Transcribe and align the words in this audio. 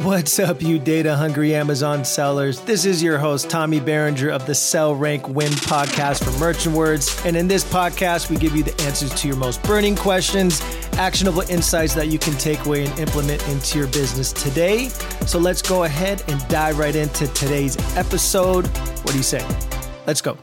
What's 0.00 0.38
up, 0.38 0.62
you 0.62 0.78
data 0.78 1.14
hungry 1.14 1.54
Amazon 1.54 2.06
sellers? 2.06 2.58
This 2.60 2.86
is 2.86 3.02
your 3.02 3.18
host, 3.18 3.50
Tommy 3.50 3.80
Berenger 3.80 4.30
of 4.30 4.46
the 4.46 4.54
Sell 4.54 4.94
Rank 4.94 5.28
Win 5.28 5.52
podcast 5.52 6.24
for 6.24 6.30
Merchant 6.40 6.74
Words. 6.74 7.20
And 7.26 7.36
in 7.36 7.48
this 7.48 7.62
podcast, 7.62 8.30
we 8.30 8.38
give 8.38 8.56
you 8.56 8.62
the 8.62 8.72
answers 8.80 9.12
to 9.16 9.28
your 9.28 9.36
most 9.36 9.62
burning 9.62 9.94
questions, 9.94 10.62
actionable 10.94 11.42
insights 11.50 11.92
that 11.96 12.08
you 12.08 12.18
can 12.18 12.32
take 12.38 12.64
away 12.64 12.86
and 12.86 12.98
implement 12.98 13.46
into 13.48 13.76
your 13.76 13.88
business 13.88 14.32
today. 14.32 14.88
So 15.26 15.38
let's 15.38 15.60
go 15.60 15.84
ahead 15.84 16.24
and 16.28 16.48
dive 16.48 16.78
right 16.78 16.96
into 16.96 17.26
today's 17.34 17.76
episode. 17.94 18.68
What 19.02 19.10
do 19.10 19.18
you 19.18 19.22
say? 19.22 19.46
Let's 20.06 20.22
go. 20.22 20.38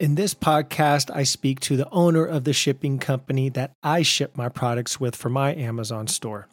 In 0.00 0.16
this 0.16 0.34
podcast, 0.34 1.08
I 1.14 1.22
speak 1.22 1.60
to 1.60 1.76
the 1.76 1.88
owner 1.90 2.24
of 2.24 2.42
the 2.42 2.52
shipping 2.52 2.98
company 2.98 3.48
that 3.50 3.74
I 3.84 4.02
ship 4.02 4.36
my 4.36 4.48
products 4.48 4.98
with 4.98 5.14
for 5.14 5.28
my 5.28 5.54
Amazon 5.54 6.08
store 6.08 6.48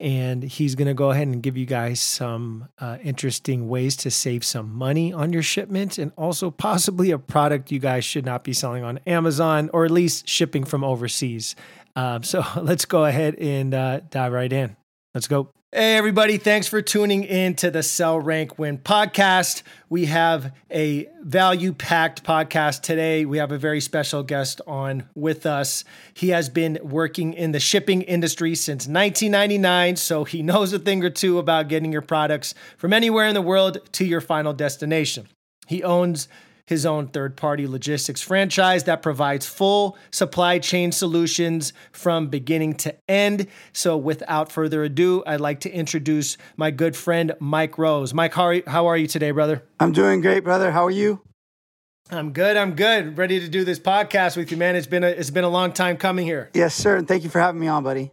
and 0.00 0.42
he's 0.42 0.74
going 0.74 0.86
to 0.86 0.94
go 0.94 1.10
ahead 1.10 1.26
and 1.26 1.42
give 1.42 1.56
you 1.56 1.66
guys 1.66 2.00
some 2.00 2.68
uh, 2.78 2.98
interesting 3.02 3.68
ways 3.68 3.96
to 3.96 4.10
save 4.10 4.44
some 4.44 4.72
money 4.72 5.12
on 5.12 5.32
your 5.32 5.42
shipments 5.42 5.98
and 5.98 6.12
also 6.16 6.50
possibly 6.50 7.10
a 7.10 7.18
product 7.18 7.72
you 7.72 7.80
guys 7.80 8.04
should 8.04 8.24
not 8.24 8.44
be 8.44 8.52
selling 8.52 8.84
on 8.84 8.98
Amazon 9.06 9.70
or 9.72 9.84
at 9.84 9.90
least 9.90 10.28
shipping 10.28 10.64
from 10.64 10.84
overseas. 10.84 11.56
Um, 11.96 12.22
so 12.22 12.44
let's 12.62 12.84
go 12.84 13.04
ahead 13.04 13.34
and 13.36 13.74
uh, 13.74 14.00
dive 14.10 14.32
right 14.32 14.52
in. 14.52 14.76
Let's 15.14 15.26
go. 15.26 15.50
Hey, 15.70 15.98
everybody. 15.98 16.38
Thanks 16.38 16.66
for 16.66 16.80
tuning 16.80 17.24
in 17.24 17.54
to 17.56 17.70
the 17.70 17.82
Sell 17.82 18.18
Rank 18.18 18.58
Win 18.58 18.78
podcast. 18.78 19.62
We 19.90 20.06
have 20.06 20.54
a 20.70 21.06
value 21.20 21.74
packed 21.74 22.24
podcast 22.24 22.80
today. 22.80 23.26
We 23.26 23.36
have 23.36 23.52
a 23.52 23.58
very 23.58 23.82
special 23.82 24.22
guest 24.22 24.62
on 24.66 25.06
with 25.14 25.44
us. 25.44 25.84
He 26.14 26.30
has 26.30 26.48
been 26.48 26.78
working 26.82 27.34
in 27.34 27.52
the 27.52 27.60
shipping 27.60 28.00
industry 28.00 28.54
since 28.54 28.86
1999, 28.86 29.96
so 29.96 30.24
he 30.24 30.42
knows 30.42 30.72
a 30.72 30.78
thing 30.78 31.04
or 31.04 31.10
two 31.10 31.38
about 31.38 31.68
getting 31.68 31.92
your 31.92 32.00
products 32.00 32.54
from 32.78 32.94
anywhere 32.94 33.26
in 33.26 33.34
the 33.34 33.42
world 33.42 33.76
to 33.92 34.06
your 34.06 34.22
final 34.22 34.54
destination. 34.54 35.28
He 35.66 35.82
owns 35.84 36.28
his 36.68 36.84
own 36.84 37.08
third 37.08 37.34
party 37.34 37.66
logistics 37.66 38.20
franchise 38.20 38.84
that 38.84 39.00
provides 39.00 39.46
full 39.46 39.96
supply 40.10 40.58
chain 40.58 40.92
solutions 40.92 41.72
from 41.92 42.26
beginning 42.26 42.74
to 42.74 42.94
end. 43.08 43.46
So, 43.72 43.96
without 43.96 44.52
further 44.52 44.84
ado, 44.84 45.22
I'd 45.26 45.40
like 45.40 45.60
to 45.60 45.70
introduce 45.72 46.36
my 46.58 46.70
good 46.70 46.94
friend, 46.94 47.32
Mike 47.40 47.78
Rose. 47.78 48.12
Mike, 48.12 48.34
how 48.34 48.44
are 48.44 48.54
you, 48.54 48.62
how 48.66 48.86
are 48.86 48.98
you 48.98 49.06
today, 49.06 49.30
brother? 49.30 49.62
I'm 49.80 49.92
doing 49.92 50.20
great, 50.20 50.44
brother. 50.44 50.70
How 50.70 50.84
are 50.84 50.90
you? 50.90 51.22
I'm 52.10 52.32
good. 52.32 52.58
I'm 52.58 52.74
good. 52.74 53.16
Ready 53.16 53.40
to 53.40 53.48
do 53.48 53.64
this 53.64 53.78
podcast 53.78 54.36
with 54.36 54.50
you, 54.50 54.58
man. 54.58 54.76
It's 54.76 54.86
been 54.86 55.04
a, 55.04 55.08
it's 55.08 55.30
been 55.30 55.44
a 55.44 55.48
long 55.48 55.72
time 55.72 55.96
coming 55.96 56.26
here. 56.26 56.50
Yes, 56.52 56.74
sir. 56.74 56.96
And 56.98 57.08
thank 57.08 57.24
you 57.24 57.30
for 57.30 57.40
having 57.40 57.60
me 57.60 57.68
on, 57.68 57.82
buddy. 57.82 58.12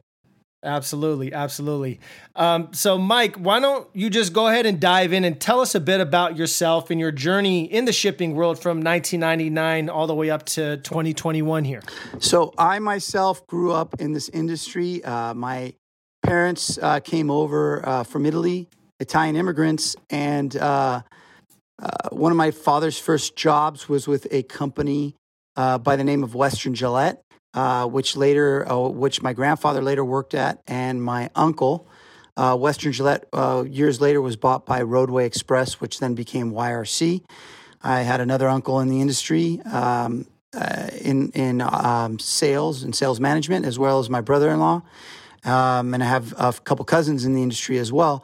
Absolutely, 0.66 1.32
absolutely. 1.32 2.00
Um, 2.36 2.74
so, 2.74 2.98
Mike, 2.98 3.36
why 3.36 3.60
don't 3.60 3.88
you 3.94 4.10
just 4.10 4.34
go 4.34 4.48
ahead 4.48 4.66
and 4.66 4.80
dive 4.80 5.14
in 5.14 5.24
and 5.24 5.40
tell 5.40 5.60
us 5.60 5.76
a 5.76 5.80
bit 5.80 6.02
about 6.02 6.36
yourself 6.36 6.90
and 6.90 7.00
your 7.00 7.12
journey 7.12 7.66
in 7.66 7.86
the 7.86 7.94
shipping 7.94 8.34
world 8.34 8.60
from 8.60 8.82
1999 8.82 9.90
all 9.90 10.08
the 10.08 10.16
way 10.16 10.30
up 10.30 10.46
to 10.48 10.78
2021 10.78 11.64
here? 11.64 11.82
So, 12.20 12.54
I 12.58 12.80
myself 12.80 13.46
grew 13.48 13.72
up 13.72 14.02
in 14.02 14.12
this 14.14 14.28
industry. 14.30 15.04
Uh, 15.04 15.34
my 15.34 15.74
parents 16.24 16.80
uh, 16.82 17.00
came 17.00 17.30
over 17.30 17.88
uh, 17.88 18.04
from 18.04 18.26
Italy, 18.26 18.68
Italian 19.00 19.36
immigrants, 19.36 19.96
and 20.10 20.56
uh, 20.58 21.02
uh, 21.82 22.10
one 22.12 22.32
of 22.32 22.38
my 22.38 22.52
father's 22.52 22.98
first 22.98 23.36
jobs 23.36 23.88
was 23.88 24.08
with 24.08 24.28
a 24.32 24.44
company 24.44 25.16
uh, 25.56 25.78
by 25.78 25.96
the 25.96 26.04
name 26.04 26.24
of 26.24 26.36
Western 26.36 26.74
Gillette. 26.74 27.22
Uh, 27.56 27.88
which 27.88 28.18
later, 28.18 28.70
uh, 28.70 28.78
which 28.90 29.22
my 29.22 29.32
grandfather 29.32 29.82
later 29.82 30.04
worked 30.04 30.34
at, 30.34 30.62
and 30.68 31.02
my 31.02 31.30
uncle, 31.36 31.88
uh, 32.36 32.54
Western 32.54 32.92
Gillette, 32.92 33.30
uh, 33.32 33.64
years 33.66 34.02
later 34.02 34.20
was 34.20 34.36
bought 34.36 34.66
by 34.66 34.82
Roadway 34.82 35.26
Express, 35.26 35.80
which 35.80 36.02
then 36.02 36.16
became 36.16 36.52
YRC. 36.52 37.24
I 37.82 38.02
had 38.02 38.20
another 38.20 38.50
uncle 38.50 38.82
in 38.82 38.90
the 38.90 39.00
industry 39.00 39.62
um, 39.72 40.28
uh, 40.54 40.90
in 41.00 41.32
in 41.32 41.62
um, 41.62 42.20
sales 42.20 42.84
and 42.84 42.94
sales 42.94 43.22
management, 43.22 43.66
as 43.66 43.80
well 43.80 44.00
as 44.00 44.10
my 44.10 44.20
brother-in-law, 44.20 44.82
um, 45.46 45.94
and 45.94 46.04
I 46.04 46.08
have 46.08 46.34
a 46.38 46.52
couple 46.52 46.84
cousins 46.84 47.24
in 47.24 47.36
the 47.36 47.42
industry 47.42 47.78
as 47.78 47.90
well. 47.90 48.22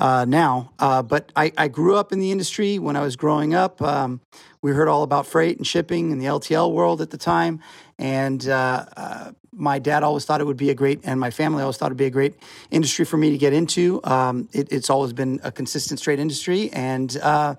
now, 0.00 0.72
but 0.80 1.30
I, 1.36 1.52
I, 1.56 1.68
grew 1.68 1.94
up 1.94 2.12
in 2.12 2.18
the 2.18 2.32
industry 2.32 2.80
when 2.80 2.96
I 2.96 3.02
was 3.02 3.14
growing 3.14 3.54
up. 3.54 3.80
Um, 3.80 4.20
we 4.62 4.72
heard 4.72 4.88
all 4.88 5.02
about 5.02 5.26
freight 5.26 5.58
and 5.58 5.66
shipping 5.66 6.10
in 6.10 6.18
the 6.18 6.24
LTL 6.24 6.72
world 6.72 7.00
at 7.00 7.10
the 7.10 7.18
time. 7.18 7.60
And 7.98 8.46
uh, 8.48 8.86
uh, 8.96 9.32
my 9.52 9.78
dad 9.78 10.02
always 10.02 10.24
thought 10.24 10.40
it 10.40 10.46
would 10.46 10.56
be 10.56 10.70
a 10.70 10.74
great, 10.74 11.00
and 11.04 11.18
my 11.20 11.30
family 11.30 11.62
always 11.62 11.76
thought 11.76 11.86
it'd 11.86 11.98
be 11.98 12.06
a 12.06 12.10
great 12.10 12.34
industry 12.70 13.04
for 13.04 13.16
me 13.16 13.30
to 13.30 13.38
get 13.38 13.52
into. 13.52 14.00
Um, 14.04 14.48
it, 14.52 14.72
it's 14.72 14.90
always 14.90 15.12
been 15.12 15.40
a 15.44 15.52
consistent 15.52 16.00
straight 16.00 16.18
industry. 16.18 16.70
And, 16.72 17.16
uh, 17.18 17.54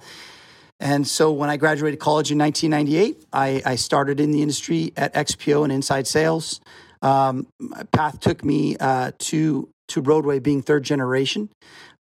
and 0.80 1.08
so 1.08 1.32
when 1.32 1.50
I 1.50 1.58
graduated 1.58 2.00
college 2.00 2.32
in 2.32 2.38
1998, 2.38 3.26
I, 3.32 3.62
I 3.66 3.76
started 3.76 4.20
in 4.20 4.32
the 4.32 4.42
industry 4.42 4.92
at 4.98 5.14
XPO 5.14 5.64
and 5.64 5.72
inside 5.72 6.06
sales. 6.06 6.60
Um, 7.02 7.48
my 7.60 7.84
path 7.84 8.20
took 8.20 8.44
me 8.44 8.78
uh, 8.78 9.12
to 9.20 9.70
to 9.88 10.02
Roadway 10.02 10.40
being 10.40 10.62
third 10.62 10.84
generation 10.84 11.50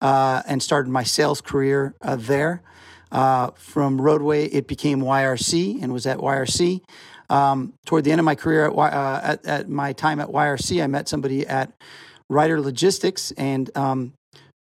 uh, 0.01 0.41
and 0.47 0.62
started 0.62 0.90
my 0.90 1.03
sales 1.03 1.41
career 1.41 1.94
uh, 2.01 2.16
there. 2.16 2.63
Uh, 3.12 3.51
from 3.56 4.01
Roadway, 4.01 4.45
it 4.45 4.68
became 4.68 5.01
YRC 5.01 5.81
and 5.81 5.94
was 5.94 6.07
at 6.07 6.18
YRC. 6.18 6.81
Um, 7.30 7.74
toward 7.86 8.03
the 8.03 8.12
end 8.12 8.19
of 8.19 8.25
my 8.25 8.36
career, 8.36 8.66
at, 8.66 8.74
uh, 8.74 9.19
at, 9.24 9.46
at, 9.46 9.69
my 9.69 9.94
time 9.94 10.19
at 10.19 10.28
YRC, 10.28 10.84
I 10.84 10.88
met 10.88 11.08
somebody 11.08 11.46
at 11.47 11.72
Ryder 12.30 12.62
Logistics 12.62 13.31
and 13.31 13.75
um, 13.78 14.13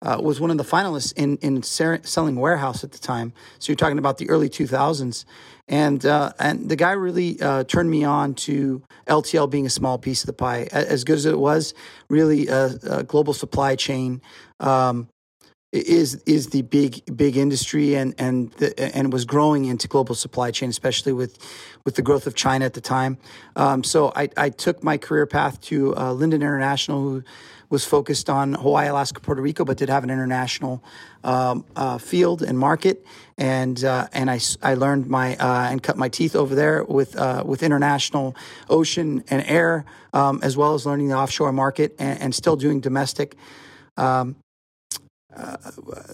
uh, 0.01 0.19
was 0.21 0.39
one 0.39 0.49
of 0.49 0.57
the 0.57 0.63
finalists 0.63 1.13
in, 1.15 1.37
in 1.37 1.61
selling 1.61 2.35
warehouse 2.35 2.83
at 2.83 2.91
the 2.91 2.99
time. 2.99 3.33
So 3.59 3.71
you're 3.71 3.77
talking 3.77 3.99
about 3.99 4.17
the 4.17 4.29
early 4.29 4.49
2000s. 4.49 5.25
And, 5.67 6.03
uh, 6.05 6.31
and 6.39 6.69
the 6.69 6.75
guy 6.75 6.93
really 6.93 7.39
uh, 7.41 7.63
turned 7.65 7.91
me 7.91 8.03
on 8.03 8.33
to 8.35 8.81
LTL 9.07 9.49
being 9.49 9.65
a 9.65 9.69
small 9.69 9.97
piece 9.97 10.23
of 10.23 10.27
the 10.27 10.33
pie. 10.33 10.67
As 10.71 11.03
good 11.03 11.17
as 11.17 11.25
it 11.25 11.37
was, 11.37 11.73
really 12.09 12.47
a, 12.47 12.71
a 12.89 13.03
global 13.03 13.33
supply 13.33 13.75
chain. 13.75 14.21
Um, 14.59 15.09
is 15.71 16.15
is 16.25 16.47
the 16.47 16.63
big 16.63 17.15
big 17.15 17.37
industry 17.37 17.95
and 17.95 18.15
and 18.17 18.51
the, 18.53 18.95
and 18.95 19.13
was 19.13 19.25
growing 19.25 19.65
into 19.65 19.87
global 19.87 20.15
supply 20.15 20.49
chain, 20.51 20.69
especially 20.69 21.13
with 21.13 21.37
with 21.85 21.95
the 21.95 22.01
growth 22.01 22.25
of 22.27 22.35
China 22.35 22.65
at 22.65 22.73
the 22.73 22.81
time. 22.81 23.17
Um, 23.55 23.83
so 23.83 24.11
I, 24.15 24.29
I 24.35 24.49
took 24.49 24.83
my 24.83 24.97
career 24.97 25.25
path 25.25 25.61
to 25.61 25.95
uh, 25.95 26.13
Lynden 26.13 26.35
International, 26.35 27.01
who 27.01 27.23
was 27.69 27.85
focused 27.85 28.29
on 28.29 28.53
Hawaii, 28.53 28.87
Alaska, 28.87 29.19
Puerto 29.19 29.41
Rico, 29.41 29.63
but 29.63 29.77
did 29.77 29.89
have 29.89 30.03
an 30.03 30.09
international 30.09 30.83
um, 31.23 31.63
uh, 31.75 31.99
field 31.99 32.41
and 32.41 32.57
market. 32.57 33.05
And 33.37 33.83
uh, 33.83 34.07
and 34.11 34.29
I, 34.31 34.39
I 34.63 34.73
learned 34.73 35.07
my 35.07 35.35
uh, 35.37 35.69
and 35.69 35.81
cut 35.83 35.97
my 35.97 36.09
teeth 36.09 36.35
over 36.35 36.55
there 36.55 36.83
with 36.83 37.15
uh, 37.15 37.43
with 37.45 37.61
international 37.61 38.35
ocean 38.69 39.23
and 39.29 39.43
air, 39.45 39.85
um, 40.13 40.39
as 40.41 40.57
well 40.57 40.73
as 40.73 40.85
learning 40.85 41.09
the 41.09 41.15
offshore 41.15 41.51
market 41.51 41.95
and, 41.99 42.19
and 42.21 42.35
still 42.35 42.55
doing 42.55 42.79
domestic. 42.79 43.35
Um, 43.97 44.35
uh, 45.35 45.57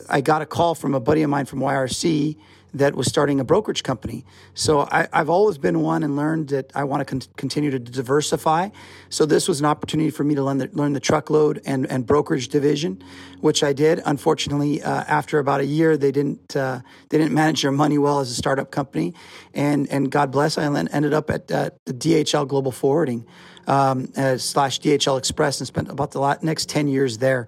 I 0.10 0.22
got 0.22 0.42
a 0.42 0.46
call 0.46 0.76
from 0.76 0.94
a 0.94 1.00
buddy 1.00 1.22
of 1.22 1.30
mine 1.30 1.46
from 1.46 1.60
YRC 1.60 2.38
that 2.74 2.94
was 2.94 3.08
starting 3.08 3.40
a 3.40 3.44
brokerage 3.46 3.84
company. 3.84 4.26
So 4.54 4.82
I, 4.92 5.08
have 5.14 5.30
always 5.30 5.58
been 5.58 5.80
one 5.80 6.04
and 6.04 6.18
learned 6.18 6.50
that 6.50 6.72
I 6.76 6.84
want 6.84 7.00
to 7.00 7.06
con- 7.06 7.22
continue 7.38 7.72
to 7.72 7.80
diversify. 7.80 8.70
So 9.08 9.26
this 9.26 9.48
was 9.48 9.62
an 9.62 9.66
opportunity 9.66 10.10
for 10.10 10.26
me 10.26 10.36
to 10.36 10.44
learn 10.44 10.58
the, 10.58 10.70
learn 10.74 10.92
the 10.92 11.00
truckload 11.00 11.62
and, 11.66 11.90
and 11.90 12.06
brokerage 12.06 12.50
division, 12.50 13.02
which 13.40 13.64
I 13.64 13.72
did. 13.72 14.02
Unfortunately, 14.06 14.84
uh, 14.84 15.06
after 15.08 15.40
about 15.40 15.62
a 15.62 15.66
year, 15.66 15.96
they 15.96 16.12
didn't 16.12 16.54
uh, 16.54 16.82
they 17.10 17.18
didn't 17.18 17.34
manage 17.34 17.62
their 17.62 17.72
money 17.72 17.98
well 17.98 18.20
as 18.20 18.30
a 18.30 18.36
startup 18.36 18.72
company, 18.72 19.14
and 19.54 19.90
and 19.90 20.12
God 20.12 20.32
bless, 20.32 20.58
I 20.58 20.66
ended 20.66 21.14
up 21.14 21.30
at 21.30 21.50
uh, 21.50 21.70
the 21.86 21.94
DHL 21.94 22.46
Global 22.46 22.74
Forwarding 22.74 23.26
um, 23.68 24.12
uh, 24.18 24.38
slash 24.38 24.82
DHL 24.82 25.18
Express 25.18 25.62
and 25.62 25.68
spent 25.68 25.90
about 25.90 26.12
the 26.12 26.38
next 26.42 26.68
ten 26.68 26.90
years 26.90 27.20
there 27.20 27.48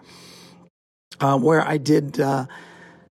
um, 1.20 1.42
where 1.42 1.66
I 1.66 1.78
did. 1.78 2.20
Uh, 2.20 2.46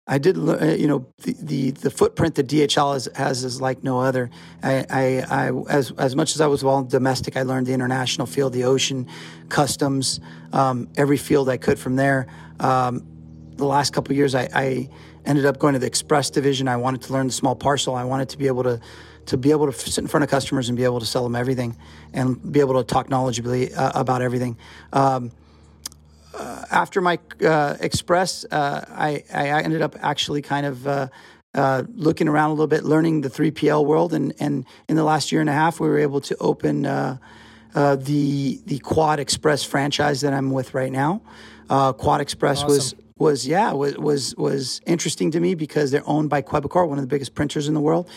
I 0.07 0.17
did, 0.17 0.37
uh, 0.37 0.65
you 0.65 0.87
know, 0.87 1.05
the, 1.19 1.35
the, 1.39 1.71
the, 1.71 1.89
footprint 1.91 2.35
that 2.35 2.47
DHL 2.47 2.93
has, 2.93 3.07
has 3.15 3.43
is 3.45 3.61
like 3.61 3.83
no 3.83 4.01
other. 4.01 4.29
I, 4.61 4.85
I, 4.89 5.25
I, 5.29 5.51
as, 5.69 5.91
as 5.91 6.15
much 6.15 6.33
as 6.35 6.41
I 6.41 6.47
was 6.47 6.63
well 6.63 6.83
domestic, 6.83 7.37
I 7.37 7.43
learned 7.43 7.67
the 7.67 7.73
international 7.73 8.27
field, 8.27 8.51
the 8.51 8.65
ocean, 8.65 9.07
customs, 9.47 10.19
um, 10.51 10.89
every 10.97 11.17
field 11.17 11.47
I 11.47 11.57
could 11.57 11.79
from 11.79 11.95
there. 11.95 12.27
Um, 12.59 13.05
the 13.55 13.65
last 13.65 13.93
couple 13.93 14.13
years, 14.15 14.35
I, 14.35 14.49
I, 14.53 14.89
ended 15.25 15.45
up 15.45 15.59
going 15.59 15.73
to 15.73 15.79
the 15.79 15.85
express 15.85 16.29
division. 16.29 16.67
I 16.67 16.77
wanted 16.77 17.03
to 17.03 17.13
learn 17.13 17.27
the 17.27 17.33
small 17.33 17.55
parcel. 17.55 17.95
I 17.95 18.03
wanted 18.03 18.29
to 18.29 18.37
be 18.37 18.47
able 18.47 18.63
to, 18.63 18.81
to 19.27 19.37
be 19.37 19.51
able 19.51 19.71
to 19.71 19.77
sit 19.77 19.99
in 19.99 20.07
front 20.07 20.23
of 20.23 20.29
customers 20.29 20.67
and 20.69 20.77
be 20.77 20.83
able 20.83 20.99
to 20.99 21.05
sell 21.05 21.23
them 21.23 21.35
everything 21.35 21.77
and 22.13 22.51
be 22.51 22.59
able 22.59 22.81
to 22.81 22.83
talk 22.83 23.07
knowledgeably 23.07 23.71
uh, 23.77 23.91
about 23.93 24.21
everything. 24.21 24.57
Um, 24.93 25.31
uh, 26.33 26.65
after 26.71 27.01
my 27.01 27.19
uh, 27.43 27.75
express, 27.79 28.45
uh, 28.51 28.85
I, 28.89 29.23
I 29.33 29.61
ended 29.61 29.81
up 29.81 29.95
actually 30.01 30.41
kind 30.41 30.65
of 30.65 30.87
uh, 30.87 31.07
uh, 31.53 31.83
looking 31.93 32.27
around 32.27 32.49
a 32.49 32.53
little 32.53 32.67
bit, 32.67 32.83
learning 32.83 33.21
the 33.21 33.29
3PL 33.29 33.85
world, 33.85 34.13
and 34.13 34.33
and 34.39 34.65
in 34.87 34.95
the 34.95 35.03
last 35.03 35.31
year 35.31 35.41
and 35.41 35.49
a 35.49 35.53
half, 35.53 35.79
we 35.79 35.87
were 35.87 35.99
able 35.99 36.21
to 36.21 36.37
open 36.37 36.85
uh, 36.85 37.17
the 37.73 38.61
the 38.65 38.79
Quad 38.79 39.19
Express 39.19 39.63
franchise 39.63 40.21
that 40.21 40.33
I'm 40.33 40.51
with 40.51 40.73
right 40.73 40.91
now. 40.91 41.21
Quad 41.67 42.21
Express 42.21 42.63
awesome. 42.63 42.67
was 42.67 42.95
was 43.17 43.47
yeah 43.47 43.71
was 43.71 43.97
was 43.97 44.35
was 44.35 44.81
interesting 44.85 45.31
to 45.31 45.39
me 45.39 45.53
because 45.55 45.91
they're 45.91 46.07
owned 46.07 46.29
by 46.29 46.41
Quebecor, 46.41 46.87
one 46.87 46.97
of 46.97 47.03
the 47.03 47.07
biggest 47.07 47.35
printers 47.35 47.67
in 47.67 47.73
the 47.73 47.81
world. 47.81 48.09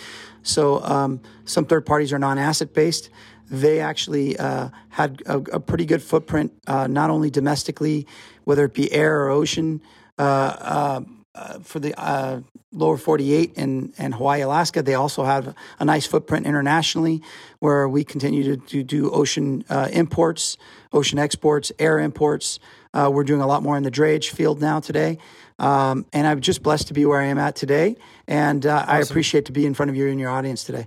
So 0.43 0.82
um, 0.82 1.20
some 1.44 1.64
third 1.64 1.87
parties 1.87 2.12
are 2.12 2.19
non-asset 2.19 2.75
based. 2.75 3.11
They 3.50 3.81
actually 3.81 4.37
uh, 4.38 4.70
had 4.88 5.23
a, 5.26 5.38
a, 5.38 5.61
pretty 5.61 5.85
good 5.85 6.02
footprint, 6.02 6.52
uh, 6.67 6.87
not 6.87 7.11
only 7.11 7.31
domestically, 7.31 8.06
whether 8.44 8.64
it 8.64 8.75
be 8.75 8.91
air 8.93 9.23
or 9.23 9.31
ocean. 9.31 9.81
Uh, 10.19 10.23
uh, 10.23 11.00
uh 11.35 11.58
for 11.61 11.81
the 11.81 11.99
uh, 12.00 12.41
lower 12.73 12.96
48 12.96 13.52
and, 13.56 13.93
and 13.99 14.14
Hawaii, 14.14 14.41
Alaska, 14.41 14.82
they 14.82 14.94
also 14.94 15.25
have 15.25 15.55
a 15.79 15.85
nice 15.85 16.06
footprint 16.06 16.46
internationally 16.46 17.23
where 17.58 17.88
we 17.88 18.05
continue 18.05 18.56
to, 18.56 18.56
to 18.69 18.82
do 18.82 19.11
ocean 19.11 19.64
imports, 19.93 20.56
ocean 20.93 21.19
exports, 21.19 21.70
air 21.79 21.99
imports. 21.99 22.58
Uh, 22.94 23.11
we're 23.12 23.25
doing 23.25 23.40
a 23.40 23.47
lot 23.47 23.62
more 23.62 23.76
in 23.76 23.82
the 23.82 23.90
drayage 23.90 24.31
field 24.31 24.61
now 24.61 24.81
today. 24.81 25.19
Um, 25.58 26.06
and 26.12 26.26
I'm 26.26 26.40
just 26.40 26.62
blessed 26.62 26.88
to 26.88 26.94
be 26.94 27.05
where 27.05 27.20
I 27.20 27.26
am 27.26 27.38
at 27.38 27.56
today. 27.56 27.97
And 28.26 28.64
uh, 28.64 28.76
awesome. 28.76 28.90
I 28.90 28.99
appreciate 29.00 29.47
to 29.47 29.52
be 29.52 29.67
in 29.67 29.75
front 29.75 29.90
of 29.90 29.97
you 29.97 30.08
and 30.08 30.19
your 30.19 30.31
audience 30.31 30.64
today. 30.64 30.87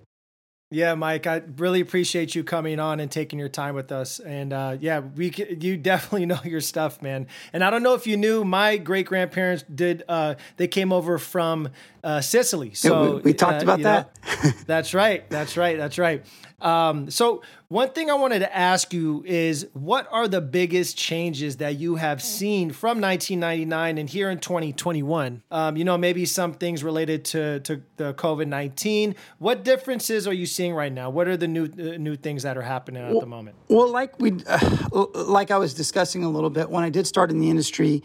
Yeah, 0.69 0.95
Mike, 0.95 1.27
I 1.27 1.43
really 1.55 1.79
appreciate 1.79 2.35
you 2.35 2.43
coming 2.43 2.77
on 2.77 2.99
and 2.99 3.09
taking 3.09 3.39
your 3.39 3.47
time 3.47 3.73
with 3.73 3.89
us. 3.93 4.19
And 4.19 4.51
uh, 4.51 4.75
yeah, 4.81 4.99
we 4.99 5.33
you 5.61 5.77
definitely 5.77 6.25
know 6.25 6.39
your 6.43 6.59
stuff, 6.59 7.01
man. 7.01 7.27
And 7.53 7.63
I 7.63 7.69
don't 7.69 7.83
know 7.83 7.93
if 7.93 8.05
you 8.05 8.17
knew, 8.17 8.43
my 8.43 8.75
great 8.75 9.05
grandparents 9.05 9.63
did. 9.73 10.03
Uh, 10.09 10.35
they 10.57 10.67
came 10.67 10.91
over 10.91 11.17
from 11.19 11.69
uh, 12.03 12.19
Sicily, 12.19 12.73
so 12.73 13.15
we, 13.15 13.21
we, 13.21 13.33
talked 13.33 13.61
uh, 13.61 13.63
about 13.63 13.81
that. 13.83 14.11
Know, 14.43 14.51
that's 14.65 14.93
right. 14.93 15.29
That's 15.29 15.55
right. 15.55 15.77
That's 15.77 15.97
right. 15.97 16.25
Um, 16.59 17.11
so 17.11 17.43
one 17.67 17.89
thing 17.89 18.09
I 18.09 18.15
wanted 18.15 18.39
to 18.39 18.55
ask 18.55 18.91
you 18.91 19.23
is, 19.27 19.67
what 19.73 20.07
are 20.11 20.27
the 20.27 20.41
biggest 20.41 20.97
changes 20.97 21.57
that 21.57 21.77
you 21.77 21.97
have 21.97 22.19
seen 22.21 22.71
from 22.71 22.99
1999 22.99 23.99
and 23.99 24.09
here 24.09 24.31
in 24.31 24.39
2021? 24.39 25.43
Um, 25.51 25.77
you 25.77 25.83
know, 25.83 25.99
maybe 25.99 26.25
some 26.25 26.53
things 26.53 26.83
related 26.83 27.25
to 27.25 27.59
to 27.59 27.83
the 27.97 28.15
COVID 28.15 28.47
19. 28.47 29.15
What 29.37 29.63
differences 29.63 30.27
are 30.27 30.33
you 30.33 30.47
seeing 30.47 30.73
right 30.73 30.91
now? 30.91 31.11
What 31.11 31.27
are 31.27 31.37
the 31.37 31.47
new 31.47 31.65
uh, 31.65 31.97
new 31.97 32.15
things 32.15 32.41
that 32.41 32.57
are 32.57 32.63
happening 32.63 33.03
at 33.03 33.11
well, 33.11 33.19
the 33.19 33.27
moment? 33.27 33.55
Well, 33.67 33.91
like 33.91 34.19
we, 34.19 34.37
uh, 34.47 35.05
like 35.13 35.51
I 35.51 35.57
was 35.57 35.75
discussing 35.75 36.23
a 36.23 36.29
little 36.29 36.49
bit 36.49 36.71
when 36.71 36.83
I 36.83 36.89
did 36.89 37.05
start 37.05 37.29
in 37.29 37.39
the 37.39 37.51
industry 37.51 38.01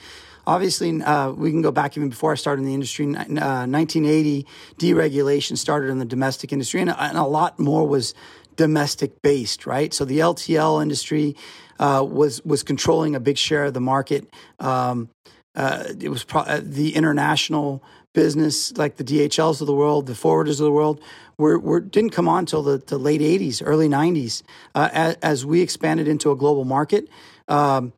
obviously 0.47 1.03
uh, 1.03 1.31
we 1.31 1.51
can 1.51 1.63
go 1.63 1.71
back 1.71 1.97
even 1.97 2.09
before 2.09 2.33
I 2.33 2.35
started 2.35 2.63
in 2.63 2.69
the 2.69 2.75
industry. 2.75 3.07
Uh, 3.07 3.67
1980 3.67 4.47
deregulation 4.79 5.57
started 5.57 5.91
in 5.91 5.99
the 5.99 6.05
domestic 6.05 6.53
industry, 6.53 6.81
and, 6.81 6.91
and, 6.91 7.17
a 7.17 7.25
lot 7.25 7.59
more 7.59 7.87
was 7.87 8.15
domestic 8.57 9.23
based, 9.23 9.67
right? 9.67 9.93
So 9.93 10.05
the 10.05 10.19
LTL 10.19 10.83
industry 10.83 11.37
uh, 11.79 12.05
was 12.09 12.45
was 12.45 12.63
controlling 12.63 13.15
a 13.15 13.21
big 13.21 13.39
share 13.39 13.65
of 13.65 13.75
the 13.75 13.81
market. 13.81 14.29
Um, 14.59 15.09
uh, 15.55 15.85
it 16.01 16.09
was 16.09 16.25
pro- 16.25 16.43
uh, 16.43 16.61
the 16.63 16.95
international 16.95 17.83
business, 18.15 18.77
like 18.77 18.97
the 18.97 19.05
DHLs 19.05 19.61
of 19.61 19.67
the 19.67 19.75
world, 19.75 20.07
the 20.07 20.13
forwarders 20.13 20.53
of 20.61 20.65
the 20.65 20.73
world, 20.73 21.01
were, 21.39 21.59
were 21.59 21.81
didn't 21.81 22.11
come 22.11 22.29
on 22.29 22.41
until 22.41 22.63
the, 22.63 22.79
the 22.79 22.99
late 22.99 23.21
'80s, 23.21 23.63
early 23.65 23.89
'90s. 23.89 24.43
Uh, 24.75 24.89
as, 24.93 25.17
as, 25.23 25.47
we 25.47 25.61
expanded 25.61 26.09
into 26.09 26.31
a 26.31 26.37
global 26.37 26.65
market, 26.65 27.09
um, 27.49 27.93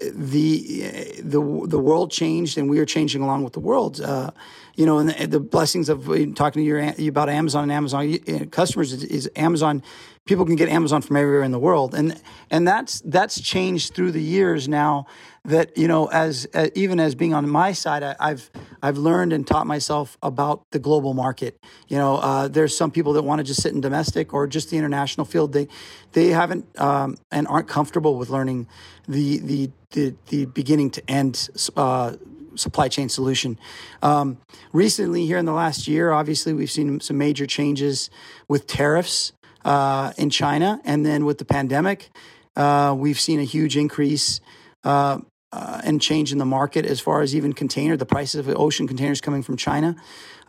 the 0.00 1.18
the 1.20 1.40
the 1.66 1.78
world 1.78 2.10
changed 2.10 2.58
and 2.58 2.68
we 2.68 2.78
are 2.78 2.86
changing 2.86 3.22
along 3.22 3.44
with 3.44 3.54
the 3.54 3.60
world. 3.60 4.00
Uh, 4.00 4.30
you 4.76 4.84
know, 4.84 4.98
and 4.98 5.08
the, 5.08 5.26
the, 5.26 5.40
blessings 5.40 5.88
of 5.88 6.04
talking 6.34 6.64
to 6.64 6.94
you 7.02 7.08
about 7.08 7.30
Amazon 7.30 7.64
and 7.64 7.72
Amazon 7.72 8.18
customers 8.50 8.92
is, 8.92 9.04
is, 9.04 9.30
Amazon. 9.34 9.82
People 10.26 10.44
can 10.44 10.56
get 10.56 10.68
Amazon 10.68 11.00
from 11.02 11.16
everywhere 11.16 11.44
in 11.44 11.52
the 11.52 11.58
world, 11.58 11.94
and 11.94 12.20
and 12.50 12.66
that's 12.68 13.00
that's 13.04 13.40
changed 13.40 13.94
through 13.94 14.10
the 14.10 14.22
years 14.22 14.68
now. 14.68 15.06
That 15.44 15.78
you 15.78 15.88
know, 15.88 16.06
as 16.06 16.46
uh, 16.52 16.68
even 16.74 17.00
as 17.00 17.14
being 17.14 17.32
on 17.32 17.48
my 17.48 17.72
side, 17.72 18.02
I, 18.02 18.16
have 18.28 18.50
I've 18.82 18.98
learned 18.98 19.32
and 19.32 19.46
taught 19.46 19.66
myself 19.66 20.18
about 20.22 20.70
the 20.72 20.78
global 20.78 21.14
market. 21.14 21.58
You 21.88 21.96
know, 21.96 22.16
uh, 22.16 22.48
there's 22.48 22.76
some 22.76 22.90
people 22.90 23.12
that 23.14 23.22
want 23.22 23.38
to 23.38 23.44
just 23.44 23.62
sit 23.62 23.72
in 23.72 23.80
domestic 23.80 24.34
or 24.34 24.46
just 24.46 24.68
the 24.70 24.76
international 24.76 25.24
field. 25.24 25.52
They 25.52 25.68
they 26.12 26.28
haven't 26.28 26.66
um, 26.78 27.16
and 27.30 27.46
aren't 27.46 27.68
comfortable 27.68 28.18
with 28.18 28.28
learning 28.28 28.66
the 29.08 29.38
the 29.38 29.70
the, 29.92 30.14
the 30.26 30.44
beginning 30.46 30.90
to 30.90 31.10
end 31.10 31.48
uh, 31.76 32.16
supply 32.56 32.88
chain 32.88 33.08
solution. 33.08 33.58
Um, 34.02 34.38
recently, 34.72 35.26
here 35.26 35.38
in 35.38 35.44
the 35.44 35.52
last 35.52 35.86
year, 35.88 36.12
obviously, 36.12 36.52
we've 36.52 36.70
seen 36.70 37.00
some 37.00 37.18
major 37.18 37.46
changes 37.46 38.10
with 38.48 38.66
tariffs 38.66 39.32
uh, 39.64 40.12
in 40.16 40.30
China, 40.30 40.80
and 40.84 41.04
then 41.04 41.24
with 41.24 41.38
the 41.38 41.44
pandemic, 41.44 42.10
uh, 42.56 42.94
we've 42.96 43.20
seen 43.20 43.40
a 43.40 43.44
huge 43.44 43.76
increase. 43.76 44.40
Uh, 44.84 45.18
uh 45.52 45.80
and 45.84 46.02
change 46.02 46.32
in 46.32 46.38
the 46.38 46.44
market 46.44 46.84
as 46.84 46.98
far 46.98 47.22
as 47.22 47.34
even 47.34 47.52
container, 47.52 47.96
the 47.96 48.04
prices 48.04 48.34
of 48.34 48.48
ocean 48.56 48.88
containers 48.88 49.20
coming 49.20 49.44
from 49.44 49.56
China. 49.56 49.94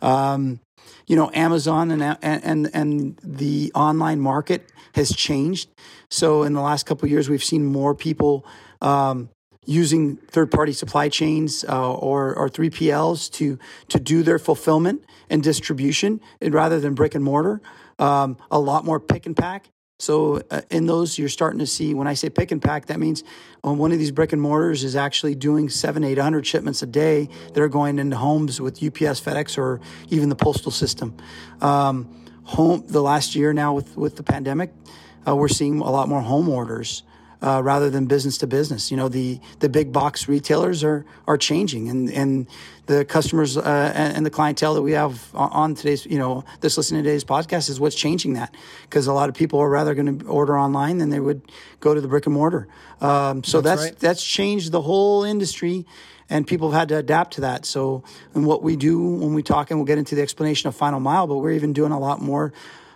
Um, 0.02 0.58
you 1.06 1.16
know, 1.16 1.30
Amazon 1.34 1.90
and, 1.90 2.18
and 2.20 2.70
and 2.74 3.18
the 3.22 3.70
online 3.74 4.20
market 4.20 4.70
has 4.94 5.14
changed. 5.14 5.70
So 6.10 6.42
in 6.42 6.52
the 6.52 6.60
last 6.60 6.84
couple 6.86 7.06
of 7.06 7.10
years, 7.10 7.28
we've 7.28 7.44
seen 7.44 7.64
more 7.64 7.94
people 7.94 8.44
um, 8.80 9.30
using 9.68 10.16
third 10.16 10.50
party 10.50 10.72
supply 10.72 11.10
chains 11.10 11.62
uh, 11.68 11.92
or, 11.92 12.34
or 12.34 12.48
3PLs 12.48 13.30
to, 13.30 13.58
to 13.88 14.00
do 14.00 14.22
their 14.22 14.38
fulfillment 14.38 15.04
and 15.28 15.42
distribution 15.42 16.20
and 16.40 16.54
rather 16.54 16.80
than 16.80 16.94
brick 16.94 17.14
and 17.14 17.22
mortar. 17.22 17.60
Um, 17.98 18.38
a 18.50 18.58
lot 18.58 18.86
more 18.86 18.98
pick 18.98 19.26
and 19.26 19.36
pack. 19.36 19.68
So 19.98 20.40
uh, 20.50 20.62
in 20.70 20.86
those, 20.86 21.18
you're 21.18 21.28
starting 21.28 21.58
to 21.58 21.66
see. 21.66 21.92
When 21.92 22.06
I 22.06 22.14
say 22.14 22.30
pick 22.30 22.50
and 22.50 22.62
pack, 22.62 22.86
that 22.86 22.98
means 22.98 23.24
on 23.62 23.76
one 23.76 23.92
of 23.92 23.98
these 23.98 24.10
brick 24.10 24.32
and 24.32 24.40
mortars 24.40 24.84
is 24.84 24.96
actually 24.96 25.34
doing 25.34 25.68
seven, 25.68 26.02
eight 26.02 26.18
hundred 26.18 26.46
shipments 26.46 26.82
a 26.82 26.86
day 26.86 27.28
that 27.52 27.60
are 27.60 27.68
going 27.68 27.98
into 27.98 28.16
homes 28.16 28.60
with 28.60 28.82
UPS, 28.82 29.20
FedEx, 29.20 29.58
or 29.58 29.80
even 30.08 30.28
the 30.28 30.36
postal 30.36 30.70
system. 30.70 31.16
Um, 31.60 32.08
home 32.44 32.84
the 32.86 33.02
last 33.02 33.34
year 33.34 33.52
now 33.52 33.74
with 33.74 33.96
with 33.96 34.14
the 34.14 34.22
pandemic, 34.22 34.72
uh, 35.26 35.34
we're 35.34 35.48
seeing 35.48 35.80
a 35.80 35.90
lot 35.90 36.08
more 36.08 36.20
home 36.20 36.48
orders 36.48 37.02
uh, 37.42 37.62
rather 37.62 37.90
than 37.90 38.06
business 38.06 38.38
to 38.38 38.46
business. 38.46 38.90
You 38.90 38.96
know, 38.96 39.08
the 39.08 39.40
the 39.60 39.68
big 39.68 39.92
box 39.92 40.28
retailers 40.28 40.82
are 40.84 41.04
are 41.26 41.36
changing, 41.36 41.88
and 41.88 42.10
and 42.10 42.46
the 42.86 43.04
customers 43.04 43.56
uh, 43.56 43.92
and, 43.94 44.16
and, 44.16 44.26
the 44.26 44.30
clientele 44.30 44.72
that 44.72 44.80
we 44.80 44.92
have 44.92 45.28
on 45.34 45.74
today's, 45.74 46.06
you 46.06 46.18
know, 46.18 46.42
this 46.60 46.78
listening 46.78 47.02
to 47.02 47.06
today's 47.06 47.22
podcast 47.22 47.68
is 47.68 47.78
what's 47.78 47.94
changing 47.94 48.32
that 48.32 48.54
because 48.84 49.06
a 49.06 49.12
lot 49.12 49.28
of 49.28 49.34
people 49.34 49.60
are 49.60 49.68
rather 49.68 49.94
going 49.94 50.20
to 50.20 50.26
order 50.26 50.58
online 50.58 50.96
than 50.96 51.10
they 51.10 51.20
would 51.20 51.42
go 51.80 51.92
to 51.92 52.00
the 52.00 52.08
brick 52.08 52.24
and 52.24 52.34
mortar. 52.34 52.66
Um, 53.02 53.44
so 53.44 53.60
that's 53.60 53.82
that's, 53.82 53.92
right. 53.92 53.98
that's 54.00 54.24
changed 54.24 54.72
the 54.72 54.80
whole 54.80 55.22
industry 55.22 55.84
and 56.30 56.46
people 56.46 56.70
have 56.70 56.80
had 56.80 56.88
to 56.90 56.96
adapt 56.96 57.34
to 57.34 57.42
that. 57.42 57.64
So, 57.64 58.04
and 58.34 58.46
what 58.46 58.62
we 58.62 58.76
do 58.76 58.98
when 58.98 59.34
we 59.34 59.42
talk, 59.42 59.70
and 59.70 59.78
we'll 59.78 59.86
get 59.86 59.98
into 59.98 60.14
the 60.14 60.22
explanation 60.22 60.68
of 60.68 60.74
final 60.74 61.00
mile, 61.00 61.26
but 61.26 61.36
we're 61.36 61.52
even 61.52 61.72
doing 61.72 61.92
a 61.92 61.98
lot 61.98 62.20
more 62.20 62.52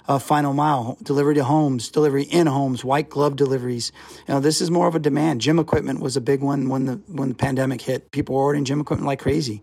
uh, 0.08 0.18
final 0.18 0.52
mile 0.52 0.96
delivery 1.02 1.34
to 1.36 1.44
homes, 1.44 1.88
delivery 1.88 2.24
in 2.24 2.46
homes, 2.46 2.84
white 2.84 3.08
glove 3.08 3.36
deliveries. 3.36 3.92
You 4.28 4.34
know, 4.34 4.40
this 4.40 4.60
is 4.60 4.70
more 4.70 4.88
of 4.88 4.94
a 4.94 4.98
demand. 4.98 5.40
Gym 5.40 5.58
equipment 5.58 6.00
was 6.00 6.16
a 6.16 6.20
big 6.20 6.40
one 6.40 6.68
when 6.68 6.86
the 6.86 7.00
when 7.08 7.30
the 7.30 7.34
pandemic 7.34 7.80
hit. 7.80 8.10
People 8.10 8.34
were 8.34 8.42
ordering 8.42 8.64
gym 8.64 8.80
equipment 8.80 9.06
like 9.06 9.20
crazy. 9.20 9.62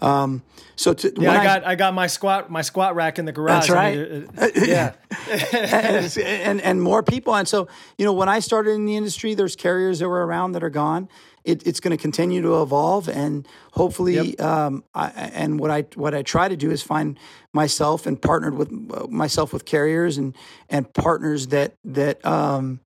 Um, 0.00 0.42
so 0.76 0.92
to, 0.92 1.12
yeah, 1.16 1.32
I 1.32 1.44
got 1.44 1.64
I, 1.64 1.70
I, 1.72 1.74
got 1.76 1.94
my 1.94 2.08
squat 2.08 2.50
my 2.50 2.62
squat 2.62 2.94
rack 2.94 3.18
in 3.18 3.24
the 3.24 3.32
garage. 3.32 3.68
That's 3.68 3.70
right. 3.70 3.96
I 3.96 4.02
mean, 4.02 4.28
yeah, 4.56 4.94
and, 5.30 6.18
and, 6.18 6.60
and 6.60 6.82
more 6.82 7.02
people. 7.02 7.34
And 7.34 7.46
so 7.46 7.68
you 7.96 8.04
know, 8.04 8.12
when 8.12 8.28
I 8.28 8.40
started 8.40 8.72
in 8.72 8.84
the 8.84 8.96
industry, 8.96 9.34
there's 9.34 9.56
carriers 9.56 10.00
that 10.00 10.08
were 10.08 10.26
around 10.26 10.52
that 10.52 10.64
are 10.64 10.70
gone. 10.70 11.08
It, 11.44 11.66
it's 11.66 11.80
going 11.80 11.90
to 11.90 12.00
continue 12.00 12.40
to 12.40 12.62
evolve, 12.62 13.08
and 13.08 13.46
hopefully, 13.72 14.14
yep. 14.14 14.40
um, 14.40 14.82
I, 14.94 15.08
and 15.10 15.60
what 15.60 15.70
I 15.70 15.82
what 15.94 16.14
I 16.14 16.22
try 16.22 16.48
to 16.48 16.56
do 16.56 16.70
is 16.70 16.82
find 16.82 17.18
myself 17.52 18.06
and 18.06 18.20
partnered 18.20 18.54
with 18.54 18.72
uh, 18.72 19.06
myself 19.08 19.52
with 19.52 19.66
carriers 19.66 20.16
and 20.16 20.34
and 20.70 20.90
partners 20.94 21.48
that 21.48 21.74
that 21.84 22.24
um, 22.24 22.80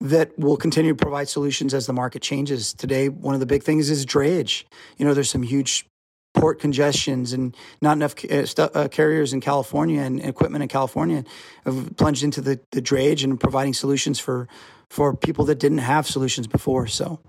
that 0.00 0.36
will 0.38 0.56
continue 0.56 0.92
to 0.92 0.96
provide 0.96 1.28
solutions 1.28 1.72
as 1.72 1.86
the 1.86 1.92
market 1.92 2.20
changes. 2.20 2.72
Today, 2.72 3.08
one 3.08 3.34
of 3.34 3.40
the 3.40 3.46
big 3.46 3.62
things 3.62 3.90
is 3.90 4.04
drayage. 4.04 4.64
You 4.96 5.04
know, 5.04 5.14
there's 5.14 5.30
some 5.30 5.42
huge 5.42 5.86
port 6.34 6.60
congestions 6.60 7.32
and 7.32 7.56
not 7.80 7.96
enough 7.96 8.14
uh, 8.24 8.46
st- 8.46 8.70
uh, 8.74 8.88
carriers 8.88 9.32
in 9.32 9.40
California 9.40 10.00
and 10.00 10.20
equipment 10.20 10.62
in 10.62 10.68
California 10.68 11.24
have 11.64 11.96
plunged 11.96 12.22
into 12.22 12.40
the, 12.40 12.60
the 12.72 12.82
drayage 12.82 13.24
and 13.24 13.40
providing 13.40 13.74
solutions 13.74 14.18
for 14.18 14.48
for 14.90 15.14
people 15.14 15.44
that 15.44 15.58
didn't 15.58 15.78
have 15.78 16.06
solutions 16.06 16.46
before. 16.46 16.86
So 16.86 17.20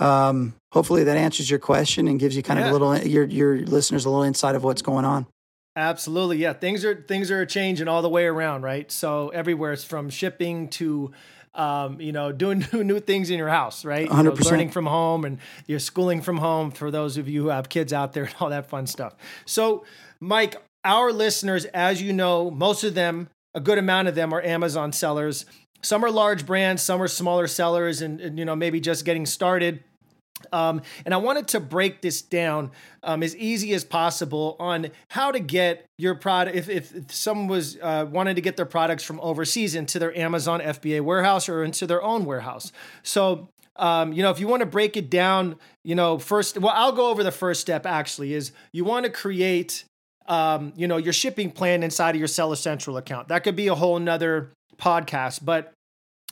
um, 0.00 0.54
hopefully 0.72 1.04
that 1.04 1.16
answers 1.16 1.48
your 1.48 1.58
question 1.58 2.08
and 2.08 2.18
gives 2.18 2.36
you 2.36 2.42
kind 2.42 2.58
yeah. 2.58 2.66
of 2.66 2.70
a 2.70 2.72
little 2.72 2.98
your 2.98 3.24
your 3.24 3.58
listeners 3.58 4.04
a 4.04 4.10
little 4.10 4.24
insight 4.24 4.54
of 4.54 4.64
what's 4.64 4.82
going 4.82 5.04
on. 5.04 5.26
Absolutely, 5.74 6.36
yeah. 6.38 6.52
Things 6.52 6.84
are 6.84 6.94
things 6.94 7.30
are 7.30 7.46
changing 7.46 7.88
all 7.88 8.02
the 8.02 8.08
way 8.08 8.26
around, 8.26 8.62
right? 8.62 8.90
So 8.92 9.28
everywhere, 9.30 9.72
it's 9.72 9.84
from 9.84 10.10
shipping 10.10 10.68
to 10.70 11.12
um, 11.54 12.00
you 12.00 12.12
know, 12.12 12.32
doing 12.32 12.64
new, 12.72 12.84
new 12.84 13.00
things 13.00 13.30
in 13.30 13.38
your 13.38 13.48
house, 13.48 13.84
right? 13.84 14.08
You 14.10 14.22
know, 14.22 14.32
learning 14.32 14.70
from 14.70 14.86
home 14.86 15.24
and 15.24 15.38
you're 15.66 15.78
schooling 15.78 16.22
from 16.22 16.38
home 16.38 16.70
for 16.70 16.90
those 16.90 17.16
of 17.18 17.28
you 17.28 17.42
who 17.42 17.48
have 17.48 17.68
kids 17.68 17.92
out 17.92 18.12
there 18.12 18.24
and 18.24 18.34
all 18.40 18.50
that 18.50 18.68
fun 18.68 18.86
stuff. 18.86 19.14
So, 19.44 19.84
Mike, 20.20 20.56
our 20.84 21.12
listeners, 21.12 21.64
as 21.66 22.02
you 22.02 22.12
know, 22.12 22.50
most 22.50 22.84
of 22.84 22.94
them, 22.94 23.28
a 23.54 23.60
good 23.60 23.78
amount 23.78 24.08
of 24.08 24.14
them 24.14 24.32
are 24.32 24.42
Amazon 24.42 24.92
sellers. 24.92 25.44
Some 25.82 26.04
are 26.04 26.10
large 26.10 26.46
brands, 26.46 26.82
some 26.82 27.02
are 27.02 27.08
smaller 27.08 27.46
sellers, 27.46 28.02
and, 28.02 28.20
and 28.20 28.38
you 28.38 28.44
know, 28.44 28.56
maybe 28.56 28.80
just 28.80 29.04
getting 29.04 29.26
started. 29.26 29.82
Um, 30.52 30.82
and 31.04 31.14
I 31.14 31.18
wanted 31.18 31.48
to 31.48 31.60
break 31.60 32.00
this 32.00 32.22
down 32.22 32.72
um, 33.02 33.22
as 33.22 33.36
easy 33.36 33.74
as 33.74 33.84
possible 33.84 34.56
on 34.58 34.88
how 35.08 35.30
to 35.30 35.38
get 35.38 35.86
your 35.98 36.14
product. 36.14 36.56
If, 36.56 36.68
if, 36.68 37.12
someone 37.12 37.46
was 37.46 37.76
uh, 37.80 38.06
wanted 38.10 38.34
to 38.36 38.42
get 38.42 38.56
their 38.56 38.66
products 38.66 39.04
from 39.04 39.20
overseas 39.20 39.74
into 39.74 39.98
their 39.98 40.16
Amazon 40.16 40.60
FBA 40.60 41.02
warehouse 41.02 41.48
or 41.48 41.62
into 41.62 41.86
their 41.86 42.02
own 42.02 42.24
warehouse. 42.24 42.72
So, 43.02 43.48
um, 43.76 44.12
you 44.12 44.22
know, 44.22 44.30
if 44.30 44.40
you 44.40 44.48
want 44.48 44.60
to 44.60 44.66
break 44.66 44.96
it 44.96 45.10
down, 45.10 45.56
you 45.84 45.94
know, 45.94 46.18
first, 46.18 46.58
well, 46.58 46.72
I'll 46.74 46.92
go 46.92 47.10
over 47.10 47.22
the 47.22 47.32
first 47.32 47.60
step 47.60 47.86
actually 47.86 48.34
is 48.34 48.52
you 48.72 48.84
want 48.84 49.04
to 49.04 49.10
create, 49.10 49.84
um, 50.26 50.72
you 50.76 50.86
know, 50.86 50.96
your 50.96 51.12
shipping 51.12 51.50
plan 51.50 51.82
inside 51.82 52.14
of 52.14 52.18
your 52.18 52.28
Seller 52.28 52.56
Central 52.56 52.96
account. 52.96 53.28
That 53.28 53.44
could 53.44 53.56
be 53.56 53.68
a 53.68 53.74
whole 53.74 53.98
nother 53.98 54.52
podcast, 54.82 55.44
but 55.44 55.72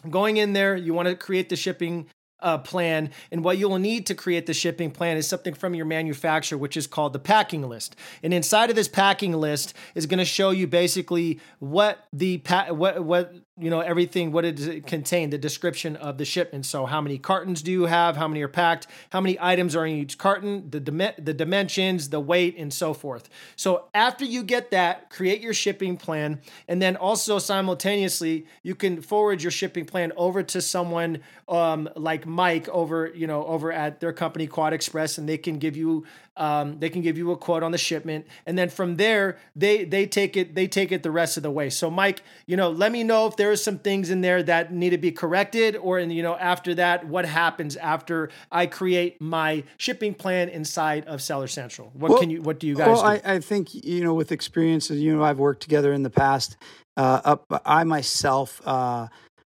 going 0.08 0.36
in 0.36 0.52
there, 0.52 0.76
you 0.76 0.94
want 0.94 1.08
to 1.08 1.14
create 1.14 1.48
the 1.48 1.56
shipping 1.56 2.06
uh, 2.42 2.58
plan. 2.58 3.10
And 3.30 3.44
what 3.44 3.58
you'll 3.58 3.78
need 3.78 4.06
to 4.06 4.14
create 4.14 4.46
the 4.46 4.54
shipping 4.54 4.90
plan 4.90 5.16
is 5.16 5.26
something 5.26 5.54
from 5.54 5.74
your 5.74 5.86
manufacturer, 5.86 6.58
which 6.58 6.76
is 6.76 6.86
called 6.86 7.12
the 7.12 7.18
packing 7.18 7.68
list. 7.68 7.96
And 8.22 8.32
inside 8.32 8.70
of 8.70 8.76
this 8.76 8.88
packing 8.88 9.32
list 9.32 9.74
is 9.94 10.06
going 10.06 10.18
to 10.18 10.24
show 10.24 10.50
you 10.50 10.66
basically 10.66 11.40
what 11.58 11.98
the 12.12 12.38
pa- 12.38 12.72
what 12.72 13.04
what 13.04 13.34
you 13.60 13.70
know 13.70 13.80
everything 13.80 14.32
what 14.32 14.44
it 14.44 14.86
contained 14.86 15.32
the 15.32 15.38
description 15.38 15.96
of 15.96 16.18
the 16.18 16.24
shipment. 16.24 16.66
So 16.66 16.86
how 16.86 17.00
many 17.00 17.18
cartons 17.18 17.62
do 17.62 17.70
you 17.70 17.86
have? 17.86 18.16
How 18.16 18.28
many 18.28 18.42
are 18.42 18.48
packed? 18.48 18.86
How 19.10 19.20
many 19.20 19.36
items 19.40 19.76
are 19.76 19.86
in 19.86 19.96
each 19.96 20.18
carton? 20.18 20.70
The 20.70 20.80
dim- 20.80 21.14
the 21.18 21.34
dimensions 21.34 22.10
the 22.10 22.20
weight 22.20 22.56
and 22.56 22.72
so 22.72 22.94
forth. 22.94 23.28
So 23.56 23.86
after 23.94 24.24
you 24.24 24.42
get 24.42 24.70
that 24.70 25.10
create 25.10 25.40
your 25.40 25.54
shipping 25.54 25.96
plan 25.96 26.40
and 26.68 26.80
then 26.80 26.96
also 26.96 27.38
simultaneously 27.38 28.46
you 28.62 28.74
can 28.74 29.02
forward 29.02 29.42
your 29.42 29.52
shipping 29.52 29.84
plan 29.84 30.12
over 30.16 30.42
to 30.42 30.60
someone 30.60 31.20
um, 31.48 31.88
like 31.96 32.26
Mike 32.26 32.68
over 32.68 33.12
you 33.14 33.26
know 33.26 33.44
over 33.44 33.72
at 33.72 34.00
their 34.00 34.12
company 34.12 34.46
Quad 34.46 34.72
Express 34.72 35.18
and 35.18 35.28
they 35.28 35.38
can 35.38 35.58
give 35.58 35.76
you 35.76 36.04
um, 36.40 36.78
they 36.78 36.88
can 36.88 37.02
give 37.02 37.18
you 37.18 37.30
a 37.32 37.36
quote 37.36 37.62
on 37.62 37.70
the 37.70 37.78
shipment, 37.78 38.26
and 38.46 38.56
then 38.56 38.70
from 38.70 38.96
there 38.96 39.36
they 39.54 39.84
they 39.84 40.06
take 40.06 40.38
it 40.38 40.54
they 40.54 40.66
take 40.66 40.90
it 40.90 41.02
the 41.02 41.10
rest 41.10 41.36
of 41.36 41.42
the 41.42 41.50
way. 41.50 41.68
So 41.68 41.90
Mike, 41.90 42.22
you 42.46 42.56
know, 42.56 42.70
let 42.70 42.90
me 42.92 43.04
know 43.04 43.26
if 43.26 43.36
there 43.36 43.49
are 43.50 43.56
some 43.56 43.78
things 43.78 44.10
in 44.10 44.20
there 44.20 44.42
that 44.42 44.72
need 44.72 44.90
to 44.90 44.98
be 44.98 45.12
corrected, 45.12 45.76
or 45.76 45.98
in 45.98 46.10
you 46.10 46.22
know 46.22 46.36
after 46.36 46.74
that, 46.76 47.06
what 47.06 47.24
happens 47.24 47.76
after 47.76 48.30
I 48.50 48.66
create 48.66 49.20
my 49.20 49.64
shipping 49.76 50.14
plan 50.14 50.48
inside 50.48 51.06
of 51.06 51.20
Seller 51.20 51.48
Central? 51.48 51.90
What 51.94 52.12
well, 52.12 52.20
can 52.20 52.30
you 52.30 52.42
what 52.42 52.60
do 52.60 52.66
you 52.66 52.74
guys? 52.74 52.88
Well? 52.88 53.04
I, 53.04 53.20
I 53.24 53.38
think 53.40 53.74
you 53.74 54.04
know 54.04 54.14
with 54.14 54.32
experiences, 54.32 55.00
you 55.00 55.14
know, 55.14 55.22
I've 55.22 55.38
worked 55.38 55.62
together 55.62 55.92
in 55.92 56.02
the 56.02 56.10
past. 56.10 56.56
Uh, 56.96 57.20
up, 57.24 57.62
I 57.64 57.84
myself. 57.84 58.60
Uh, 58.64 59.08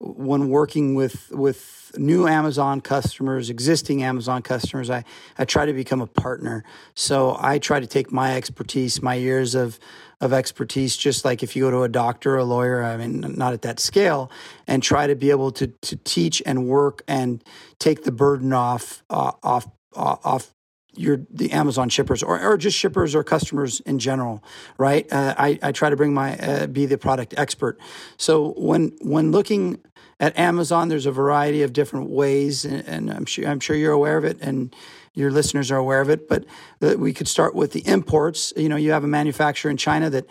when 0.01 0.49
working 0.49 0.95
with 0.95 1.31
with 1.31 1.80
new 1.97 2.27
Amazon 2.27 2.81
customers, 2.81 3.51
existing 3.51 4.03
Amazon 4.03 4.43
customers, 4.43 4.91
I, 4.91 5.05
I 5.39 5.45
try 5.45 5.67
to 5.67 5.73
become 5.73 6.01
a 6.01 6.07
partner. 6.07 6.65
So 6.95 7.37
I 7.39 7.59
try 7.59 7.81
to 7.81 7.87
take 7.87 8.13
my 8.13 8.37
expertise, 8.37 9.03
my 9.03 9.15
years 9.15 9.55
of 9.55 9.79
of 10.23 10.35
expertise, 10.35 10.99
just 10.99 11.25
like 11.25 11.43
if 11.43 11.57
you 11.57 11.63
go 11.63 11.71
to 11.71 11.83
a 11.83 11.89
doctor 11.89 12.37
a 12.37 12.45
lawyer, 12.45 12.83
I 12.83 12.99
mean, 12.99 13.21
not 13.39 13.55
at 13.55 13.63
that 13.63 13.81
scale, 13.81 14.31
and 14.67 14.83
try 14.83 15.07
to 15.07 15.15
be 15.15 15.31
able 15.31 15.51
to 15.53 15.69
to 15.69 15.97
teach 15.97 16.43
and 16.45 16.67
work 16.67 17.03
and 17.09 17.43
take 17.79 18.05
the 18.05 18.13
burden 18.13 18.53
off 18.53 19.03
uh, 19.09 19.33
off 19.43 19.67
uh, 19.97 20.17
off 20.23 20.53
your 20.95 21.21
the 21.31 21.53
Amazon 21.53 21.89
shippers 21.89 22.23
or, 22.23 22.41
or 22.41 22.57
just 22.57 22.77
shippers 22.77 23.15
or 23.15 23.25
customers 23.25 23.81
in 23.81 23.99
general, 23.99 24.43
right? 24.79 25.11
Uh, 25.13 25.35
I, 25.39 25.59
I 25.63 25.73
try 25.73 25.91
to 25.91 25.97
bring 25.97 26.13
my 26.13 26.37
uh, 26.37 26.67
be 26.67 26.87
the 26.87 26.99
product 26.99 27.35
expert. 27.37 27.79
So 28.17 28.53
when 28.57 28.93
when 29.01 29.31
looking 29.33 29.81
at 30.21 30.39
Amazon, 30.39 30.89
there's 30.89 31.07
a 31.07 31.13
variety 31.13 31.63
of 31.63 31.73
different 31.73 32.11
ways, 32.11 32.65
and, 32.65 32.87
and 32.87 33.11
I'm 33.11 33.25
sure 33.25 33.49
I'm 33.49 33.59
sure 33.59 33.75
you're 33.75 33.93
aware 33.93 34.19
of 34.19 34.25
it, 34.25 34.39
and 34.43 34.75
your 35.15 35.31
listeners 35.31 35.71
are 35.71 35.79
aware 35.79 36.03
of 36.03 36.11
it. 36.11 36.29
But 36.29 36.45
we 36.81 37.13
could 37.13 37.27
start 37.27 37.55
with 37.55 37.73
the 37.73 37.81
imports. 37.89 38.53
You 38.57 38.69
know, 38.69 38.77
you 38.77 38.93
have 38.93 39.03
a 39.03 39.09
manufacturer 39.09 39.71
in 39.71 39.79
China 39.79 40.11
that 40.11 40.27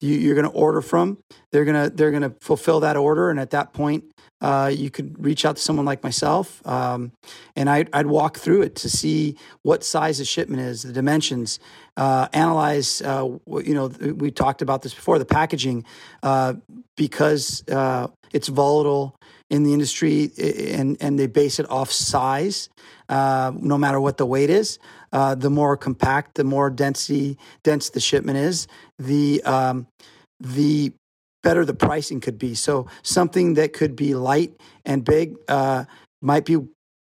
you, 0.00 0.32
are 0.32 0.34
going 0.34 0.50
to 0.50 0.58
order 0.58 0.80
from. 0.80 1.18
They're 1.52 1.64
gonna 1.64 1.90
they're 1.90 2.10
gonna 2.10 2.34
fulfill 2.40 2.80
that 2.80 2.96
order, 2.96 3.30
and 3.30 3.38
at 3.38 3.50
that 3.50 3.74
point, 3.74 4.04
uh, 4.40 4.70
you 4.74 4.90
could 4.90 5.22
reach 5.22 5.44
out 5.44 5.56
to 5.56 5.62
someone 5.62 5.86
like 5.86 6.02
myself, 6.02 6.66
um, 6.66 7.12
and 7.54 7.70
I'd, 7.70 7.88
I'd, 7.92 8.06
walk 8.06 8.38
through 8.38 8.62
it 8.62 8.74
to 8.76 8.90
see 8.90 9.36
what 9.62 9.84
size 9.84 10.18
the 10.18 10.24
shipment 10.24 10.60
is, 10.60 10.82
the 10.82 10.92
dimensions, 10.92 11.58
uh, 11.96 12.28
analyze. 12.32 13.00
Uh, 13.00 13.38
you 13.46 13.74
know, 13.74 13.86
we 13.86 14.30
talked 14.30 14.60
about 14.60 14.82
this 14.82 14.92
before, 14.92 15.18
the 15.18 15.24
packaging, 15.24 15.84
uh, 16.22 16.54
because 16.96 17.62
uh, 17.70 18.08
it's 18.32 18.48
volatile 18.48 19.16
in 19.50 19.62
the 19.62 19.72
industry, 19.72 20.30
and 20.38 20.96
and 21.00 21.18
they 21.18 21.26
base 21.26 21.58
it 21.58 21.70
off 21.70 21.90
size, 21.90 22.68
uh, 23.08 23.52
no 23.54 23.78
matter 23.78 24.00
what 24.00 24.16
the 24.16 24.26
weight 24.26 24.50
is. 24.50 24.78
the 25.12 25.50
more 25.50 25.76
compact, 25.76 26.34
the 26.34 26.44
more 26.44 26.70
density 26.70 27.38
dense 27.62 27.90
the 27.90 28.00
shipment 28.00 28.38
is, 28.38 28.66
the 28.98 29.42
um, 29.44 29.86
the 30.40 30.92
better 31.44 31.64
the 31.64 31.74
pricing 31.74 32.20
could 32.20 32.38
be. 32.38 32.54
So 32.54 32.88
something 33.02 33.54
that 33.54 33.72
could 33.72 33.94
be 33.94 34.14
light 34.14 34.54
and 34.84 35.04
big 35.04 35.36
uh, 35.46 35.84
might 36.20 36.44
be 36.44 36.56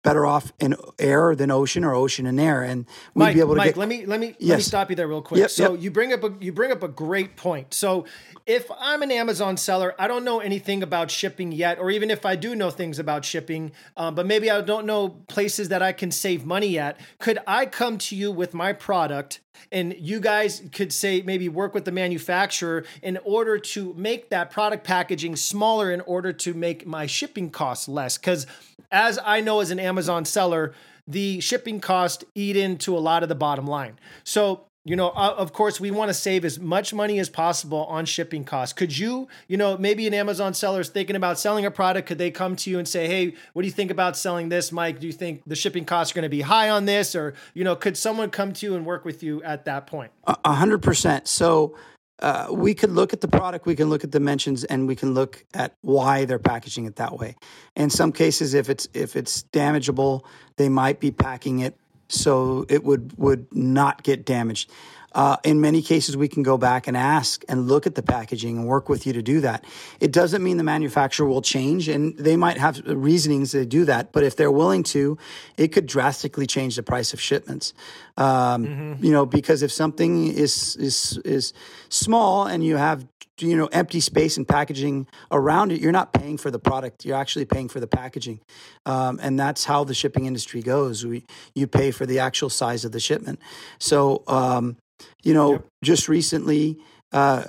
better 0.02 0.25
off 0.25 0.52
in 0.59 0.75
air 0.99 1.35
than 1.35 1.50
ocean 1.50 1.85
or 1.85 1.95
ocean 1.95 2.26
and 2.26 2.40
air 2.40 2.62
and 2.62 2.87
we'd 3.14 3.25
Mike, 3.25 3.35
be 3.35 3.40
able 3.40 3.54
to 3.54 3.59
Mike, 3.59 3.66
get 3.71 3.76
let 3.76 3.88
me 3.88 4.07
let 4.07 4.19
me 4.19 4.35
yes. 4.38 4.49
let 4.49 4.57
me 4.57 4.62
stop 4.62 4.90
you 4.90 4.97
there 4.97 5.07
real 5.07 5.21
quick 5.21 5.40
yep, 5.40 5.50
so 5.50 5.73
yep. 5.75 5.83
you 5.83 5.90
bring 5.90 6.12
up 6.12 6.25
a 6.25 6.33
you 6.40 6.52
bring 6.52 6.73
up 6.73 6.83
a 6.83 6.88
great 6.88 7.37
point 7.37 7.75
so 7.75 8.07
if 8.47 8.71
i'm 8.80 9.02
an 9.02 9.11
amazon 9.11 9.57
seller 9.59 9.95
i 9.99 10.09
don't 10.09 10.25
know 10.25 10.40
anything 10.40 10.83
about 10.83 11.11
shipping 11.11 11.52
yet 11.52 11.78
or 11.78 11.90
even 11.90 12.11
if 12.11 12.25
i 12.25 12.35
do 12.35 12.54
know 12.54 12.71
things 12.71 12.99
about 12.99 13.25
shipping 13.25 13.73
um, 13.99 14.14
but 14.14 14.26
maybe 14.26 14.50
i 14.50 14.61
don't 14.62 14.87
know 14.87 15.11
places 15.28 15.69
that 15.69 15.83
i 15.83 15.92
can 15.92 16.11
save 16.11 16.47
money 16.47 16.78
at 16.78 16.99
could 17.19 17.38
i 17.47 17.66
come 17.66 17.99
to 17.99 18.16
you 18.16 18.33
with 18.33 18.54
my 18.54 18.73
product 18.73 19.40
and 19.73 19.95
you 19.99 20.21
guys 20.21 20.62
could 20.73 20.92
say 20.92 21.21
maybe 21.23 21.49
work 21.49 21.75
with 21.75 21.85
the 21.85 21.92
manufacturer 21.92 22.85
in 23.02 23.19
order 23.25 23.59
to 23.59 23.92
make 23.95 24.30
that 24.30 24.50
product 24.50 24.85
packaging 24.85 25.37
smaller 25.37 25.92
in 25.92 26.00
order 26.02 26.33
to 26.33 26.54
make 26.54 26.87
my 26.87 27.07
shipping 27.07 27.50
costs 27.50 27.87
less 27.87 28.16
because 28.16 28.47
as 28.90 29.19
i 29.25 29.40
know 29.40 29.61
as 29.61 29.71
an 29.71 29.78
amazon 29.78 29.89
seller 30.25 30.75
the 31.06 31.40
shipping 31.40 31.80
cost 31.80 32.25
eat 32.35 32.56
into 32.56 32.97
a 32.97 33.00
lot 33.00 33.23
of 33.23 33.28
the 33.28 33.35
bottom 33.35 33.66
line. 33.66 33.99
So 34.25 34.66
you 34.85 34.97
know 34.97 35.09
uh, 35.11 35.35
of 35.37 35.52
course 35.52 35.78
we 35.78 35.90
want 35.90 36.09
to 36.09 36.14
save 36.14 36.42
as 36.42 36.59
much 36.59 36.94
money 36.94 37.18
as 37.18 37.28
possible 37.28 37.85
on 37.87 38.06
shipping 38.06 38.44
costs. 38.44 38.73
Could 38.73 38.97
you 38.97 39.28
you 39.49 39.56
know 39.56 39.76
maybe 39.76 40.06
an 40.06 40.14
amazon 40.14 40.54
seller 40.54 40.80
is 40.80 40.88
thinking 40.88 41.16
about 41.16 41.38
selling 41.38 41.66
a 41.66 41.70
product 41.70 42.09
could 42.09 42.16
they 42.18 42.30
come 42.30 42.56
to 42.56 42.70
you 42.70 42.78
and 42.78 42.88
say 42.88 43.06
hey 43.06 43.35
what 43.52 43.62
do 43.62 43.66
you 43.66 43.73
think 43.73 43.90
about 43.90 44.16
selling 44.16 44.49
this 44.49 44.73
mike? 44.73 44.99
Do 45.00 45.06
you 45.06 45.12
think 45.12 45.42
the 45.47 45.56
shipping 45.56 45.85
costs 45.85 46.12
are 46.12 46.14
going 46.14 46.23
to 46.23 46.30
be 46.30 46.40
high 46.40 46.70
on 46.70 46.87
this? 46.87 47.14
Or 47.14 47.35
you 47.52 47.64
know 47.64 47.76
could 47.76 47.97
someone 47.97 48.30
come 48.30 48.52
to 48.54 48.66
you 48.66 48.75
and 48.75 48.87
work 48.87 49.04
with 49.04 49.23
you 49.23 49.42
at 49.42 49.66
that 49.66 49.87
point? 49.87 50.12
A 50.26 50.54
hundred 50.54 50.82
percent. 50.82 51.28
So 51.28 51.76
uh, 52.20 52.48
we 52.50 52.74
could 52.74 52.90
look 52.90 53.12
at 53.12 53.20
the 53.20 53.28
product, 53.28 53.66
we 53.66 53.74
can 53.74 53.88
look 53.88 54.04
at 54.04 54.10
dimensions, 54.10 54.64
and 54.64 54.86
we 54.86 54.96
can 54.96 55.14
look 55.14 55.44
at 55.54 55.76
why 55.80 56.24
they're 56.24 56.38
packaging 56.38 56.84
it 56.84 56.96
that 56.96 57.18
way. 57.18 57.36
In 57.76 57.90
some 57.90 58.12
cases, 58.12 58.54
if 58.54 58.68
it's 58.68 58.88
if 58.94 59.16
it's 59.16 59.42
damageable, 59.44 60.24
they 60.56 60.68
might 60.68 61.00
be 61.00 61.10
packing 61.10 61.60
it 61.60 61.76
so 62.08 62.66
it 62.68 62.84
would 62.84 63.16
would 63.16 63.46
not 63.54 64.02
get 64.02 64.24
damaged. 64.24 64.70
Uh, 65.12 65.37
in 65.45 65.61
many 65.61 65.83
cases, 65.83 66.17
we 66.17 66.29
can 66.29 66.43
go 66.43 66.57
back 66.57 66.87
and 66.87 66.97
ask 66.97 67.45
and 67.49 67.69
look 67.69 67.87
at 67.87 67.95
the 67.95 68.02
packaging 68.02 68.59
and 68.59 68.67
work 68.67 68.88
with 68.88 69.07
you 69.07 69.12
to 69.12 69.23
do 69.23 69.40
that. 69.40 69.64
It 69.99 70.12
doesn't 70.12 70.43
mean 70.43 70.57
the 70.57 70.64
manufacturer 70.64 71.26
will 71.26 71.43
change, 71.43 71.88
and 71.88 72.17
they 72.17 72.37
might 72.37 72.59
have 72.59 72.81
reasonings 72.87 73.52
to 73.52 73.67
do 73.67 73.85
that. 73.87 74.12
But 74.12 74.25
if 74.25 74.37
they're 74.37 74.52
willing 74.52 74.83
to, 74.85 75.19
it 75.57 75.69
could 75.69 75.87
drastically 75.87 76.47
change 76.47 76.76
the 76.76 76.83
price 76.83 77.12
of 77.12 77.21
shipments. 77.21 77.73
Um, 78.17 78.67
mm-hmm. 78.67 79.05
You 79.05 79.12
know, 79.12 79.26
because 79.26 79.62
if 79.62 79.73
something 79.73 80.29
is 80.29 80.76
is 80.76 81.19
is 81.25 81.52
small 81.88 82.47
and 82.47 82.64
you 82.64 82.76
have 82.76 83.07
you 83.43 83.57
know 83.57 83.67
empty 83.67 84.00
space 84.00 84.37
and 84.37 84.47
packaging 84.47 85.07
around 85.31 85.73
it 85.73 85.81
you're 85.81 85.93
not 85.93 86.12
paying 86.12 86.37
for 86.37 86.50
the 86.50 86.59
product 86.59 87.05
you're 87.05 87.17
actually 87.17 87.45
paying 87.45 87.69
for 87.69 87.81
the 87.81 87.87
packaging 87.87 88.40
um, 88.87 89.19
and 89.23 89.38
that's 89.38 89.64
how 89.64 89.85
the 89.85 89.95
shipping 89.95 90.26
industry 90.26 90.62
goes 90.62 91.07
we, 91.07 91.25
you 91.55 91.67
pay 91.67 91.90
for 91.90 92.07
the 92.07 92.19
actual 92.19 92.50
size 92.50 92.85
of 92.85 92.93
the 92.93 93.00
shipment 93.00 93.40
so 93.79 94.23
um, 94.26 94.76
you 95.23 95.35
know 95.35 95.52
yep. 95.52 95.66
just 95.83 96.09
recently 96.09 96.78
uh, 97.12 97.45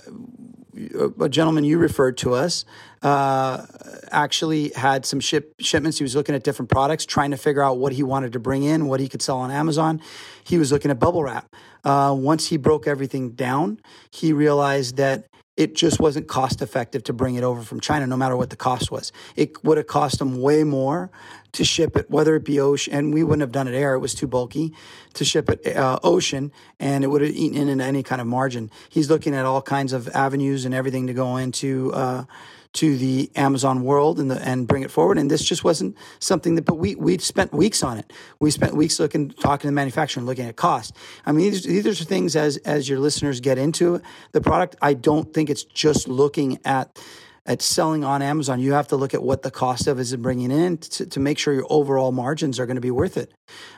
a 1.20 1.29
gentleman 1.29 1.63
you 1.63 1.77
referred 1.77 2.17
to 2.17 2.34
us 2.34 2.65
uh, 3.01 3.65
actually 4.12 4.70
had 4.75 5.05
some 5.05 5.20
ship 5.20 5.55
shipments. 5.60 5.98
He 5.98 6.03
was 6.03 6.15
looking 6.15 6.36
at 6.36 6.43
different 6.43 6.70
products, 6.70 7.05
trying 7.05 7.31
to 7.31 7.38
figure 7.38 7.63
out 7.63 7.77
what 7.77 7.93
he 7.93 8.03
wanted 8.03 8.34
to 8.34 8.39
bring 8.39 8.63
in, 8.63 8.88
what 8.88 9.00
he 9.00 9.08
could 9.08 9.22
sell 9.22 9.38
on 9.39 9.51
Amazon. 9.51 10.01
He 10.43 10.58
was 10.58 10.72
looking 10.72 10.91
at 10.91 11.00
bubble 11.00 11.24
wrap. 11.24 11.53
Uh, 11.84 12.15
once 12.17 12.48
he 12.48 12.58
broke 12.58 12.88
everything 12.88 13.31
down, 13.31 13.79
he 14.12 14.34
realized 14.34 14.98
that 14.98 15.27
it 15.62 15.75
just 15.75 16.00
wasn't 16.00 16.27
cost 16.27 16.63
effective 16.63 17.03
to 17.03 17.13
bring 17.13 17.36
it 17.36 17.44
over 17.44 17.62
from 17.62 17.80
China, 17.80 18.08
no 18.08 18.18
matter 18.18 18.36
what 18.36 18.50
the 18.50 18.56
cost 18.56 18.89
was. 18.89 19.12
It 19.36 19.63
would 19.63 19.77
have 19.77 19.86
cost 19.86 20.18
them 20.18 20.41
way 20.41 20.63
more 20.63 21.12
to 21.51 21.63
ship 21.63 21.96
it, 21.96 22.10
whether 22.10 22.36
it 22.36 22.44
be 22.44 22.60
ocean, 22.60 22.94
and 22.96 23.13
we 23.13 23.24
wouldn't 23.24 23.41
have 23.41 23.51
done 23.51 23.68
it 23.68 23.75
air; 23.75 23.94
it 23.94 24.00
was 24.00 24.15
too 24.15 24.25
bulky 24.25 24.74
to 25.13 25.24
ship 25.24 25.51
it 25.51 25.77
uh, 25.77 26.00
ocean, 26.03 26.51
and 26.80 27.03
it 27.03 27.08
would 27.08 27.22
have 27.22 27.30
eaten 27.32 27.70
into 27.70 27.84
any 27.84 28.01
kind 28.01 28.20
of 28.20 28.25
margin. 28.25 28.72
He's 28.89 29.08
looking 29.08 29.36
at 29.36 29.46
all 29.46 29.62
kinds 29.62 29.94
of 29.94 30.08
avenues 30.10 30.65
and 30.65 30.74
everything 30.74 31.06
to 31.08 31.13
go 31.13 31.38
into. 31.38 31.94
Uh, 31.94 32.24
to 32.73 32.97
the 32.97 33.29
Amazon 33.35 33.83
world 33.83 34.19
and 34.19 34.31
the, 34.31 34.41
and 34.47 34.67
bring 34.67 34.83
it 34.83 34.91
forward. 34.91 35.17
And 35.17 35.29
this 35.29 35.43
just 35.43 35.63
wasn't 35.63 35.97
something 36.19 36.55
that, 36.55 36.65
but 36.65 36.75
we 36.75 36.95
we 36.95 37.17
spent 37.17 37.53
weeks 37.53 37.83
on 37.83 37.97
it. 37.97 38.11
We 38.39 38.51
spent 38.51 38.75
weeks 38.75 38.99
looking, 38.99 39.29
talking 39.29 39.61
to 39.61 39.67
the 39.67 39.73
manufacturer, 39.73 40.23
looking 40.23 40.45
at 40.45 40.55
cost. 40.55 40.95
I 41.25 41.31
mean, 41.31 41.51
these, 41.51 41.63
these 41.63 42.01
are 42.01 42.05
things 42.05 42.35
as 42.35 42.57
as 42.57 42.87
your 42.87 42.99
listeners 42.99 43.39
get 43.39 43.57
into 43.57 44.01
the 44.31 44.41
product. 44.41 44.75
I 44.81 44.93
don't 44.93 45.33
think 45.33 45.49
it's 45.49 45.63
just 45.63 46.07
looking 46.07 46.59
at 46.63 46.97
at 47.45 47.62
selling 47.62 48.03
on 48.03 48.21
Amazon, 48.21 48.60
you 48.60 48.74
have 48.74 48.88
to 48.89 48.95
look 48.95 49.13
at 49.13 49.24
what 49.24 49.41
the 49.41 49.50
cost 49.50 49.88
of 49.88 50.00
is 50.00 50.15
bringing 50.15 50.51
in 50.51 50.77
to, 50.77 51.05
to 51.07 51.19
make 51.19 51.39
sure 51.39 51.53
your 51.53 51.65
overall 51.69 52.12
margins 52.12 52.60
are 52.60 52.67
going 52.67 52.75
to 52.75 52.81
be 52.81 52.91
worth 52.91 53.17
it. 53.17 53.33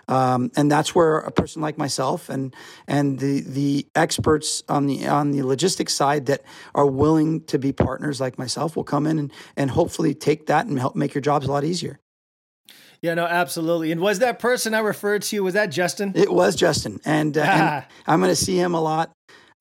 Um, 0.07 0.51
and 0.57 0.69
that's 0.69 0.93
where 0.93 1.19
a 1.19 1.31
person 1.31 1.61
like 1.61 1.77
myself 1.77 2.29
and 2.29 2.53
and 2.87 3.19
the 3.19 3.39
the 3.39 3.87
experts 3.95 4.63
on 4.67 4.87
the 4.87 5.07
on 5.07 5.31
the 5.31 5.43
logistics 5.43 5.93
side 5.93 6.25
that 6.25 6.41
are 6.75 6.85
willing 6.85 7.45
to 7.45 7.57
be 7.57 7.71
partners 7.71 8.19
like 8.19 8.37
myself 8.37 8.75
will 8.75 8.83
come 8.83 9.07
in 9.07 9.17
and 9.17 9.31
and 9.55 9.71
hopefully 9.71 10.13
take 10.13 10.47
that 10.47 10.65
and 10.65 10.77
help 10.77 10.95
make 10.95 11.13
your 11.13 11.21
jobs 11.21 11.47
a 11.47 11.51
lot 11.51 11.63
easier. 11.63 11.99
Yeah, 13.01 13.15
no, 13.15 13.25
absolutely. 13.25 13.91
And 13.91 13.99
was 13.99 14.19
that 14.19 14.39
person 14.39 14.73
I 14.73 14.79
referred 14.79 15.23
to? 15.23 15.41
Was 15.41 15.55
that 15.55 15.67
Justin? 15.67 16.13
It 16.15 16.31
was 16.31 16.55
Justin, 16.55 17.01
and, 17.03 17.37
uh, 17.37 17.41
and 17.41 17.85
I'm 18.07 18.21
going 18.21 18.31
to 18.31 18.35
see 18.35 18.57
him 18.57 18.73
a 18.73 18.79
lot 18.79 19.11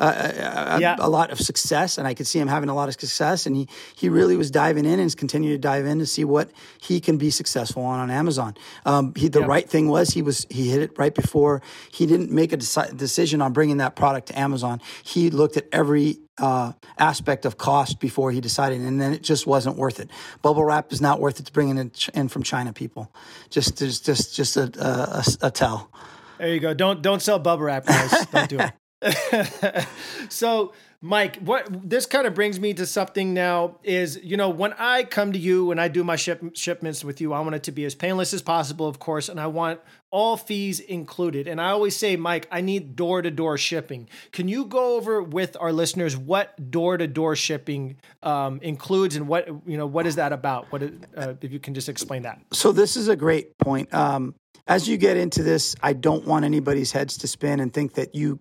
a, 0.03 0.81
yeah. 0.81 0.97
a, 0.99 1.09
lot 1.09 1.31
of 1.31 1.41
success, 1.41 1.99
and 1.99 2.07
I 2.07 2.15
could 2.15 2.27
see 2.27 2.39
him 2.39 2.49
having 2.49 2.69
a 2.69 2.75
lot 2.75 2.89
of 2.89 2.95
success. 2.95 3.47
And 3.47 3.55
he 3.55 3.69
he 3.95 4.09
really 4.09 4.37
was 4.37 4.51
diving 4.51 4.85
in 4.85 4.95
and 4.95 5.03
is 5.03 5.15
continuing 5.15 5.55
to 5.55 5.61
dive 5.61 5.87
in 5.87 5.99
to 6.01 6.07
see 6.07 6.25
what 6.25 6.51
he 6.81 7.01
can 7.01 7.19
be 7.19 7.31
successful 7.31 7.85
on 7.85 8.01
on 8.01 8.11
Amazon. 8.11 8.55
Um, 8.85 9.13
he, 9.17 9.29
the 9.29 9.41
yeah. 9.41 9.47
right 9.47 9.69
thing 9.69 9.89
was 9.89 10.11
he 10.11 10.23
was 10.23 10.47
he 10.51 10.71
hit 10.71 10.83
it 10.83 10.99
right 10.99 11.15
before 11.15 11.63
he 11.91 12.07
didn't 12.07 12.31
make 12.31 12.53
a 12.53 12.57
deci- 12.57 12.97
decision 12.97 13.41
on 13.41 13.53
bringing 13.53 13.79
that 13.79 13.97
product 13.97 14.29
to 14.29 14.39
Amazon. 14.39 14.81
He 15.05 15.31
looked 15.31 15.57
at 15.57 15.67
every 15.73 16.19
uh, 16.39 16.73
aspect 16.99 17.45
of 17.45 17.57
cost 17.57 18.01
before 18.01 18.33
he 18.33 18.41
decided, 18.41 18.81
and 18.81 19.01
then 19.01 19.13
it 19.13 19.23
just 19.23 19.47
wasn't 19.47 19.77
worth 19.77 20.01
it. 20.01 20.11
Bubble 20.41 20.65
wrap 20.65 20.93
is 20.93 21.01
not 21.01 21.21
worth 21.21 21.39
it 21.39 21.47
to 21.47 21.53
bring 21.53 21.69
in, 21.69 21.93
in 22.15 22.29
from 22.29 22.43
China. 22.43 22.73
People, 22.73 23.15
just 23.51 23.79
just 23.79 24.05
just 24.05 24.35
just 24.35 24.57
a, 24.57 24.71
a, 24.81 25.47
a 25.47 25.51
tell. 25.51 25.91
There 26.39 26.53
you 26.53 26.61
go. 26.61 26.75
Don't 26.75 27.03
don't 27.03 27.23
sell 27.23 27.39
bubble 27.39 27.65
wrap, 27.65 27.87
guys. 27.87 28.27
Don't 28.27 28.49
do 28.49 28.59
it. 28.59 28.73
so 30.29 30.73
Mike, 31.05 31.39
what 31.39 31.67
this 31.91 32.07
kind 32.07 32.29
of 32.29 32.35
brings 32.35 32.61
me 32.61 32.73
to 32.75 32.87
something 32.87 33.35
now 33.35 33.77
is, 33.83 34.21
you 34.23 34.37
know, 34.37 34.49
when 34.49 34.73
I 34.75 35.03
come 35.03 35.33
to 35.33 35.39
you 35.39 35.73
and 35.73 35.81
I 35.81 35.89
do 35.89 36.05
my 36.05 36.15
ship, 36.15 36.41
shipments 36.55 37.05
with 37.05 37.21
you, 37.21 37.33
I 37.33 37.41
want 37.41 37.57
it 37.57 37.65
to 37.65 37.73
be 37.73 37.85
as 37.85 37.97
painless 37.97 38.33
as 38.33 38.41
possible, 38.41 38.87
of 38.87 39.01
course, 39.01 39.29
and 39.29 39.41
I 39.41 39.49
want 39.49 39.81
all 40.13 40.37
fees 40.37 40.79
included. 40.79 41.49
And 41.49 41.61
I 41.61 41.71
always 41.71 41.97
say, 41.97 42.15
Mike, 42.15 42.47
I 42.53 42.61
need 42.61 42.95
door 42.95 43.21
to 43.21 43.33
door 43.33 43.59
shipping. 43.59 44.09
Can 44.31 44.47
you 44.47 44.65
go 44.65 44.95
over 44.95 45.21
with 45.21 45.57
our 45.59 45.73
listeners 45.73 46.17
what 46.17 46.71
door 46.71 46.97
to 46.97 47.09
door 47.09 47.35
shipping 47.35 47.97
um, 48.23 48.61
includes 48.63 49.17
and 49.17 49.27
what 49.27 49.49
you 49.67 49.77
know 49.77 49.87
what 49.87 50.07
is 50.07 50.15
that 50.17 50.33
about? 50.33 50.71
What 50.71 50.85
uh, 51.17 51.35
if 51.41 51.51
you 51.51 51.59
can 51.59 51.75
just 51.75 51.89
explain 51.89 52.23
that? 52.23 52.41
So 52.53 52.71
this 52.71 52.97
is 52.97 53.09
a 53.09 53.17
great 53.17 53.59
point. 53.59 53.93
Um, 53.93 54.37
as 54.69 54.89
you 54.89 54.97
get 54.99 55.17
into 55.17 55.43
this, 55.43 55.75
I 55.83 55.95
don't 55.95 56.25
want 56.29 56.45
anybody's 56.45 56.93
heads 56.93 57.17
to 57.19 57.27
spin 57.27 57.59
and 57.59 57.75
think 57.75 57.95
that 57.95 58.15
you 58.15 58.39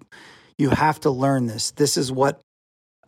you 0.61 0.69
have 0.69 0.99
to 1.01 1.09
learn 1.09 1.47
this. 1.47 1.71
This 1.71 1.97
is 1.97 2.11
what 2.11 2.39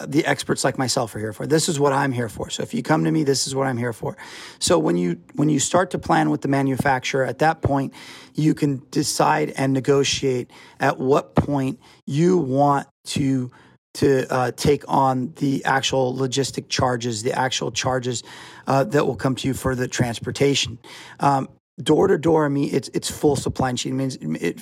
the 0.07 0.25
experts 0.25 0.63
like 0.63 0.77
myself 0.77 1.13
are 1.15 1.19
here 1.19 1.33
for. 1.33 1.45
This 1.45 1.69
is 1.69 1.79
what 1.79 1.93
I'm 1.93 2.12
here 2.12 2.27
for. 2.27 2.50
So 2.50 2.63
if 2.63 2.74
you 2.74 2.81
come 2.81 3.03
to 3.05 3.12
me, 3.12 3.24
this 3.24 3.45
is 3.45 3.53
what 3.53 3.67
I'm 3.67 3.77
here 3.77 3.93
for. 3.93 4.17
So 4.57 4.79
when 4.79 4.98
you 4.98 5.22
when 5.36 5.50
you 5.50 5.60
start 5.60 5.91
to 5.91 6.00
plan 6.00 6.31
with 6.31 6.41
the 6.41 6.48
manufacturer, 6.48 7.24
at 7.25 7.39
that 7.39 7.62
point, 7.62 7.93
you 8.33 8.55
can 8.55 8.81
decide 8.89 9.53
and 9.55 9.72
negotiate 9.72 10.50
at 10.79 10.98
what 10.98 11.36
point 11.36 11.79
you 12.07 12.38
want 12.38 12.88
to 13.05 13.51
to 13.95 14.25
uh, 14.33 14.51
take 14.51 14.83
on 14.88 15.31
the 15.36 15.63
actual 15.65 16.15
logistic 16.15 16.67
charges, 16.67 17.22
the 17.22 17.38
actual 17.38 17.72
charges 17.72 18.24
uh, 18.65 18.83
that 18.86 19.05
will 19.05 19.15
come 19.15 19.36
to 19.36 19.48
you 19.48 19.53
for 19.53 19.75
the 19.75 19.88
transportation. 19.88 20.79
Um, 21.19 21.48
door 21.82 22.08
to 22.08 22.18
door, 22.18 22.46
I 22.46 22.50
mean, 22.50 22.70
it's 22.72 22.89
it's 22.94 23.10
full 23.10 23.36
supply 23.36 23.74
chain. 23.74 23.98
Means 23.98 24.18
it 24.22 24.60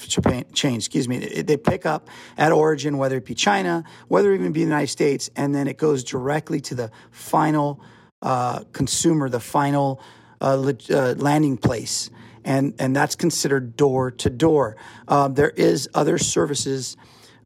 chain. 0.54 0.76
Excuse 0.76 1.08
me. 1.08 1.18
It, 1.18 1.48
they 1.48 1.58
pick 1.58 1.86
up 1.86 2.10
at 2.38 2.52
origin, 2.52 2.98
whether 2.98 3.18
it 3.18 3.26
be 3.26 3.36
China, 3.36 3.84
whether 4.08 4.32
it 4.32 4.36
even 4.36 4.52
be 4.52 4.62
the 4.62 4.70
United 4.70 4.88
States, 4.88 5.30
and 5.36 5.54
then 5.54 5.68
it 5.68 5.78
goes 5.78 6.04
directly 6.04 6.62
to 6.62 6.76
the 6.76 6.92
final 7.12 7.82
uh, 8.22 8.64
consumer, 8.72 9.30
the 9.30 9.40
final 9.40 10.02
uh, 10.40 10.74
uh, 10.90 11.16
landing 11.18 11.58
place, 11.58 12.10
and 12.46 12.74
and 12.80 12.96
that's 12.96 13.16
considered 13.16 13.76
door 13.76 14.12
to 14.12 14.30
door. 14.30 14.78
Uh, 15.08 15.28
there 15.28 15.52
is 15.52 15.90
other 15.94 16.18
services. 16.18 16.96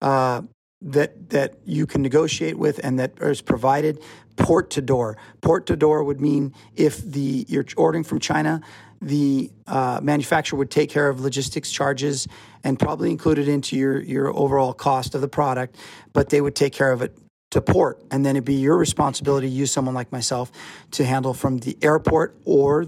Uh, 0.02 0.42
that 0.82 1.30
that 1.32 1.56
you 1.66 1.88
can 1.88 2.02
negotiate 2.04 2.60
with 2.60 2.80
and 2.84 3.00
that 3.00 3.14
is 3.20 3.42
provided 3.42 4.00
port 4.36 4.70
to 4.70 4.82
door. 4.82 5.18
Port 5.42 5.66
to 5.68 5.76
door 5.76 6.04
would 6.04 6.22
mean 6.22 6.54
if 6.76 6.98
the 6.98 7.46
you're 7.48 7.66
ordering 7.76 8.04
from 8.04 8.20
China, 8.20 8.62
the 9.06 9.52
uh, 9.68 10.00
manufacturer 10.02 10.58
would 10.58 10.72
take 10.72 10.90
care 10.90 11.08
of 11.10 11.22
logistics 11.22 11.72
charges 11.72 12.28
and 12.64 12.80
probably 12.80 13.12
include 13.12 13.38
it 13.38 13.48
into 13.48 13.78
your, 13.78 14.02
your 14.02 14.36
overall 14.36 14.74
cost 14.74 15.14
of 15.14 15.22
the 15.22 15.28
product, 15.28 15.78
but 16.12 16.30
they 16.30 16.42
would 16.42 16.56
take 16.56 16.74
care 16.74 16.92
of 16.92 17.04
it 17.04 17.16
to 17.52 17.62
port. 17.62 18.04
And 18.10 18.26
then 18.26 18.36
it'd 18.36 18.46
be 18.46 18.56
your 18.56 18.76
responsibility 18.76 19.48
to 19.48 19.54
use 19.54 19.72
someone 19.72 19.94
like 19.94 20.12
myself 20.12 20.52
to 20.92 21.06
handle 21.06 21.36
from 21.36 21.60
the 21.60 21.78
airport 21.84 22.36
or 22.46 22.88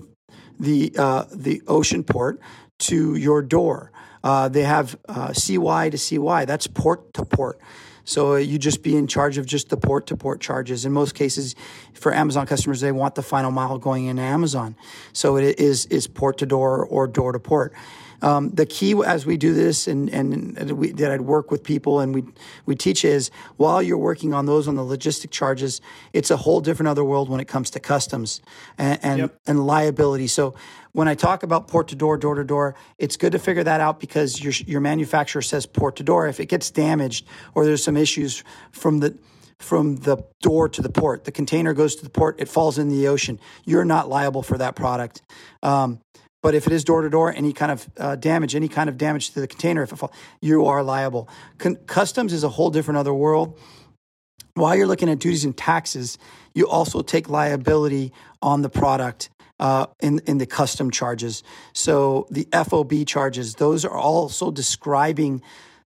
the, 0.60 0.92
uh, 0.98 1.26
the 1.32 1.62
ocean 1.68 2.04
port 2.04 2.40
to 2.80 3.16
your 3.16 3.44
door. 3.44 3.92
Uh, 4.24 4.50
they 4.50 4.64
have 4.64 4.98
uh, 5.08 5.34
CY 5.34 5.92
to 5.92 5.98
CY, 6.00 6.46
that's 6.46 6.66
port 6.66 7.14
to 7.14 7.26
port. 7.26 7.60
So 8.08 8.36
uh, 8.36 8.38
you 8.38 8.58
just 8.58 8.84
be 8.84 8.96
in 8.96 9.06
charge 9.06 9.38
of 9.38 9.46
just 9.46 9.68
the 9.68 9.76
port 9.76 10.08
to 10.08 10.16
port 10.16 10.40
charges. 10.40 10.86
In 10.86 10.94
most 10.94 11.14
cases, 11.14 11.56
for 11.94 12.14
Amazon 12.14 12.48
customers, 12.48 12.80
they 12.80 12.94
want 12.94 13.16
the 13.16 13.22
final 13.22 13.52
mile 13.52 13.78
going 13.78 14.06
into 14.06 14.22
Amazon. 14.22 14.78
So 15.12 15.36
it 15.36 15.60
is 15.60 15.86
is 15.88 16.08
port 16.08 16.38
to 16.38 16.46
door 16.46 16.86
or 16.86 17.06
door 17.06 17.34
to 17.34 17.40
port. 17.40 17.74
Um, 18.22 18.50
the 18.50 18.66
key 18.66 18.96
as 19.06 19.26
we 19.26 19.38
do 19.38 19.54
this 19.54 19.88
and, 19.88 20.10
and 20.10 20.72
we, 20.72 20.92
that 20.94 21.12
I'd 21.12 21.22
work 21.22 21.52
with 21.52 21.64
people 21.64 22.00
and 22.00 22.16
we, 22.16 22.24
we 22.66 22.76
teach 22.76 23.06
is 23.06 23.30
while 23.58 23.82
you're 23.82 23.98
working 23.98 24.34
on 24.34 24.46
those 24.46 24.68
on 24.68 24.76
the 24.76 24.82
logistic 24.82 25.30
charges, 25.30 25.82
it's 26.14 26.32
a 26.32 26.38
whole 26.38 26.62
different 26.62 26.88
other 26.88 27.04
world 27.04 27.30
when 27.30 27.40
it 27.40 27.48
comes 27.48 27.70
to 27.72 27.80
customs 27.80 28.42
and, 28.78 29.00
and, 29.04 29.20
yep. 29.20 29.40
and 29.46 29.66
liability. 29.66 30.28
So 30.28 30.56
when 30.94 31.08
I 31.08 31.14
talk 31.14 31.44
about 31.44 31.68
port 31.68 31.90
to 31.90 31.96
door, 31.96 32.18
door 32.18 32.36
to 32.36 32.44
door, 32.44 32.76
it's 32.98 33.18
good 33.18 33.34
to 33.34 33.40
figure 33.40 33.64
that 33.64 33.82
out 33.82 34.00
because 34.00 34.42
your, 34.42 34.54
your 34.66 34.82
manufacturer 34.82 35.44
says 35.44 35.66
port 35.66 35.98
to 35.98 36.04
door. 36.04 36.28
If 36.28 36.40
it 36.40 36.48
gets 36.48 36.72
damaged 36.72 37.28
or 37.54 37.66
there's 37.66 37.84
some 37.84 37.98
issues 37.98 38.44
from 38.72 39.00
the, 39.00 39.16
from 39.60 39.98
the 39.98 40.18
door 40.42 40.70
to 40.70 40.82
the 40.82 40.90
port. 40.90 41.24
The 41.24 41.32
container 41.32 41.74
goes 41.74 41.96
to 41.98 42.04
the 42.04 42.10
port, 42.10 42.40
it 42.40 42.48
falls 42.48 42.78
in 42.78 42.90
the 42.90 43.08
ocean. 43.08 43.40
You're 43.66 43.86
not 43.86 44.10
liable 44.10 44.44
for 44.44 44.58
that 44.58 44.76
product. 44.76 45.22
Um, 45.62 46.00
but 46.42 46.56
if 46.56 46.68
it 46.68 46.74
is 46.74 46.84
door 46.84 47.02
to 47.02 47.10
door, 47.10 47.34
any 47.34 47.54
kind 47.54 47.72
of 47.72 47.90
uh, 47.98 48.16
damage, 48.16 48.56
any 48.56 48.68
kind 48.68 48.90
of 48.90 48.98
damage 48.98 49.32
to 49.32 49.40
the 49.40 49.48
container, 49.48 49.84
if 49.84 49.92
it 49.92 49.96
fall, 49.96 50.14
you 50.42 50.66
are 50.66 50.84
liable. 50.84 51.30
Con- 51.58 51.78
customs 51.88 52.34
is 52.34 52.44
a 52.44 52.50
whole 52.50 52.70
different 52.70 52.98
other 52.98 53.14
world. 53.14 53.60
While 54.54 54.76
you're 54.76 54.88
looking 54.88 55.10
at 55.10 55.20
duties 55.20 55.46
and 55.46 55.56
taxes, 55.56 56.18
you 56.54 56.68
also 56.68 57.02
take 57.02 57.30
liability 57.30 58.12
on 58.42 58.62
the 58.62 58.70
product 58.70 59.30
uh, 59.60 59.88
in 60.00 60.20
in 60.26 60.38
the 60.38 60.46
custom 60.46 60.92
charges. 60.92 61.44
So 61.74 62.28
the 62.30 62.48
FOB 62.52 63.06
charges, 63.06 63.56
those 63.56 63.86
are 63.86 63.98
also 63.98 64.52
describing 64.52 65.42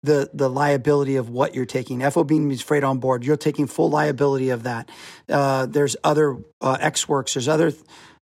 the 0.03 0.31
the 0.33 0.49
liability 0.49 1.17
of 1.17 1.29
what 1.29 1.55
you're 1.55 1.67
taking. 1.67 2.01
FOB 2.01 2.31
means 2.31 2.63
freight 2.63 2.85
on 2.85 2.99
board. 2.99 3.25
You're 3.25 3.37
taking 3.37 3.67
full 3.67 3.91
liability 3.91 4.51
of 4.51 4.63
that. 4.63 4.91
Uh, 5.29 5.67
there's 5.67 5.97
other 6.05 6.37
uh, 6.61 6.79
Ex 6.81 7.09
Works. 7.09 7.35
There's 7.35 7.49
other 7.49 7.73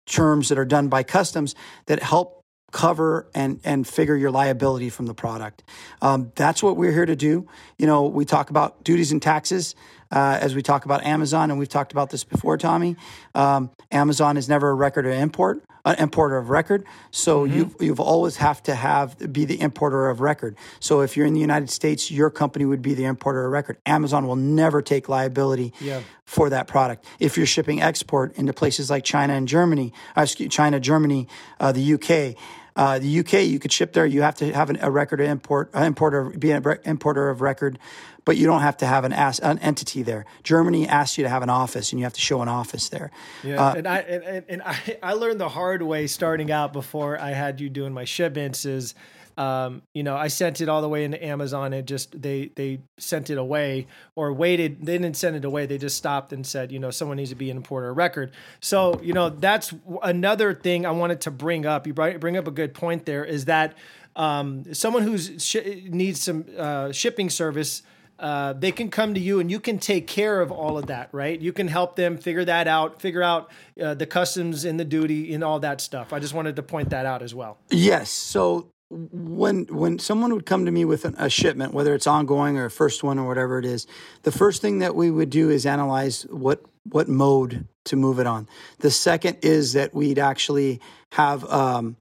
terms 0.06 0.48
that 0.48 0.58
are 0.58 0.64
done 0.64 0.88
by 0.88 1.02
customs 1.02 1.54
that 1.86 2.02
help 2.02 2.42
cover 2.72 3.28
and 3.34 3.60
and 3.64 3.86
figure 3.86 4.16
your 4.16 4.30
liability 4.30 4.90
from 4.90 5.06
the 5.06 5.14
product. 5.14 5.62
Um, 6.02 6.32
that's 6.34 6.62
what 6.62 6.76
we're 6.76 6.92
here 6.92 7.06
to 7.06 7.16
do. 7.16 7.46
You 7.78 7.86
know, 7.86 8.06
we 8.06 8.24
talk 8.24 8.50
about 8.50 8.84
duties 8.84 9.12
and 9.12 9.22
taxes 9.22 9.74
uh, 10.10 10.38
as 10.40 10.54
we 10.54 10.62
talk 10.62 10.84
about 10.84 11.04
Amazon, 11.04 11.50
and 11.50 11.58
we've 11.58 11.68
talked 11.68 11.92
about 11.92 12.10
this 12.10 12.24
before, 12.24 12.56
Tommy. 12.56 12.96
Um, 13.34 13.70
Amazon 13.90 14.36
is 14.36 14.48
never 14.48 14.70
a 14.70 14.74
record 14.74 15.06
of 15.06 15.12
import, 15.12 15.62
an 15.84 15.96
importer 15.98 16.36
of 16.36 16.50
record. 16.50 16.84
So 17.10 17.44
mm-hmm. 17.44 17.56
you've 17.56 17.76
you've 17.80 18.00
always 18.00 18.36
have 18.36 18.62
to 18.64 18.74
have 18.74 19.32
be 19.32 19.44
the 19.44 19.60
importer 19.60 20.08
of 20.08 20.20
record. 20.20 20.56
So 20.80 21.00
if 21.00 21.16
you're 21.16 21.26
in 21.26 21.34
the 21.34 21.40
United 21.40 21.70
States, 21.70 22.10
your 22.10 22.30
company 22.30 22.64
would 22.64 22.82
be 22.82 22.94
the 22.94 23.04
importer 23.04 23.44
of 23.44 23.52
record. 23.52 23.78
Amazon 23.86 24.26
will 24.26 24.36
never 24.36 24.82
take 24.82 25.08
liability 25.08 25.72
yeah. 25.80 26.02
for 26.24 26.50
that 26.50 26.66
product. 26.66 27.04
If 27.18 27.36
you're 27.36 27.46
shipping 27.46 27.80
export 27.80 28.36
into 28.36 28.52
places 28.52 28.90
like 28.90 29.04
China 29.04 29.34
and 29.34 29.46
Germany, 29.46 29.92
uh, 30.16 30.22
excuse, 30.22 30.52
China, 30.52 30.80
Germany, 30.80 31.28
uh, 31.60 31.72
the 31.72 31.94
UK. 31.94 32.36
Uh, 32.76 32.98
the 32.98 33.20
UK, 33.20 33.44
you 33.44 33.58
could 33.58 33.72
ship 33.72 33.94
there. 33.94 34.06
You 34.06 34.22
have 34.22 34.36
to 34.36 34.52
have 34.52 34.70
an, 34.70 34.78
a 34.82 34.90
record 34.90 35.20
import, 35.20 35.70
uh, 35.74 35.80
importer, 35.80 36.24
be 36.24 36.50
an 36.50 36.62
importer 36.84 37.30
of 37.30 37.40
record 37.40 37.78
but 38.26 38.36
you 38.36 38.44
don't 38.44 38.60
have 38.60 38.76
to 38.78 38.86
have 38.86 39.04
an, 39.04 39.12
as, 39.12 39.38
an 39.38 39.58
entity 39.60 40.02
there. 40.02 40.26
Germany 40.42 40.86
asks 40.86 41.16
you 41.16 41.24
to 41.24 41.30
have 41.30 41.42
an 41.42 41.48
office, 41.48 41.92
and 41.92 42.00
you 42.00 42.04
have 42.04 42.12
to 42.12 42.20
show 42.20 42.42
an 42.42 42.48
office 42.48 42.90
there. 42.90 43.10
Yeah, 43.42 43.64
uh, 43.64 43.74
and 43.74 43.88
I 43.88 43.98
and, 44.00 44.44
and 44.48 44.62
I, 44.62 44.98
I 45.02 45.12
learned 45.14 45.40
the 45.40 45.48
hard 45.48 45.80
way 45.80 46.06
starting 46.08 46.50
out 46.50 46.74
before 46.74 47.18
I 47.18 47.30
had 47.30 47.60
you 47.60 47.70
doing 47.70 47.94
my 47.94 48.04
shipments 48.04 48.66
is 48.66 48.94
um, 49.36 49.82
you 49.92 50.02
know, 50.02 50.16
I 50.16 50.28
sent 50.28 50.60
it 50.60 50.68
all 50.68 50.80
the 50.80 50.88
way 50.88 51.04
into 51.04 51.22
Amazon 51.22 51.72
and 51.72 51.86
just 51.86 52.20
they 52.20 52.50
they 52.56 52.80
sent 52.98 53.28
it 53.28 53.36
away 53.36 53.86
or 54.14 54.32
waited. 54.32 54.84
They 54.84 54.96
didn't 54.98 55.16
send 55.16 55.36
it 55.36 55.44
away. 55.44 55.66
They 55.66 55.78
just 55.78 55.96
stopped 55.96 56.32
and 56.32 56.46
said, 56.46 56.72
you 56.72 56.78
know, 56.78 56.90
someone 56.90 57.18
needs 57.18 57.30
to 57.30 57.36
be 57.36 57.50
an 57.50 57.58
importer 57.58 57.90
of 57.90 57.96
record. 57.96 58.32
So 58.60 59.00
you 59.02 59.12
know, 59.12 59.28
that's 59.28 59.74
another 60.02 60.54
thing 60.54 60.86
I 60.86 60.90
wanted 60.92 61.20
to 61.22 61.30
bring 61.30 61.66
up. 61.66 61.86
You 61.86 61.92
bring 61.92 62.36
up 62.36 62.46
a 62.46 62.50
good 62.52 62.72
point 62.72 63.04
there. 63.04 63.24
Is 63.24 63.44
that 63.44 63.74
um, 64.14 64.72
someone 64.72 65.02
who's 65.02 65.44
sh- 65.44 65.56
needs 65.88 66.22
some 66.22 66.46
uh, 66.56 66.92
shipping 66.92 67.28
service 67.28 67.82
uh, 68.18 68.54
they 68.54 68.72
can 68.72 68.88
come 68.88 69.14
to 69.14 69.20
you 69.20 69.40
and 69.40 69.50
you 69.50 69.60
can 69.60 69.78
take 69.78 70.06
care 70.06 70.40
of 70.40 70.50
all 70.50 70.78
of 70.78 70.86
that, 70.86 71.10
right? 71.12 71.38
You 71.38 71.52
can 71.52 71.68
help 71.68 71.96
them 71.96 72.16
figure 72.16 72.44
that 72.44 72.66
out, 72.66 73.00
figure 73.00 73.22
out 73.22 73.50
uh, 73.80 73.94
the 73.94 74.06
customs 74.06 74.64
and 74.64 74.80
the 74.80 74.84
duty 74.84 75.34
and 75.34 75.44
all 75.44 75.60
that 75.60 75.80
stuff. 75.80 76.12
I 76.12 76.18
just 76.18 76.32
wanted 76.32 76.56
to 76.56 76.62
point 76.62 76.90
that 76.90 77.04
out 77.04 77.22
as 77.22 77.34
well. 77.34 77.58
Yes. 77.70 78.10
So 78.10 78.70
when 78.90 79.64
when 79.64 79.98
someone 79.98 80.32
would 80.32 80.46
come 80.46 80.64
to 80.64 80.70
me 80.70 80.84
with 80.84 81.04
an, 81.04 81.14
a 81.18 81.28
shipment, 81.28 81.72
whether 81.72 81.94
it's 81.94 82.06
ongoing 82.06 82.56
or 82.56 82.66
a 82.66 82.70
first 82.70 83.02
one 83.02 83.18
or 83.18 83.26
whatever 83.26 83.58
it 83.58 83.64
is, 83.64 83.86
the 84.22 84.32
first 84.32 84.62
thing 84.62 84.78
that 84.78 84.94
we 84.94 85.10
would 85.10 85.30
do 85.30 85.50
is 85.50 85.66
analyze 85.66 86.22
what 86.30 86.62
what 86.84 87.08
mode 87.08 87.66
to 87.86 87.96
move 87.96 88.20
it 88.20 88.26
on. 88.26 88.48
The 88.78 88.90
second 88.90 89.38
is 89.42 89.72
that 89.72 89.92
we'd 89.92 90.18
actually 90.18 90.80
have 91.12 91.44
um, 91.50 91.96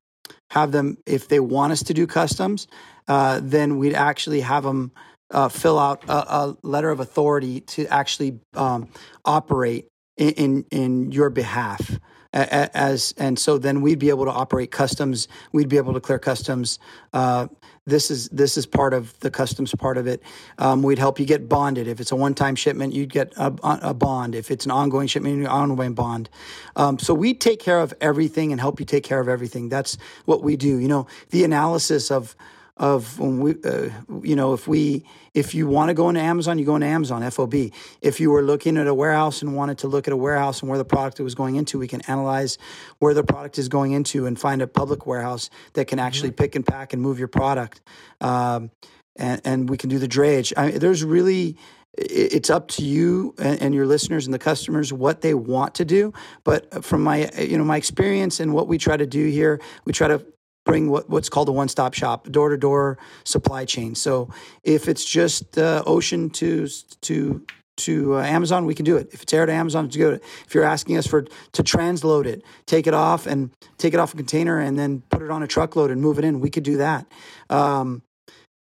have 0.51 0.71
them 0.71 0.97
if 1.05 1.27
they 1.27 1.39
want 1.39 1.73
us 1.73 1.83
to 1.83 1.93
do 1.93 2.05
customs, 2.05 2.67
uh, 3.07 3.39
then 3.41 3.77
we'd 3.77 3.95
actually 3.95 4.41
have 4.41 4.63
them 4.63 4.91
uh, 5.31 5.49
fill 5.49 5.79
out 5.79 6.03
a, 6.07 6.13
a, 6.13 6.57
letter 6.61 6.91
of 6.91 6.99
authority 6.99 7.61
to 7.61 7.87
actually 7.87 8.39
um, 8.53 8.87
operate 9.25 9.87
in, 10.17 10.29
in, 10.29 10.65
in 10.71 11.11
your 11.11 11.31
behalf 11.31 11.99
as 12.35 13.13
and 13.17 13.39
so 13.39 13.57
then 13.57 13.81
we'd 13.81 13.99
be 13.99 14.09
able 14.09 14.25
to 14.25 14.31
operate 14.31 14.71
customs. 14.71 15.27
We'd 15.51 15.69
be 15.69 15.77
able 15.77 15.93
to 15.93 15.99
clear 15.99 16.19
customs. 16.19 16.79
Uh, 17.13 17.47
this 17.85 18.11
is 18.11 18.27
this 18.29 18.57
is 18.57 18.65
part 18.65 18.93
of 18.93 19.17
the 19.19 19.31
customs 19.31 19.73
part 19.73 19.97
of 19.97 20.07
it. 20.07 20.21
Um, 20.57 20.83
we'd 20.83 20.99
help 20.99 21.19
you 21.19 21.25
get 21.25 21.47
bonded. 21.47 21.87
If 21.87 21.99
it's 21.99 22.11
a 22.11 22.15
one-time 22.15 22.55
shipment 22.55 22.93
you'd 22.93 23.13
get 23.13 23.33
a, 23.37 23.53
a 23.63 23.93
bond. 23.93 24.35
If 24.35 24.51
it's 24.51 24.65
an 24.65 24.71
ongoing 24.71 25.07
shipment 25.07 25.39
an 25.39 25.47
ongoing 25.47 25.93
bond. 25.93 26.29
Um, 26.75 26.99
so 26.99 27.13
we 27.13 27.33
take 27.33 27.59
care 27.59 27.79
of 27.79 27.93
everything 28.01 28.51
and 28.51 28.59
help 28.59 28.79
you 28.79 28.85
take 28.85 29.03
care 29.03 29.19
of 29.19 29.29
everything. 29.29 29.69
That's 29.69 29.97
what 30.25 30.43
we 30.43 30.57
do. 30.57 30.77
You 30.77 30.87
know 30.87 31.07
the 31.29 31.43
analysis 31.43 32.11
of 32.11 32.35
of 32.77 33.17
when 33.19 33.39
we, 33.39 33.55
uh, 33.63 33.89
you 34.21 34.35
know, 34.35 34.53
if 34.53 34.67
we, 34.67 35.05
if 35.33 35.55
you 35.55 35.65
want 35.65 35.89
to 35.89 35.93
go 35.93 36.09
into 36.09 36.19
Amazon, 36.19 36.59
you 36.59 36.65
go 36.65 36.75
into 36.75 36.87
Amazon 36.87 37.29
FOB. 37.31 37.53
If 38.01 38.19
you 38.19 38.31
were 38.31 38.41
looking 38.41 38.77
at 38.77 38.87
a 38.87 38.93
warehouse 38.93 39.41
and 39.41 39.55
wanted 39.55 39.77
to 39.79 39.87
look 39.87 40.07
at 40.07 40.13
a 40.13 40.17
warehouse 40.17 40.61
and 40.61 40.69
where 40.69 40.77
the 40.77 40.85
product 40.85 41.19
was 41.21 41.35
going 41.35 41.55
into, 41.55 41.79
we 41.79 41.87
can 41.87 42.01
analyze 42.01 42.57
where 42.99 43.13
the 43.13 43.23
product 43.23 43.57
is 43.57 43.69
going 43.69 43.93
into 43.93 44.25
and 44.25 44.37
find 44.37 44.61
a 44.61 44.67
public 44.67 45.05
warehouse 45.05 45.49
that 45.73 45.87
can 45.87 45.99
actually 45.99 46.29
mm-hmm. 46.29 46.43
pick 46.43 46.55
and 46.55 46.65
pack 46.65 46.91
and 46.91 47.01
move 47.01 47.17
your 47.17 47.29
product. 47.29 47.81
Um, 48.19 48.71
and, 49.15 49.41
and 49.45 49.69
we 49.69 49.77
can 49.77 49.89
do 49.89 49.97
the 49.97 50.07
drayage. 50.09 50.51
I 50.57 50.71
mean, 50.71 50.79
there's 50.79 51.03
really, 51.03 51.55
it's 51.97 52.49
up 52.49 52.67
to 52.67 52.83
you 52.83 53.33
and, 53.37 53.73
your 53.73 53.85
listeners 53.85 54.25
and 54.25 54.33
the 54.33 54.39
customers 54.39 54.91
what 54.91 55.21
they 55.21 55.33
want 55.33 55.75
to 55.75 55.85
do 55.85 56.13
but 56.43 56.83
from 56.83 57.01
my 57.01 57.29
you 57.39 57.57
know 57.57 57.63
my 57.63 57.77
experience 57.77 58.41
and 58.41 58.53
what 58.53 58.67
we 58.67 58.77
try 58.77 58.97
to 58.97 59.05
do 59.05 59.27
here 59.27 59.61
we 59.85 59.93
try 59.93 60.07
to 60.07 60.25
bring 60.65 60.89
what, 60.89 61.09
what's 61.09 61.29
called 61.29 61.47
a 61.47 61.51
one-stop 61.51 61.93
shop, 61.93 62.29
door-to-door 62.29 62.97
supply 63.23 63.63
chain. 63.65 63.95
So 63.95 64.29
if 64.63 64.89
it's 64.89 65.05
just 65.05 65.57
uh, 65.57 65.83
ocean 65.85 66.29
to 66.31 66.67
to 67.01 67.45
to 67.77 68.15
uh, 68.15 68.23
Amazon, 68.23 68.65
we 68.65 68.73
can 68.73 68.85
do 68.85 68.97
it. 68.97 69.09
If 69.11 69.21
it's 69.21 69.33
air 69.33 69.45
to 69.45 69.51
Amazon, 69.51 69.89
to 69.89 69.99
go. 69.99 70.11
If 70.45 70.55
you're 70.55 70.63
asking 70.63 70.97
us 70.97 71.05
for 71.07 71.21
to 71.23 71.63
transload 71.63 72.25
it, 72.25 72.43
take 72.65 72.87
it 72.87 72.93
off 72.93 73.27
and 73.27 73.51
take 73.77 73.93
it 73.93 73.99
off 73.99 74.13
a 74.13 74.17
container 74.17 74.59
and 74.59 74.77
then 74.79 75.03
put 75.09 75.21
it 75.21 75.29
on 75.29 75.43
a 75.43 75.47
truckload 75.47 75.91
and 75.91 76.01
move 76.01 76.17
it 76.17 76.25
in, 76.25 76.39
we 76.39 76.49
could 76.49 76.63
do 76.63 76.77
that. 76.77 77.05
Um, 77.49 78.01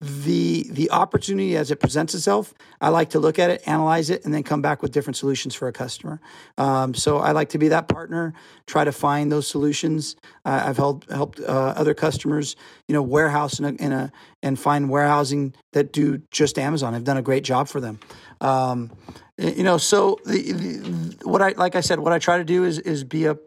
the 0.02 0.66
the 0.72 0.90
opportunity 0.90 1.56
as 1.56 1.70
it 1.70 1.80
presents 1.80 2.16
itself, 2.16 2.56
I 2.82 2.90
like 2.90 3.12
to 3.12 3.20
look 3.20 3.38
at 3.38 3.52
it, 3.52 3.62
analyze 3.68 4.10
it, 4.10 4.26
and 4.26 4.34
then 4.34 4.42
come 4.42 4.60
back 4.60 4.82
with 4.82 4.92
different 4.92 5.16
solutions 5.16 5.54
for 5.54 5.68
a 5.68 5.72
customer. 5.72 6.20
Um, 6.58 6.96
so 6.96 7.20
I 7.20 7.34
like 7.34 7.50
to 7.50 7.60
be 7.60 7.68
that 7.68 7.88
partner, 7.88 8.34
try 8.66 8.84
to 8.84 8.92
find 8.92 9.32
those 9.32 9.48
solutions. 9.48 10.16
Uh, 10.44 10.64
I've 10.66 10.78
helped 10.78 11.12
helped 11.12 11.40
uh, 11.40 11.74
other 11.78 11.94
customers, 11.94 12.56
you 12.88 12.94
know, 12.94 13.04
warehouse 13.04 13.60
in 13.60 13.66
a, 13.66 13.74
in 13.74 13.92
a, 13.92 14.12
and 14.42 14.60
find 14.60 14.90
warehousing 14.90 15.54
that 15.74 15.94
do 15.94 16.24
just 16.32 16.58
Amazon. 16.58 16.96
I've 16.96 17.04
done 17.04 17.18
a 17.18 17.22
great 17.22 17.44
job 17.44 17.68
for 17.68 17.80
them. 17.80 18.00
Um, 18.42 18.92
you 19.38 19.64
know, 19.64 19.78
so 19.78 20.18
the, 20.26 20.52
the, 20.52 21.30
what 21.30 21.44
I 21.44 21.50
like 21.50 21.76
I 21.76 21.82
said, 21.82 22.00
what 22.00 22.12
I 22.12 22.18
try 22.18 22.40
to 22.40 22.44
do 22.44 22.64
is 22.64 22.80
is 22.80 23.04
be 23.04 23.26
a 23.26 23.38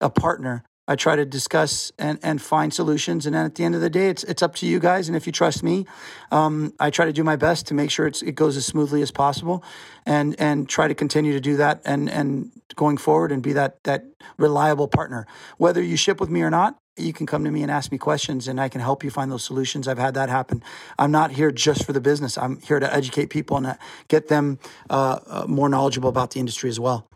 a 0.00 0.08
partner 0.08 0.64
I 0.90 0.96
try 0.96 1.14
to 1.14 1.24
discuss 1.24 1.92
and, 2.00 2.18
and 2.20 2.42
find 2.42 2.74
solutions. 2.74 3.24
And 3.24 3.36
then 3.36 3.46
at 3.46 3.54
the 3.54 3.62
end 3.62 3.76
of 3.76 3.80
the 3.80 3.88
day, 3.88 4.08
it's, 4.08 4.24
it's 4.24 4.42
up 4.42 4.56
to 4.56 4.66
you 4.66 4.80
guys. 4.80 5.06
And 5.06 5.16
if 5.16 5.24
you 5.24 5.32
trust 5.32 5.62
me, 5.62 5.86
um, 6.32 6.74
I 6.80 6.90
try 6.90 7.04
to 7.04 7.12
do 7.12 7.22
my 7.22 7.36
best 7.36 7.68
to 7.68 7.74
make 7.74 7.92
sure 7.92 8.08
it's, 8.08 8.22
it 8.22 8.32
goes 8.32 8.56
as 8.56 8.66
smoothly 8.66 9.00
as 9.00 9.12
possible 9.12 9.62
and, 10.04 10.34
and 10.40 10.68
try 10.68 10.88
to 10.88 10.94
continue 10.96 11.32
to 11.32 11.40
do 11.40 11.56
that 11.58 11.80
and, 11.84 12.10
and 12.10 12.50
going 12.74 12.96
forward 12.96 13.30
and 13.30 13.40
be 13.40 13.52
that, 13.52 13.84
that 13.84 14.04
reliable 14.36 14.88
partner. 14.88 15.28
Whether 15.58 15.80
you 15.80 15.96
ship 15.96 16.18
with 16.18 16.28
me 16.28 16.42
or 16.42 16.50
not, 16.50 16.76
you 16.96 17.12
can 17.12 17.24
come 17.24 17.44
to 17.44 17.52
me 17.52 17.62
and 17.62 17.70
ask 17.70 17.92
me 17.92 17.98
questions 17.98 18.48
and 18.48 18.60
I 18.60 18.68
can 18.68 18.80
help 18.80 19.04
you 19.04 19.10
find 19.10 19.30
those 19.30 19.44
solutions. 19.44 19.86
I've 19.86 19.96
had 19.96 20.14
that 20.14 20.28
happen. 20.28 20.60
I'm 20.98 21.12
not 21.12 21.30
here 21.30 21.52
just 21.52 21.86
for 21.86 21.92
the 21.92 22.00
business. 22.00 22.36
I'm 22.36 22.60
here 22.62 22.80
to 22.80 22.92
educate 22.92 23.30
people 23.30 23.56
and 23.58 23.78
get 24.08 24.26
them 24.26 24.58
uh, 24.90 25.20
uh 25.24 25.44
more 25.46 25.68
knowledgeable 25.68 26.08
about 26.08 26.32
the 26.32 26.40
industry 26.40 26.68
as 26.68 26.80
well. 26.80 27.09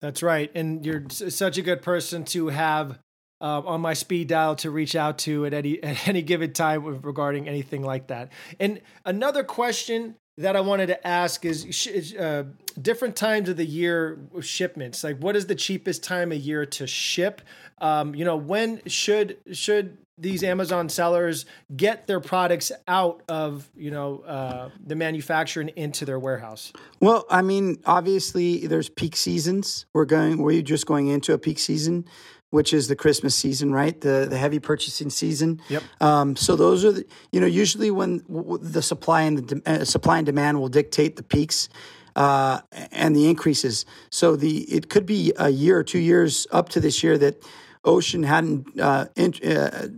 That's 0.00 0.22
right. 0.22 0.50
And 0.54 0.84
you're 0.86 1.04
such 1.10 1.58
a 1.58 1.62
good 1.62 1.82
person 1.82 2.24
to 2.26 2.48
have 2.48 2.98
uh, 3.40 3.62
on 3.64 3.80
my 3.80 3.94
speed 3.94 4.28
dial 4.28 4.56
to 4.56 4.70
reach 4.70 4.96
out 4.96 5.18
to 5.18 5.46
at 5.46 5.54
any 5.54 5.82
at 5.82 6.08
any 6.08 6.22
given 6.22 6.52
time 6.52 7.00
regarding 7.02 7.48
anything 7.48 7.82
like 7.82 8.08
that. 8.08 8.32
And 8.60 8.80
another 9.04 9.44
question 9.44 10.16
that 10.38 10.54
I 10.54 10.60
wanted 10.60 10.86
to 10.86 11.06
ask 11.06 11.44
is 11.44 12.14
uh, 12.14 12.44
different 12.80 13.16
times 13.16 13.48
of 13.48 13.56
the 13.56 13.66
year 13.66 14.20
shipments. 14.40 15.02
Like, 15.02 15.18
what 15.18 15.34
is 15.34 15.46
the 15.46 15.56
cheapest 15.56 16.04
time 16.04 16.30
of 16.30 16.38
year 16.38 16.64
to 16.64 16.86
ship? 16.86 17.42
Um, 17.80 18.14
you 18.14 18.24
know, 18.24 18.36
when 18.36 18.80
should 18.86 19.38
should 19.52 19.98
these 20.18 20.42
Amazon 20.42 20.88
sellers 20.88 21.46
get 21.74 22.06
their 22.06 22.20
products 22.20 22.72
out 22.86 23.22
of 23.28 23.68
you 23.76 23.90
know 23.90 24.20
uh, 24.20 24.70
the 24.84 24.96
manufacturer 24.96 25.60
and 25.62 25.70
into 25.70 26.04
their 26.04 26.18
warehouse? 26.18 26.72
Well, 27.00 27.24
I 27.30 27.42
mean, 27.42 27.80
obviously 27.86 28.66
there's 28.66 28.88
peak 28.88 29.16
seasons. 29.16 29.86
We're 29.92 30.04
going. 30.04 30.38
We're 30.38 30.62
just 30.62 30.86
going 30.86 31.08
into 31.08 31.32
a 31.32 31.38
peak 31.38 31.58
season, 31.58 32.04
which 32.50 32.72
is 32.72 32.88
the 32.88 32.96
Christmas 32.96 33.34
season, 33.34 33.72
right? 33.72 33.98
The 34.00 34.26
the 34.28 34.38
heavy 34.38 34.58
purchasing 34.58 35.10
season. 35.10 35.60
Yep. 35.68 35.82
Um, 36.00 36.36
so 36.36 36.56
those 36.56 36.84
are 36.84 36.92
the 36.92 37.04
you 37.32 37.40
know 37.40 37.46
usually 37.46 37.90
when 37.90 38.22
the 38.60 38.82
supply 38.82 39.22
and 39.22 39.38
the 39.38 39.54
de- 39.54 39.70
uh, 39.70 39.84
supply 39.84 40.18
and 40.18 40.26
demand 40.26 40.60
will 40.60 40.68
dictate 40.68 41.16
the 41.16 41.22
peaks. 41.22 41.68
Uh, 42.16 42.60
and 42.90 43.14
the 43.14 43.30
increases. 43.30 43.86
So 44.10 44.34
the 44.34 44.62
it 44.62 44.90
could 44.90 45.06
be 45.06 45.32
a 45.36 45.50
year 45.50 45.78
or 45.78 45.84
two 45.84 46.00
years 46.00 46.48
up 46.50 46.68
to 46.70 46.80
this 46.80 47.00
year 47.04 47.16
that 47.16 47.44
Ocean 47.88 48.22
hadn't 48.22 48.78
uh, 48.78 49.06
in, 49.16 49.34
uh, 49.44 49.88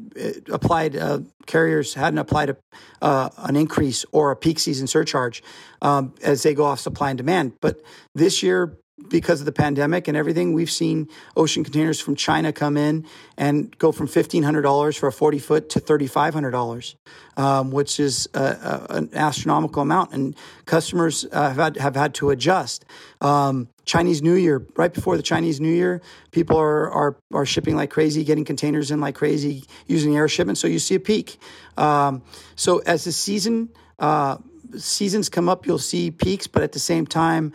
applied, 0.50 0.96
uh, 0.96 1.20
carriers 1.46 1.94
hadn't 1.94 2.18
applied 2.18 2.50
a, 2.50 2.57
uh, 3.03 3.29
an 3.38 3.57
increase 3.57 4.05
or 4.12 4.31
a 4.31 4.37
peak 4.37 4.59
season 4.59 4.87
surcharge 4.87 5.42
um, 5.83 6.14
as 6.22 6.42
they 6.42 6.55
go 6.55 6.64
off 6.64 6.81
supply 6.81 7.11
and 7.11 7.18
demand. 7.18 7.55
But 7.61 7.83
this 8.14 8.42
year, 8.42 8.79
because 9.08 9.40
of 9.40 9.46
the 9.46 9.52
pandemic 9.52 10.08
and 10.08 10.16
everything, 10.16 10.52
we've 10.52 10.70
seen 10.70 11.08
ocean 11.36 11.64
containers 11.64 12.00
from 12.00 12.14
China 12.14 12.52
come 12.52 12.76
in 12.76 13.06
and 13.36 13.76
go 13.78 13.92
from 13.92 14.06
$1,500 14.06 14.98
for 14.98 15.06
a 15.08 15.12
40 15.12 15.38
foot 15.38 15.68
to 15.70 15.80
$3,500, 15.80 16.94
um, 17.36 17.70
which 17.70 17.98
is 17.98 18.28
a, 18.34 18.40
a, 18.40 18.86
an 18.90 19.10
astronomical 19.14 19.82
amount. 19.82 20.12
And 20.12 20.36
customers 20.66 21.26
uh, 21.32 21.48
have, 21.48 21.56
had, 21.56 21.76
have 21.78 21.96
had 21.96 22.14
to 22.14 22.30
adjust. 22.30 22.84
Um, 23.20 23.68
Chinese 23.84 24.22
New 24.22 24.34
Year, 24.34 24.64
right 24.76 24.92
before 24.92 25.16
the 25.16 25.22
Chinese 25.22 25.60
New 25.60 25.72
Year, 25.72 26.00
people 26.30 26.56
are, 26.56 26.90
are, 26.90 27.16
are 27.32 27.46
shipping 27.46 27.76
like 27.76 27.90
crazy, 27.90 28.22
getting 28.22 28.44
containers 28.44 28.90
in 28.90 29.00
like 29.00 29.16
crazy, 29.16 29.64
using 29.86 30.16
air 30.16 30.28
shipment. 30.28 30.58
So 30.58 30.68
you 30.68 30.78
see 30.78 30.94
a 30.94 31.00
peak. 31.00 31.38
Um, 31.76 32.22
so 32.54 32.78
as 32.78 33.04
the 33.04 33.12
season, 33.12 33.70
uh, 33.98 34.36
seasons 34.76 35.28
come 35.28 35.48
up, 35.48 35.66
you'll 35.66 35.78
see 35.78 36.10
peaks, 36.10 36.46
but 36.46 36.62
at 36.62 36.72
the 36.72 36.78
same 36.78 37.06
time, 37.06 37.52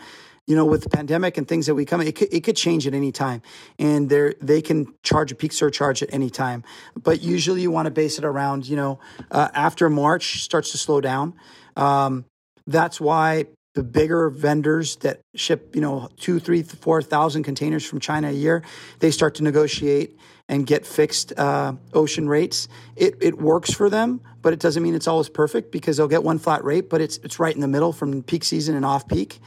you 0.48 0.56
know, 0.56 0.66
with 0.66 0.84
the 0.84 0.90
pandemic 0.90 1.38
and 1.38 1.48
things 1.48 1.66
that 1.66 1.76
we 1.76 1.86
come, 1.86 2.02
it 2.02 2.16
could, 2.16 2.32
it 2.32 2.44
could 2.44 2.56
change 2.56 2.86
at 2.86 2.94
any 2.94 3.12
time, 3.12 3.42
and 3.80 4.10
they 4.10 4.34
they 4.42 4.62
can 4.62 4.94
charge 5.04 5.32
a 5.32 5.36
peak 5.36 5.52
surcharge 5.52 6.04
at 6.04 6.14
any 6.14 6.30
time. 6.30 6.64
But 6.96 7.22
usually, 7.22 7.62
you 7.62 7.72
want 7.72 7.88
to 7.88 7.92
base 7.92 8.18
it 8.20 8.26
around, 8.26 8.68
you 8.68 8.76
know, 8.76 9.00
uh, 9.32 9.50
after 9.54 9.90
March 9.90 10.44
starts 10.44 10.72
to 10.72 10.78
slow 10.78 11.02
down. 11.02 11.34
Um, 11.76 12.26
that's 12.68 13.02
why 13.02 13.46
the 13.74 13.84
bigger 13.84 14.30
vendors 14.30 14.96
that 14.98 15.20
ship, 15.36 15.76
you 15.76 15.82
know, 15.82 16.10
two, 16.18 16.40
three, 16.40 16.64
four 16.64 17.02
thousand 17.02 17.44
containers 17.44 17.86
from 17.86 18.00
China 18.00 18.30
a 18.30 18.32
year, 18.32 18.64
they 19.00 19.12
start 19.12 19.36
to 19.36 19.44
negotiate 19.44 20.18
and 20.48 20.68
get 20.68 20.86
fixed 20.86 21.38
uh, 21.38 21.74
ocean 21.94 22.30
rates. 22.30 22.68
It 22.96 23.16
it 23.20 23.38
works 23.38 23.74
for 23.74 23.90
them, 23.90 24.22
but 24.42 24.54
it 24.54 24.60
doesn't 24.60 24.84
mean 24.84 24.96
it's 24.96 25.08
always 25.08 25.30
perfect 25.30 25.72
because 25.72 25.98
they'll 25.98 26.08
get 26.08 26.24
one 26.24 26.40
flat 26.40 26.64
rate, 26.64 26.90
but 26.90 27.02
it's 27.02 27.18
it's 27.18 27.40
right 27.40 27.54
in 27.54 27.62
the 27.62 27.68
middle 27.68 27.92
from 27.92 28.24
peak 28.24 28.44
season 28.44 28.76
and 28.76 28.86
off 28.86 29.08
peak. 29.08 29.40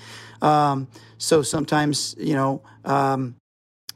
Um, 0.42 0.88
so 1.18 1.42
sometimes, 1.42 2.14
you 2.18 2.34
know, 2.34 2.62
um, 2.84 3.37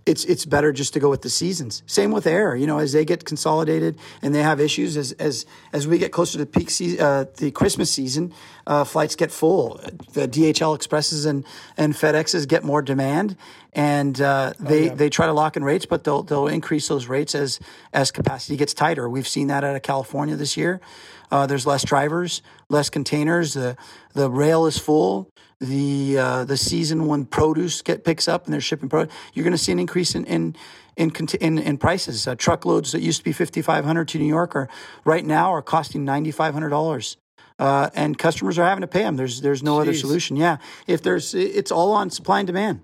it's 0.05 0.25
it's 0.25 0.45
better 0.45 0.73
just 0.73 0.93
to 0.95 1.01
go 1.01 1.09
with 1.09 1.23
the 1.23 1.31
seasons. 1.31 1.83
Same 1.87 2.11
with 2.11 2.27
air. 2.27 2.57
You 2.57 2.67
know, 2.67 2.79
as 2.79 2.93
they 2.93 3.05
get 3.05 3.25
consolidated 3.25 3.99
and 4.21 4.35
they 4.35 4.43
have 4.43 4.61
issues, 4.61 4.97
as 4.97 5.13
as 5.13 5.47
as 5.73 5.87
we 5.87 5.99
get 5.99 6.13
closer 6.13 6.39
to 6.39 6.47
peak 6.47 6.71
season, 6.71 7.01
uh, 7.01 7.25
the 7.37 7.51
Christmas 7.51 7.91
season, 7.91 8.33
uh, 8.67 8.85
flights 8.85 9.15
get 9.17 9.31
full. 9.31 9.81
The 10.13 10.27
DHL 10.27 10.75
Expresses 10.75 11.25
and 11.25 11.45
and 11.77 11.95
FedExes 11.95 12.49
get 12.49 12.65
more 12.65 12.83
demand, 12.83 13.37
and 13.73 14.21
uh, 14.21 14.53
oh, 14.59 14.65
they 14.65 14.83
oh, 14.83 14.85
yeah. 14.87 14.95
they 14.95 15.11
try 15.11 15.27
to 15.27 15.33
lock 15.33 15.57
in 15.57 15.65
rates, 15.65 15.87
but 15.87 16.05
they'll 16.05 16.23
they'll 16.23 16.49
increase 16.49 16.89
those 16.89 17.07
rates 17.07 17.35
as 17.35 17.61
as 17.93 18.11
capacity 18.11 18.57
gets 18.57 18.75
tighter. 18.75 19.09
We've 19.09 19.29
seen 19.29 19.47
that 19.49 19.63
out 19.65 19.77
of 19.77 19.83
California 19.83 20.37
this 20.37 20.57
year. 20.57 20.81
Uh, 21.33 21.47
there's 21.47 21.67
less 21.67 21.85
drivers, 21.85 22.43
less 22.69 22.91
containers. 22.91 23.55
The 23.55 23.77
the 24.15 24.31
rail 24.31 24.67
is 24.67 24.79
full 24.79 25.33
the 25.63 26.19
uh, 26.19 26.45
the 26.45 26.57
season 26.57 27.07
when 27.07 27.25
produce 27.25 27.83
get 27.83 28.05
picks 28.05 28.27
up 28.27 28.45
and 28.45 28.53
they're 28.53 28.61
shipping 28.61 28.89
produce, 28.89 29.15
you're 29.33 29.45
going 29.45 29.53
to 29.53 29.59
see 29.59 29.73
an 29.73 29.79
increase 29.79 30.15
in 30.15 30.25
in 30.25 30.57
in, 30.97 31.11
in, 31.41 31.59
in 31.59 31.79
prices. 31.79 32.27
Uh, 32.27 32.35
truckloads 32.35 32.93
that 32.93 33.01
used 33.01 33.19
to 33.19 33.25
be 33.25 33.33
fifty 33.33 33.63
five 33.63 33.85
hundred 33.85 34.09
to 34.09 34.19
New 34.19 34.27
York 34.27 34.57
are 34.57 34.69
right 35.05 35.25
now 35.25 35.53
are 35.53 35.63
costing 35.63 36.05
ninety 36.05 36.33
five 36.33 36.53
hundred 36.53 36.71
dollars. 36.71 37.17
Uh, 37.59 37.91
and 37.95 38.19
customers 38.19 38.59
are 38.59 38.65
having 38.65 38.81
to 38.81 38.89
pay 38.89 39.03
them. 39.03 39.17
There's 39.17 39.41
there's 39.41 39.63
no 39.63 39.77
Jeez. 39.77 39.83
other 39.83 39.95
solution. 39.95 40.37
Yeah, 40.37 40.57
if 40.87 41.01
there's 41.03 41.33
it's 41.35 41.71
all 41.71 41.93
on 41.93 42.11
supply 42.11 42.41
and 42.41 42.47
demand. 42.47 42.81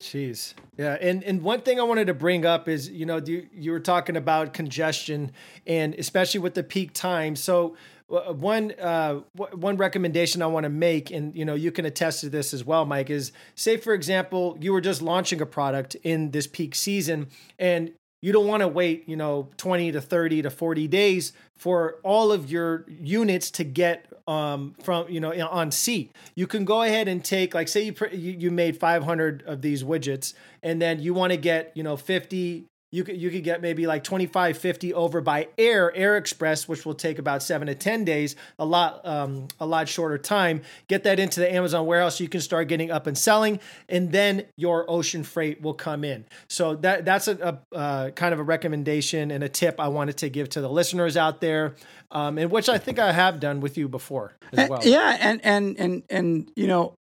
Jeez. 0.00 0.52
Yeah. 0.76 0.98
And 1.00 1.24
and 1.24 1.42
one 1.42 1.62
thing 1.62 1.80
I 1.80 1.82
wanted 1.82 2.08
to 2.08 2.14
bring 2.14 2.44
up 2.44 2.68
is, 2.68 2.90
you 2.90 3.06
know, 3.06 3.16
you, 3.16 3.48
you 3.52 3.70
were 3.72 3.80
talking 3.80 4.16
about 4.16 4.52
congestion 4.52 5.32
and 5.66 5.94
especially 5.94 6.40
with 6.40 6.54
the 6.54 6.62
peak 6.62 6.92
time. 6.92 7.34
So 7.34 7.76
uh, 8.10 8.32
one 8.32 8.72
uh, 8.78 9.20
one 9.34 9.76
recommendation 9.76 10.42
I 10.42 10.46
want 10.46 10.64
to 10.64 10.70
make, 10.70 11.10
and 11.10 11.34
you 11.34 11.44
know 11.44 11.54
you 11.54 11.72
can 11.72 11.86
attest 11.86 12.20
to 12.20 12.28
this 12.28 12.54
as 12.54 12.64
well, 12.64 12.84
Mike, 12.84 13.10
is 13.10 13.32
say 13.56 13.78
for 13.78 13.94
example 13.94 14.56
you 14.60 14.72
were 14.72 14.80
just 14.80 15.02
launching 15.02 15.40
a 15.40 15.46
product 15.46 15.96
in 15.96 16.30
this 16.30 16.46
peak 16.46 16.76
season, 16.76 17.28
and 17.58 17.92
you 18.26 18.32
don't 18.32 18.48
want 18.48 18.60
to 18.60 18.66
wait, 18.66 19.08
you 19.08 19.14
know, 19.14 19.50
20 19.56 19.92
to 19.92 20.00
30 20.00 20.42
to 20.42 20.50
40 20.50 20.88
days 20.88 21.32
for 21.54 22.00
all 22.02 22.32
of 22.32 22.50
your 22.50 22.84
units 22.88 23.52
to 23.52 23.62
get 23.62 24.06
um, 24.26 24.74
from, 24.82 25.08
you 25.08 25.20
know, 25.20 25.30
on 25.46 25.70
seat. 25.70 26.10
You 26.34 26.48
can 26.48 26.64
go 26.64 26.82
ahead 26.82 27.06
and 27.06 27.24
take, 27.24 27.54
like, 27.54 27.68
say 27.68 27.84
you, 27.84 27.94
you 28.10 28.50
made 28.50 28.80
500 28.80 29.44
of 29.46 29.62
these 29.62 29.84
widgets 29.84 30.34
and 30.60 30.82
then 30.82 30.98
you 30.98 31.14
want 31.14 31.34
to 31.34 31.36
get, 31.36 31.70
you 31.76 31.84
know, 31.84 31.96
50 31.96 32.66
you 32.92 33.02
could 33.04 33.16
you 33.16 33.30
could 33.30 33.42
get 33.42 33.60
maybe 33.60 33.86
like 33.86 34.04
25 34.04 34.56
50 34.56 34.94
over 34.94 35.20
by 35.20 35.48
air 35.58 35.94
air 35.94 36.16
express 36.16 36.68
which 36.68 36.86
will 36.86 36.94
take 36.94 37.18
about 37.18 37.42
7 37.42 37.66
to 37.66 37.74
10 37.74 38.04
days 38.04 38.36
a 38.58 38.64
lot 38.64 39.04
um, 39.04 39.48
a 39.58 39.66
lot 39.66 39.88
shorter 39.88 40.18
time. 40.18 40.62
Get 40.88 41.04
that 41.04 41.18
into 41.18 41.40
the 41.40 41.52
amazon 41.52 41.86
warehouse 41.86 42.18
so 42.18 42.24
you 42.24 42.30
can 42.30 42.40
start 42.40 42.68
getting 42.68 42.90
up 42.90 43.06
and 43.06 43.18
selling 43.18 43.60
and 43.88 44.12
then 44.12 44.44
your 44.56 44.88
ocean 44.88 45.24
freight 45.24 45.60
will 45.60 45.74
come 45.74 46.04
in. 46.04 46.24
So 46.48 46.76
that 46.76 47.04
that's 47.04 47.28
a, 47.28 47.60
a 47.72 47.76
uh, 47.76 48.10
kind 48.10 48.32
of 48.32 48.40
a 48.40 48.44
recommendation 48.44 49.30
and 49.30 49.42
a 49.42 49.48
tip 49.48 49.80
i 49.80 49.88
wanted 49.88 50.16
to 50.18 50.28
give 50.28 50.48
to 50.50 50.60
the 50.60 50.68
listeners 50.68 51.16
out 51.16 51.40
there 51.40 51.74
um, 52.10 52.38
and 52.38 52.50
which 52.50 52.68
i 52.68 52.78
think 52.78 52.98
i 52.98 53.12
have 53.12 53.40
done 53.40 53.60
with 53.60 53.76
you 53.76 53.88
before 53.88 54.36
as 54.52 54.68
well. 54.68 54.80
yeah 54.84 55.16
and 55.20 55.40
and 55.44 55.78
and 55.78 56.02
and 56.10 56.52
you 56.56 56.66
know 56.66 56.94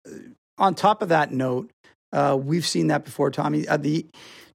on 0.58 0.74
top 0.74 1.02
of 1.02 1.10
that 1.10 1.32
note 1.32 1.70
uh, 2.12 2.38
we've 2.40 2.66
seen 2.66 2.88
that 2.88 3.04
before 3.04 3.30
tommy. 3.30 3.66
Uh, 3.66 3.76
the 3.76 4.06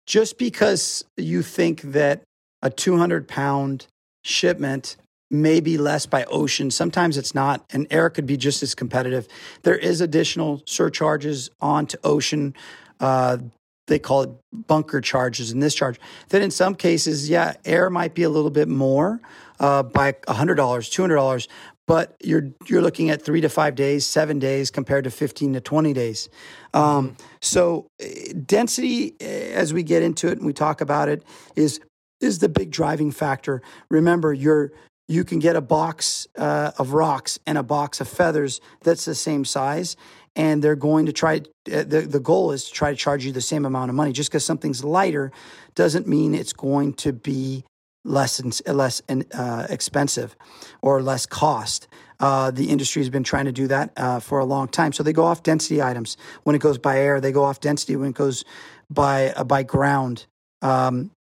just 0.10 0.40
because 0.40 1.06
you 1.18 1.44
think 1.44 1.82
that 1.84 2.24
a 2.64 2.70
200 2.72 3.28
pound 3.28 3.86
shipment 4.26 4.98
may 5.30 5.60
be 5.60 5.78
less 5.78 6.08
by 6.08 6.26
ocean, 6.26 6.72
sometimes 6.72 7.16
it's 7.16 7.36
not, 7.36 7.64
and 7.70 7.86
air 7.92 8.10
could 8.10 8.26
be 8.26 8.36
just 8.36 8.64
as 8.64 8.74
competitive. 8.74 9.28
There 9.62 9.78
is 9.78 10.02
additional 10.02 10.64
surcharges 10.66 11.52
onto 11.62 11.98
ocean. 12.04 12.56
Uh, 13.00 13.38
they 13.86 14.00
call 14.00 14.24
it 14.24 14.30
bunker 14.68 15.00
charges 15.00 15.52
and 15.52 15.62
this 15.62 15.76
charge. 15.76 16.00
then 16.30 16.42
in 16.42 16.52
some 16.52 16.74
cases, 16.74 17.30
yeah, 17.30 17.54
air 17.64 17.92
might 17.92 18.16
be 18.16 18.24
a 18.24 18.30
little 18.30 18.50
bit 18.50 18.68
more 18.68 19.22
uh, 19.60 19.84
by 19.84 20.14
$100, 20.14 20.56
$200, 20.56 21.48
but 21.90 22.16
you're 22.24 22.52
you're 22.68 22.84
looking 22.84 23.10
at 23.10 23.20
three 23.20 23.42
to 23.42 23.50
five 23.50 23.74
days, 23.74 24.06
seven 24.06 24.38
days 24.38 24.70
compared 24.70 25.06
to 25.06 25.10
fifteen 25.10 25.54
to 25.54 25.60
twenty 25.60 25.92
days. 25.92 26.30
Um, 26.72 27.18
so 27.42 27.88
eh, 28.00 28.32
density, 28.46 29.16
eh, 29.20 29.54
as 29.56 29.74
we 29.74 29.82
get 29.82 30.04
into 30.04 30.28
it 30.28 30.38
and 30.38 30.46
we 30.46 30.54
talk 30.54 30.82
about 30.82 31.10
it, 31.10 31.24
is 31.56 31.80
is 32.22 32.38
the 32.38 32.48
big 32.48 32.70
driving 32.70 33.10
factor. 33.10 33.64
Remember, 33.90 34.32
you're 34.32 34.72
you 35.08 35.24
can 35.24 35.40
get 35.40 35.56
a 35.56 35.62
box 35.62 36.28
uh, 36.38 36.74
of 36.78 36.94
rocks 36.94 37.40
and 37.48 37.58
a 37.58 37.64
box 37.64 38.00
of 38.00 38.08
feathers 38.08 38.62
that's 38.84 39.06
the 39.06 39.16
same 39.16 39.44
size 39.44 39.98
and 40.36 40.64
they're 40.64 40.76
going 40.76 41.08
to 41.08 41.12
try 41.12 41.38
uh, 41.74 41.84
the, 41.84 42.06
the 42.08 42.20
goal 42.20 42.52
is 42.52 42.66
to 42.66 42.72
try 42.72 42.92
to 42.92 42.96
charge 42.96 43.26
you 43.26 43.32
the 43.32 43.42
same 43.42 43.66
amount 43.66 43.90
of 43.90 43.96
money 43.96 44.12
just 44.12 44.30
because 44.30 44.46
something's 44.46 44.84
lighter 44.84 45.32
doesn't 45.74 46.08
mean 46.08 46.36
it's 46.36 46.54
going 46.54 46.94
to 46.94 47.12
be 47.12 47.64
less 48.04 48.40
and, 48.40 48.60
less 48.68 49.02
uh, 49.34 49.68
expensive 49.70 50.36
or 50.82 51.02
less 51.02 51.26
cost. 51.26 51.88
Uh, 52.20 52.52
the 52.52 52.70
industry 52.70 53.02
has 53.02 53.10
been 53.10 53.24
trying 53.24 53.46
to 53.46 53.52
do 53.52 53.68
that 53.68 53.92
uh, 53.98 54.20
for 54.20 54.40
a 54.40 54.46
long 54.46 54.68
time. 54.68 54.92
So 54.92 55.04
they 55.04 55.14
go 55.14 55.24
off 55.24 55.44
density 55.44 55.82
items. 55.82 56.18
When 56.44 56.56
it 56.56 56.60
goes 56.62 56.78
by 56.78 57.00
air, 57.00 57.22
they 57.22 57.32
go 57.32 57.44
off 57.44 57.60
density. 57.60 57.96
When 57.96 58.10
it 58.10 58.16
goes 58.16 58.44
by 58.90 59.32
uh, 59.32 59.44
by 59.44 59.64
ground, 59.64 60.26
um, 60.62 61.12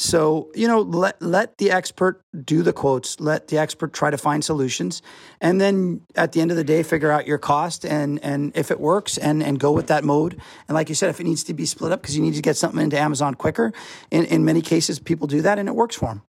so, 0.00 0.48
you 0.54 0.68
know, 0.68 0.82
let, 0.82 1.20
let 1.20 1.58
the 1.58 1.72
expert 1.72 2.22
do 2.44 2.62
the 2.62 2.72
quotes, 2.72 3.18
let 3.18 3.48
the 3.48 3.58
expert 3.58 3.92
try 3.92 4.12
to 4.12 4.16
find 4.16 4.44
solutions. 4.44 5.02
And 5.40 5.60
then 5.60 6.02
at 6.14 6.30
the 6.30 6.40
end 6.40 6.52
of 6.52 6.56
the 6.56 6.62
day, 6.62 6.84
figure 6.84 7.10
out 7.10 7.26
your 7.26 7.38
cost 7.38 7.84
and, 7.84 8.22
and 8.22 8.56
if 8.56 8.70
it 8.70 8.78
works 8.78 9.18
and, 9.18 9.42
and 9.42 9.58
go 9.58 9.72
with 9.72 9.88
that 9.88 10.04
mode. 10.04 10.40
And 10.68 10.76
like 10.76 10.88
you 10.88 10.94
said, 10.94 11.10
if 11.10 11.18
it 11.18 11.24
needs 11.24 11.42
to 11.42 11.52
be 11.52 11.66
split 11.66 11.90
up 11.90 12.00
because 12.00 12.16
you 12.16 12.22
need 12.22 12.34
to 12.34 12.42
get 12.42 12.56
something 12.56 12.80
into 12.80 12.96
Amazon 12.96 13.34
quicker, 13.34 13.72
in, 14.12 14.24
in 14.26 14.44
many 14.44 14.62
cases, 14.62 15.00
people 15.00 15.26
do 15.26 15.42
that 15.42 15.58
and 15.58 15.68
it 15.68 15.74
works 15.74 15.96
for 15.96 16.06
them. 16.06 16.22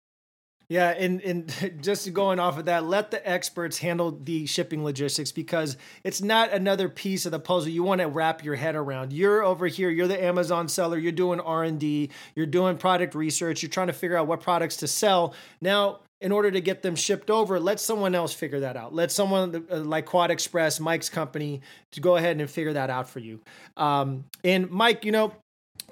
Yeah, 0.70 0.90
and 0.90 1.20
and 1.22 1.82
just 1.82 2.14
going 2.14 2.40
off 2.40 2.60
of 2.60 2.66
that, 2.66 2.86
let 2.86 3.10
the 3.10 3.28
experts 3.28 3.80
handle 3.80 4.12
the 4.12 4.46
shipping 4.46 4.84
logistics 4.84 5.32
because 5.32 5.76
it's 6.04 6.22
not 6.22 6.54
another 6.54 6.88
piece 6.88 7.26
of 7.26 7.32
the 7.32 7.40
puzzle 7.40 7.70
you 7.70 7.84
want 7.84 8.02
to 8.02 8.08
wrap 8.08 8.44
your 8.44 8.56
head 8.56 8.76
around. 8.76 9.12
You're 9.12 9.44
over 9.44 9.66
here, 9.66 9.90
you're 9.90 10.08
the 10.08 10.24
Amazon 10.24 10.68
seller, 10.68 10.98
you're 10.98 11.12
doing 11.12 11.40
R&D, 11.40 12.12
you're 12.36 12.46
doing 12.46 12.78
product 12.78 13.16
research, 13.16 13.64
you're 13.64 13.70
trying 13.72 13.88
to 13.88 13.94
figure 13.94 14.16
out 14.16 14.28
what 14.28 14.42
products 14.42 14.78
to 14.78 14.88
sell. 14.88 15.34
Now, 15.60 16.02
in 16.22 16.32
order 16.32 16.52
to 16.52 16.62
get 16.62 16.84
them 16.84 16.96
shipped 16.96 17.32
over, 17.32 17.60
let 17.60 17.80
someone 17.80 18.14
else 18.14 18.34
figure 18.34 18.60
that 18.60 18.78
out. 18.78 18.94
Let 18.94 19.12
someone 19.12 19.66
uh, 19.72 19.78
like 19.78 20.06
Quad 20.06 20.30
Express, 20.30 20.80
Mike's 20.80 21.10
company, 21.10 21.62
to 21.92 22.02
go 22.02 22.16
ahead 22.18 22.40
and 22.40 22.50
figure 22.50 22.74
that 22.74 22.90
out 22.92 23.10
for 23.10 23.20
you. 23.20 23.40
Um, 23.76 24.26
and 24.44 24.70
Mike, 24.70 25.04
you 25.06 25.12
know, 25.14 25.34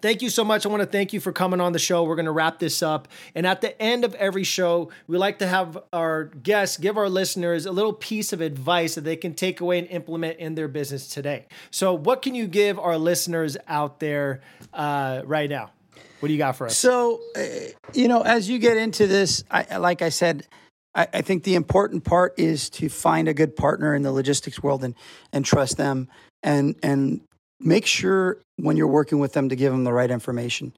Thank 0.02 0.22
you 0.22 0.30
so 0.30 0.44
much. 0.44 0.66
I 0.66 0.70
want 0.70 0.82
to 0.82 0.88
thank 0.88 1.14
you 1.14 1.20
for 1.20 1.32
coming 1.32 1.60
on 1.60 1.74
the 1.74 1.80
show. 1.80 2.04
We're 2.04 2.16
going 2.16 2.26
to 2.26 2.32
wrap 2.32 2.60
this 2.60 2.82
up. 2.82 3.08
And 3.36 3.46
at 3.46 3.62
the 3.62 3.80
end 3.82 4.06
of 4.06 4.14
every 4.16 4.44
show, 4.44 4.92
we 5.08 5.18
like 5.18 5.40
to 5.40 5.48
have 5.48 5.78
our 5.92 6.26
guests 6.26 6.78
give 6.78 6.98
our 6.98 7.10
listeners 7.10 7.66
a 7.66 7.72
little 7.72 7.94
piece 7.94 8.34
of 8.34 8.42
advice 8.42 8.96
that 8.96 9.02
they 9.02 9.16
can 9.16 9.34
take 9.34 9.62
away 9.62 9.80
and 9.80 9.88
implement 9.88 10.40
in 10.40 10.56
their 10.56 10.68
business 10.68 11.08
today. 11.08 11.46
So, 11.72 11.94
what 11.94 12.22
can 12.22 12.36
you 12.36 12.48
give 12.48 12.80
our 12.80 12.98
listeners 12.98 13.58
out 13.68 14.00
there 14.00 14.42
uh, 14.74 15.22
right 15.26 15.50
now? 15.50 15.72
What 16.20 16.28
do 16.28 16.34
you 16.34 16.40
got 16.40 16.56
for 16.56 16.68
us? 16.68 16.78
So, 16.78 17.22
uh, 17.36 17.42
you 17.94 18.08
know, 18.08 18.22
as 18.22 18.50
you 18.50 18.60
get 18.60 18.78
into 18.78 19.08
this, 19.08 19.44
I, 19.52 19.78
like 19.78 20.02
I 20.02 20.10
said, 20.10 20.48
I, 20.96 21.08
I 21.14 21.22
think 21.22 21.44
the 21.44 21.56
important 21.56 22.04
part 22.04 22.34
is 22.38 22.70
to 22.72 22.90
find 22.90 23.28
a 23.28 23.34
good 23.34 23.56
partner 23.56 23.94
in 23.94 24.02
the 24.02 24.12
logistics 24.12 24.62
world 24.62 24.84
and 24.84 24.96
and 25.32 25.46
trust 25.46 25.78
them 25.78 26.10
and 26.44 26.76
and 26.82 27.22
make 27.60 27.86
sure 27.86 28.39
when 28.58 28.78
you're 28.78 28.88
working 28.88 29.20
with 29.20 29.34
them 29.34 29.50
to 29.50 29.56
give 29.56 29.72
them 29.72 29.84
the 29.84 29.93
right 29.93 30.12
information. 30.12 30.74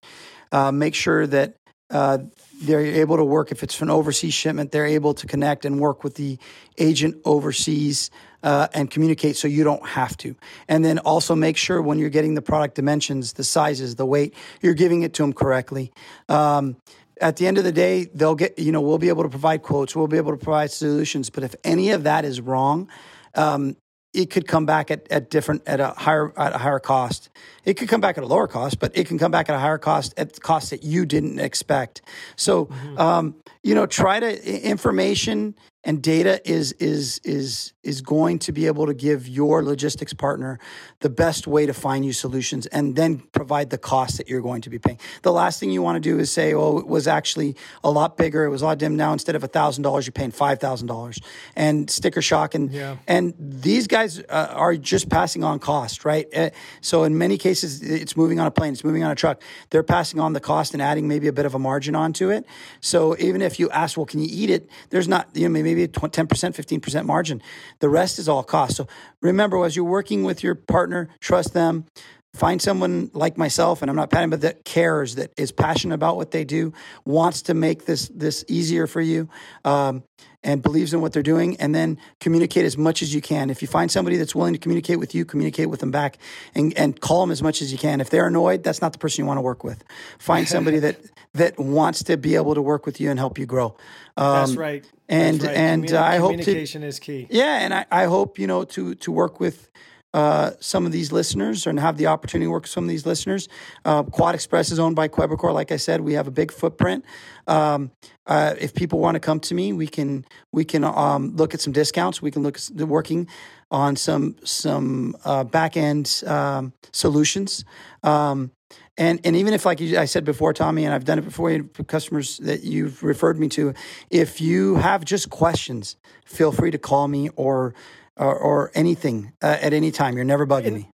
Uh, 0.51 0.71
make 0.71 0.95
sure 0.95 1.27
that 1.27 1.55
uh, 1.91 2.19
they're 2.61 2.81
able 2.81 3.17
to 3.17 3.23
work. 3.23 3.51
If 3.51 3.63
it's 3.63 3.79
an 3.81 3.89
overseas 3.89 4.33
shipment, 4.33 4.71
they're 4.71 4.85
able 4.85 5.13
to 5.15 5.27
connect 5.27 5.65
and 5.65 5.79
work 5.79 6.03
with 6.03 6.15
the 6.15 6.37
agent 6.77 7.17
overseas 7.25 8.11
uh, 8.43 8.67
and 8.73 8.89
communicate 8.89 9.35
so 9.37 9.47
you 9.47 9.63
don't 9.63 9.85
have 9.85 10.15
to. 10.17 10.35
And 10.67 10.85
then 10.85 10.99
also 10.99 11.35
make 11.35 11.57
sure 11.57 11.81
when 11.81 11.97
you're 11.97 12.09
getting 12.09 12.35
the 12.35 12.41
product 12.41 12.75
dimensions, 12.75 13.33
the 13.33 13.43
sizes, 13.43 13.95
the 13.95 14.05
weight, 14.05 14.33
you're 14.61 14.75
giving 14.75 15.01
it 15.01 15.13
to 15.15 15.23
them 15.23 15.33
correctly. 15.33 15.91
Um, 16.27 16.77
at 17.19 17.37
the 17.37 17.47
end 17.47 17.57
of 17.57 17.63
the 17.63 17.71
day, 17.71 18.05
they'll 18.13 18.35
get, 18.35 18.57
you 18.59 18.71
know, 18.71 18.81
we'll 18.81 18.97
be 18.97 19.09
able 19.09 19.23
to 19.23 19.29
provide 19.29 19.61
quotes, 19.61 19.95
we'll 19.95 20.07
be 20.07 20.17
able 20.17 20.31
to 20.31 20.37
provide 20.37 20.71
solutions. 20.71 21.29
But 21.29 21.43
if 21.43 21.55
any 21.63 21.89
of 21.91 22.03
that 22.03 22.23
is 22.23 22.39
wrong, 22.39 22.87
um, 23.35 23.75
it 24.13 24.29
could 24.29 24.47
come 24.47 24.65
back 24.65 24.89
at, 24.89 25.07
at 25.11 25.29
different 25.29 25.61
at 25.67 25.79
a 25.79 25.89
higher 25.89 26.33
at 26.37 26.53
a 26.55 26.57
higher 26.57 26.79
cost. 26.79 27.29
It 27.63 27.75
could 27.75 27.87
come 27.87 28.01
back 28.01 28.17
at 28.17 28.23
a 28.23 28.27
lower 28.27 28.47
cost, 28.47 28.79
but 28.79 28.97
it 28.97 29.07
can 29.07 29.19
come 29.19 29.31
back 29.31 29.49
at 29.49 29.55
a 29.55 29.59
higher 29.59 29.77
cost 29.77 30.13
at 30.17 30.41
cost 30.41 30.71
that 30.71 30.83
you 30.83 31.05
didn't 31.05 31.39
expect. 31.39 32.01
So, 32.35 32.65
mm-hmm. 32.65 32.97
um, 32.97 33.35
you 33.63 33.75
know, 33.75 33.85
try 33.85 34.19
to 34.19 34.61
information 34.63 35.55
and 35.85 36.01
data 36.01 36.41
is 36.49 36.73
is 36.73 37.19
is 37.23 37.73
is 37.83 38.01
going 38.01 38.37
to 38.37 38.51
be 38.51 38.67
able 38.67 38.85
to 38.85 38.93
give 38.93 39.27
your 39.27 39.63
logistics 39.63 40.13
partner 40.13 40.59
the 40.99 41.09
best 41.09 41.47
way 41.47 41.65
to 41.65 41.73
find 41.73 42.05
you 42.05 42.11
solutions 42.11 42.65
and 42.67 42.95
then 42.97 43.19
provide 43.31 43.69
the 43.69 43.77
cost 43.77 44.17
that 44.17 44.27
you're 44.27 44.41
going 44.41 44.61
to 44.61 44.69
be 44.69 44.77
paying. 44.77 44.99
The 45.23 45.31
last 45.31 45.59
thing 45.59 45.71
you 45.71 45.81
want 45.81 45.95
to 45.95 45.99
do 46.01 46.19
is 46.19 46.29
say 46.29 46.53
oh 46.53 46.77
it 46.79 46.87
was 46.87 47.07
actually 47.07 47.55
a 47.83 47.89
lot 47.89 48.17
bigger. 48.17 48.43
It 48.43 48.49
was 48.49 48.61
a 48.61 48.65
lot 48.65 48.77
dim. 48.77 48.97
Now 48.97 49.13
instead 49.13 49.35
of 49.35 49.41
$1000 49.41 50.05
you're 50.05 50.11
paying 50.11 50.33
$5000 50.33 51.23
and 51.55 51.89
sticker 51.89 52.21
shock. 52.21 52.53
And 52.55 52.71
Yeah. 52.71 52.97
and 53.07 53.33
these 53.39 53.87
guys 53.87 54.19
uh, 54.19 54.47
are 54.51 54.75
just 54.75 55.09
passing 55.09 55.43
on 55.45 55.59
cost 55.59 56.03
right? 56.03 56.27
Uh, 56.35 56.49
so 56.81 57.05
in 57.05 57.17
many 57.17 57.37
cases 57.37 57.81
it's 57.81 58.17
moving 58.17 58.39
on 58.39 58.47
a 58.47 58.51
plane. 58.51 58.73
It's 58.73 58.83
moving 58.83 59.03
on 59.03 59.11
a 59.11 59.15
truck. 59.15 59.41
They're 59.69 59.83
passing 59.83 60.19
on 60.19 60.33
the 60.33 60.41
cost 60.41 60.73
and 60.73 60.81
adding 60.81 61.07
maybe 61.07 61.27
a 61.27 61.33
bit 61.33 61.45
of 61.45 61.55
a 61.55 61.59
margin 61.59 61.95
onto 61.95 62.29
it. 62.29 62.45
So 62.81 63.15
even 63.17 63.41
if 63.41 63.59
you 63.61 63.69
ask 63.69 63.95
well 63.95 64.05
can 64.05 64.19
you 64.19 64.27
eat 64.29 64.49
it? 64.49 64.69
There's 64.89 65.07
not 65.07 65.29
you 65.33 65.43
know 65.43 65.49
maybe 65.49 65.68
a 65.77 65.87
tw- 65.87 66.11
10% 66.11 66.27
15% 66.27 67.05
margin. 67.05 67.41
The 67.79 67.89
rest 67.89 68.19
is 68.19 68.27
all 68.27 68.43
cost. 68.43 68.75
So 68.75 68.87
remember 69.21 69.63
as 69.63 69.75
you're 69.75 69.85
working 69.85 70.23
with 70.23 70.43
your 70.43 70.55
partner 70.55 71.09
trust 71.19 71.53
them 71.53 71.85
find 72.33 72.61
someone 72.61 73.09
like 73.13 73.37
myself 73.37 73.81
and 73.81 73.89
i'm 73.89 73.95
not 73.95 74.09
patting 74.11 74.29
but 74.29 74.41
that 74.41 74.63
cares 74.63 75.15
that 75.15 75.31
is 75.35 75.51
passionate 75.51 75.95
about 75.95 76.15
what 76.15 76.29
they 76.31 76.43
do 76.45 76.71
wants 77.03 77.41
to 77.41 77.53
make 77.55 77.85
this 77.85 78.07
this 78.09 78.45
easier 78.47 78.85
for 78.85 79.01
you 79.01 79.27
um, 79.65 80.03
and 80.43 80.61
believes 80.61 80.93
in 80.93 81.01
what 81.01 81.11
they're 81.11 81.23
doing 81.23 81.57
and 81.57 81.73
then 81.73 81.97
communicate 82.19 82.65
as 82.65 82.77
much 82.77 83.01
as 83.01 83.13
you 83.15 83.19
can 83.21 83.49
if 83.49 83.61
you 83.63 83.67
find 83.67 83.89
somebody 83.89 84.15
that's 84.15 84.35
willing 84.35 84.53
to 84.53 84.59
communicate 84.59 84.99
with 84.99 85.15
you 85.15 85.25
communicate 85.25 85.69
with 85.71 85.79
them 85.79 85.89
back 85.89 86.19
and, 86.53 86.71
and 86.77 87.01
call 87.01 87.21
them 87.21 87.31
as 87.31 87.41
much 87.41 87.63
as 87.63 87.71
you 87.71 87.79
can 87.79 87.99
if 87.99 88.11
they're 88.11 88.27
annoyed 88.27 88.63
that's 88.63 88.81
not 88.81 88.93
the 88.93 88.99
person 88.99 89.23
you 89.23 89.27
want 89.27 89.37
to 89.39 89.41
work 89.41 89.63
with 89.63 89.83
find 90.19 90.47
somebody 90.55 90.77
that 90.79 90.97
that 91.33 91.57
wants 91.59 92.03
to 92.03 92.15
be 92.15 92.35
able 92.35 92.53
to 92.53 92.61
work 92.61 92.85
with 92.85 93.01
you 93.01 93.09
and 93.09 93.17
help 93.17 93.39
you 93.39 93.45
grow 93.47 93.75
um, 94.17 94.33
That's 94.45 94.55
right. 94.55 94.85
and- 95.07 95.39
That's 95.39 95.47
right. 95.47 95.57
and, 95.57 95.83
Communi- 95.85 95.93
uh, 95.99 96.03
I 96.03 96.17
hope 96.17 96.31
to- 96.37 96.37
communication 96.43 96.83
is 96.83 96.99
key. 96.99 97.25
yeah, 97.31 97.59
and 97.61 97.73
I, 97.73 97.85
I 97.91 98.05
hope 98.05 98.37
you 98.37 98.45
know 98.47 98.65
to 98.65 98.93
to 98.95 99.11
work 99.11 99.39
with 99.39 99.69
uh, 100.13 100.51
some 100.59 100.85
of 100.85 100.91
these 100.91 101.11
listeners 101.11 101.67
and 101.67 101.79
have 101.79 101.97
the 101.97 102.07
opportunity 102.07 102.47
to 102.47 102.51
work 102.51 102.63
with 102.63 102.71
some 102.71 102.83
of 102.83 102.89
these 102.89 103.05
listeners. 103.05 103.47
Uh, 103.85 104.03
Quad 104.03 104.35
Express 104.35 104.71
is 104.71 104.79
owned 104.79 104.95
by 104.95 105.07
Quebecor. 105.07 105.53
Like 105.53 105.71
I 105.71 105.77
said, 105.77 106.01
we 106.01 106.13
have 106.13 106.27
a 106.27 106.31
big 106.31 106.51
footprint. 106.51 107.05
Um, 107.47 107.91
uh, 108.25 108.55
if 108.59 108.73
people 108.73 108.99
want 108.99 109.15
to 109.15 109.19
come 109.19 109.39
to 109.41 109.53
me, 109.53 109.73
we 109.73 109.87
can 109.87 110.25
we 110.51 110.65
can 110.65 110.83
um, 110.83 111.35
look 111.35 111.53
at 111.53 111.61
some 111.61 111.73
discounts. 111.73 112.21
We 112.21 112.31
can 112.31 112.43
look 112.43 112.57
at 112.57 112.87
working 112.87 113.27
on 113.71 113.95
some 113.95 114.35
some 114.43 115.15
uh, 115.25 115.43
back 115.43 115.77
end 115.77 116.23
um, 116.25 116.73
solutions. 116.91 117.65
Um, 118.03 118.51
and 118.97 119.21
and 119.23 119.35
even 119.35 119.53
if, 119.53 119.65
like 119.65 119.81
I 119.81 120.05
said 120.05 120.25
before, 120.25 120.53
Tommy, 120.53 120.83
and 120.83 120.93
I've 120.93 121.05
done 121.05 121.19
it 121.19 121.25
before 121.25 121.57
for 121.73 121.83
customers 121.85 122.37
that 122.39 122.63
you've 122.63 123.01
referred 123.01 123.39
me 123.39 123.47
to, 123.49 123.73
if 124.09 124.41
you 124.41 124.75
have 124.75 125.05
just 125.05 125.29
questions, 125.29 125.95
feel 126.25 126.51
free 126.51 126.69
to 126.71 126.77
call 126.77 127.07
me 127.07 127.29
or 127.37 127.73
or, 128.19 128.37
or 128.37 128.71
anything 128.75 129.31
uh, 129.41 129.57
at 129.61 129.73
any 129.73 129.91
time. 129.91 130.15
You're 130.15 130.25
never 130.25 130.45
bugging 130.45 130.73
me. 130.73 130.89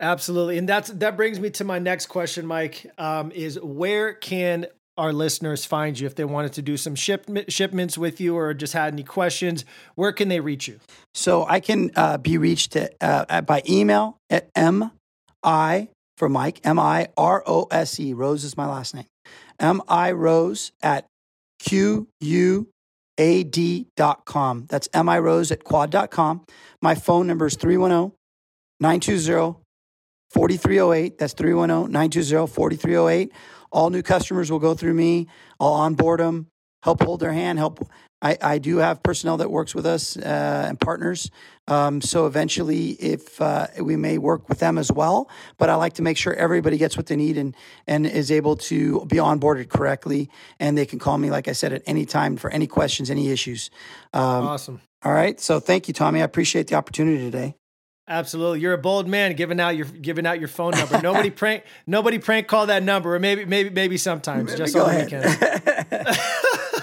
Absolutely, 0.00 0.58
and 0.58 0.68
that's 0.68 0.88
that 0.90 1.16
brings 1.16 1.38
me 1.38 1.50
to 1.50 1.64
my 1.64 1.78
next 1.78 2.06
question, 2.06 2.46
Mike. 2.46 2.90
Um, 2.98 3.30
is 3.30 3.60
where 3.60 4.14
can 4.14 4.66
our 4.98 5.12
listeners 5.12 5.64
find 5.64 5.98
you 5.98 6.06
if 6.06 6.14
they 6.14 6.24
wanted 6.24 6.52
to 6.54 6.62
do 6.62 6.76
some 6.76 6.94
shipment, 6.94 7.52
shipments 7.52 7.96
with 7.96 8.20
you 8.20 8.36
or 8.36 8.52
just 8.52 8.72
had 8.72 8.92
any 8.92 9.04
questions? 9.04 9.64
Where 9.94 10.12
can 10.12 10.28
they 10.28 10.40
reach 10.40 10.68
you? 10.68 10.80
So 11.14 11.46
I 11.46 11.60
can 11.60 11.90
uh, 11.96 12.18
be 12.18 12.36
reached 12.36 12.76
at, 12.76 12.94
uh, 13.00 13.26
at, 13.28 13.46
by 13.46 13.62
email 13.68 14.16
at 14.28 14.48
m 14.54 14.90
i 15.42 15.88
for 16.16 16.28
Mike 16.28 16.60
m 16.64 16.78
i 16.78 17.08
r 17.16 17.42
o 17.46 17.68
s 17.70 17.98
e 18.00 18.12
Rose 18.12 18.44
is 18.44 18.56
my 18.56 18.66
last 18.66 18.94
name 18.94 19.06
m 19.58 19.82
i 19.88 20.10
Rose 20.10 20.72
at 20.82 21.06
q 21.60 22.08
u 22.20 22.68
a 23.22 23.44
d 23.44 23.86
dot 23.96 24.24
com. 24.24 24.66
That's 24.68 24.88
m 24.92 25.08
i 25.08 25.18
Rose 25.18 25.52
at 25.52 25.62
quad 25.62 25.90
dot 25.90 26.10
com. 26.10 26.44
My 26.80 26.96
phone 26.96 27.28
number 27.28 27.46
is 27.46 27.54
310 27.54 28.16
920 28.80 29.62
4308. 30.30 31.18
That's 31.18 31.32
310 31.34 31.92
920 31.92 32.46
4308. 32.48 33.32
All 33.70 33.90
new 33.90 34.02
customers 34.02 34.50
will 34.50 34.58
go 34.58 34.74
through 34.74 34.94
me. 34.94 35.28
I'll 35.60 35.72
onboard 35.72 36.20
them, 36.20 36.48
help 36.82 37.02
hold 37.02 37.20
their 37.20 37.32
hand, 37.32 37.58
help. 37.58 37.88
I, 38.24 38.38
I 38.40 38.58
do 38.58 38.76
have 38.76 39.02
personnel 39.02 39.38
that 39.38 39.50
works 39.50 39.74
with 39.74 39.84
us 39.84 40.16
uh, 40.16 40.66
and 40.68 40.78
partners. 40.78 41.28
Um, 41.66 42.00
so 42.00 42.26
eventually, 42.26 42.90
if 42.90 43.40
uh, 43.40 43.66
we 43.80 43.96
may 43.96 44.16
work 44.18 44.48
with 44.48 44.60
them 44.60 44.78
as 44.78 44.92
well, 44.92 45.28
but 45.58 45.68
I 45.70 45.74
like 45.74 45.94
to 45.94 46.02
make 46.02 46.16
sure 46.16 46.32
everybody 46.34 46.76
gets 46.76 46.96
what 46.96 47.06
they 47.06 47.16
need 47.16 47.36
and 47.36 47.56
and 47.88 48.06
is 48.06 48.30
able 48.30 48.56
to 48.56 49.04
be 49.06 49.16
onboarded 49.16 49.68
correctly, 49.70 50.30
and 50.60 50.78
they 50.78 50.86
can 50.86 51.00
call 51.00 51.18
me, 51.18 51.30
like 51.30 51.48
I 51.48 51.52
said, 51.52 51.72
at 51.72 51.82
any 51.86 52.06
time 52.06 52.36
for 52.36 52.48
any 52.50 52.68
questions, 52.68 53.10
any 53.10 53.30
issues. 53.30 53.70
Um, 54.12 54.46
Awesome. 54.46 54.80
all 55.04 55.12
right. 55.12 55.40
So 55.40 55.58
thank 55.58 55.88
you, 55.88 55.94
Tommy. 55.94 56.20
I 56.20 56.24
appreciate 56.24 56.68
the 56.68 56.76
opportunity 56.76 57.18
today. 57.18 57.56
Absolutely, 58.08 58.60
you're 58.60 58.72
a 58.72 58.78
bold 58.78 59.06
man 59.08 59.34
giving 59.34 59.60
out 59.60 59.76
your 59.76 59.86
giving 59.86 60.26
out 60.26 60.38
your 60.40 60.48
phone 60.48 60.72
number. 60.72 61.00
Nobody 61.00 61.30
prank 61.42 61.62
nobody 61.86 62.18
prank 62.18 62.48
call 62.48 62.66
that 62.66 62.82
number, 62.82 63.14
or 63.14 63.18
maybe 63.20 63.44
maybe 63.44 63.70
maybe 63.70 63.96
sometimes 63.96 64.54
just 64.56 64.74
Go 64.74 64.84
on 64.84 64.90
ahead. 64.90 65.04
weekends. 65.12 66.18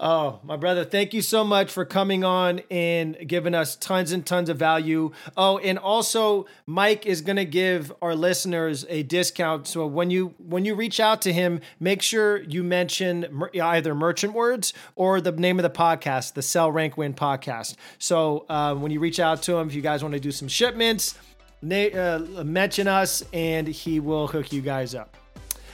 Oh, 0.00 0.40
my 0.42 0.56
brother, 0.56 0.84
thank 0.84 1.12
you 1.12 1.22
so 1.22 1.44
much 1.44 1.70
for 1.70 1.84
coming 1.84 2.24
on 2.24 2.62
and 2.70 3.16
giving 3.26 3.54
us 3.54 3.76
tons 3.76 4.10
and 4.10 4.24
tons 4.24 4.48
of 4.48 4.56
value. 4.56 5.12
Oh, 5.36 5.58
and 5.58 5.78
also 5.78 6.46
Mike 6.66 7.06
is 7.06 7.20
going 7.20 7.36
to 7.36 7.44
give 7.44 7.92
our 8.00 8.14
listeners 8.14 8.86
a 8.88 9.02
discount. 9.02 9.66
So 9.66 9.86
when 9.86 10.10
you 10.10 10.34
when 10.38 10.64
you 10.64 10.74
reach 10.74 10.98
out 10.98 11.22
to 11.22 11.32
him, 11.32 11.60
make 11.78 12.02
sure 12.02 12.42
you 12.42 12.62
mention 12.62 13.26
mer- 13.30 13.50
either 13.54 13.94
Merchant 13.94 14.32
Words 14.32 14.72
or 14.96 15.20
the 15.20 15.32
name 15.32 15.58
of 15.58 15.62
the 15.62 15.70
podcast, 15.70 16.34
the 16.34 16.42
Sell 16.42 16.72
Rank 16.72 16.96
Win 16.96 17.14
podcast. 17.14 17.76
So 17.98 18.46
uh, 18.48 18.74
when 18.74 18.90
you 18.90 18.98
reach 19.00 19.20
out 19.20 19.42
to 19.42 19.56
him, 19.56 19.68
if 19.68 19.74
you 19.74 19.82
guys 19.82 20.02
want 20.02 20.14
to 20.14 20.20
do 20.20 20.32
some 20.32 20.48
shipments, 20.48 21.18
na- 21.60 21.76
uh, 21.76 22.42
mention 22.44 22.88
us 22.88 23.22
and 23.32 23.68
he 23.68 24.00
will 24.00 24.26
hook 24.26 24.52
you 24.52 24.62
guys 24.62 24.94
up. 24.94 25.16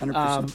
100%. 0.00 0.14
Um, 0.14 0.52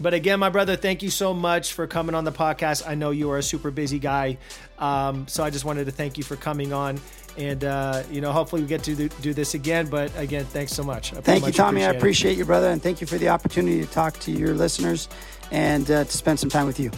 but 0.00 0.14
again, 0.14 0.38
my 0.38 0.48
brother, 0.48 0.76
thank 0.76 1.02
you 1.02 1.10
so 1.10 1.32
much 1.34 1.72
for 1.72 1.86
coming 1.86 2.14
on 2.14 2.24
the 2.24 2.32
podcast. 2.32 2.86
I 2.86 2.94
know 2.94 3.10
you 3.10 3.30
are 3.30 3.38
a 3.38 3.42
super 3.42 3.70
busy 3.70 3.98
guy, 3.98 4.38
um, 4.78 5.26
so 5.28 5.42
I 5.44 5.50
just 5.50 5.64
wanted 5.64 5.86
to 5.86 5.92
thank 5.92 6.18
you 6.18 6.24
for 6.24 6.36
coming 6.36 6.72
on, 6.72 7.00
and 7.36 7.64
uh, 7.64 8.02
you 8.10 8.20
know, 8.20 8.32
hopefully 8.32 8.62
we 8.62 8.68
get 8.68 8.82
to 8.84 8.94
do, 8.94 9.08
do 9.08 9.34
this 9.34 9.54
again. 9.54 9.86
But 9.86 10.16
again, 10.16 10.44
thanks 10.44 10.72
so 10.72 10.82
much. 10.82 11.12
I 11.12 11.20
Thank 11.20 11.46
you, 11.46 11.52
Tommy. 11.52 11.84
I 11.84 11.90
it. 11.90 11.96
appreciate 11.96 12.36
you, 12.36 12.44
brother, 12.44 12.68
and 12.68 12.82
thank 12.82 13.00
you 13.00 13.06
for 13.06 13.18
the 13.18 13.28
opportunity 13.28 13.80
to 13.84 13.90
talk 13.90 14.18
to 14.20 14.32
your 14.32 14.54
listeners 14.54 15.08
and 15.50 15.90
uh, 15.90 16.04
to 16.04 16.16
spend 16.16 16.38
some 16.38 16.50
time 16.50 16.66
with 16.66 16.80
you. 16.80 16.90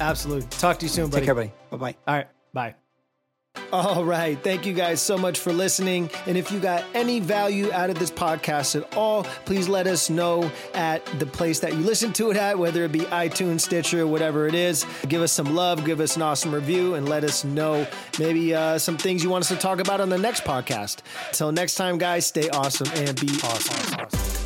Absolutely. 0.00 0.48
Talk 0.50 0.78
to 0.78 0.86
you 0.86 0.90
soon, 0.90 1.10
buddy. 1.10 1.20
Take 1.20 1.26
care, 1.26 1.34
buddy. 1.34 1.52
Bye 1.70 1.76
bye. 1.76 1.96
All 2.06 2.14
right. 2.14 2.26
Bye. 2.52 2.85
All 3.72 4.04
right. 4.04 4.38
Thank 4.42 4.64
you 4.64 4.72
guys 4.72 5.00
so 5.00 5.18
much 5.18 5.38
for 5.38 5.52
listening. 5.52 6.10
And 6.26 6.36
if 6.36 6.52
you 6.52 6.60
got 6.60 6.84
any 6.94 7.20
value 7.20 7.72
out 7.72 7.90
of 7.90 7.98
this 7.98 8.10
podcast 8.10 8.80
at 8.80 8.96
all, 8.96 9.24
please 9.44 9.68
let 9.68 9.86
us 9.86 10.08
know 10.08 10.50
at 10.74 11.04
the 11.18 11.26
place 11.26 11.60
that 11.60 11.72
you 11.72 11.80
listen 11.80 12.12
to 12.14 12.30
it 12.30 12.36
at, 12.36 12.58
whether 12.58 12.84
it 12.84 12.92
be 12.92 13.00
iTunes, 13.00 13.62
Stitcher, 13.62 14.06
whatever 14.06 14.46
it 14.46 14.54
is. 14.54 14.86
Give 15.08 15.20
us 15.22 15.32
some 15.32 15.54
love, 15.54 15.84
give 15.84 16.00
us 16.00 16.16
an 16.16 16.22
awesome 16.22 16.54
review, 16.54 16.94
and 16.94 17.08
let 17.08 17.24
us 17.24 17.44
know 17.44 17.86
maybe 18.18 18.54
uh, 18.54 18.78
some 18.78 18.96
things 18.96 19.22
you 19.24 19.30
want 19.30 19.42
us 19.42 19.48
to 19.48 19.56
talk 19.56 19.80
about 19.80 20.00
on 20.00 20.08
the 20.08 20.18
next 20.18 20.44
podcast. 20.44 20.98
Until 21.28 21.52
next 21.52 21.74
time, 21.74 21.98
guys, 21.98 22.26
stay 22.26 22.48
awesome 22.50 22.88
and 22.94 23.20
be 23.20 23.28
awesome. 23.42 24.45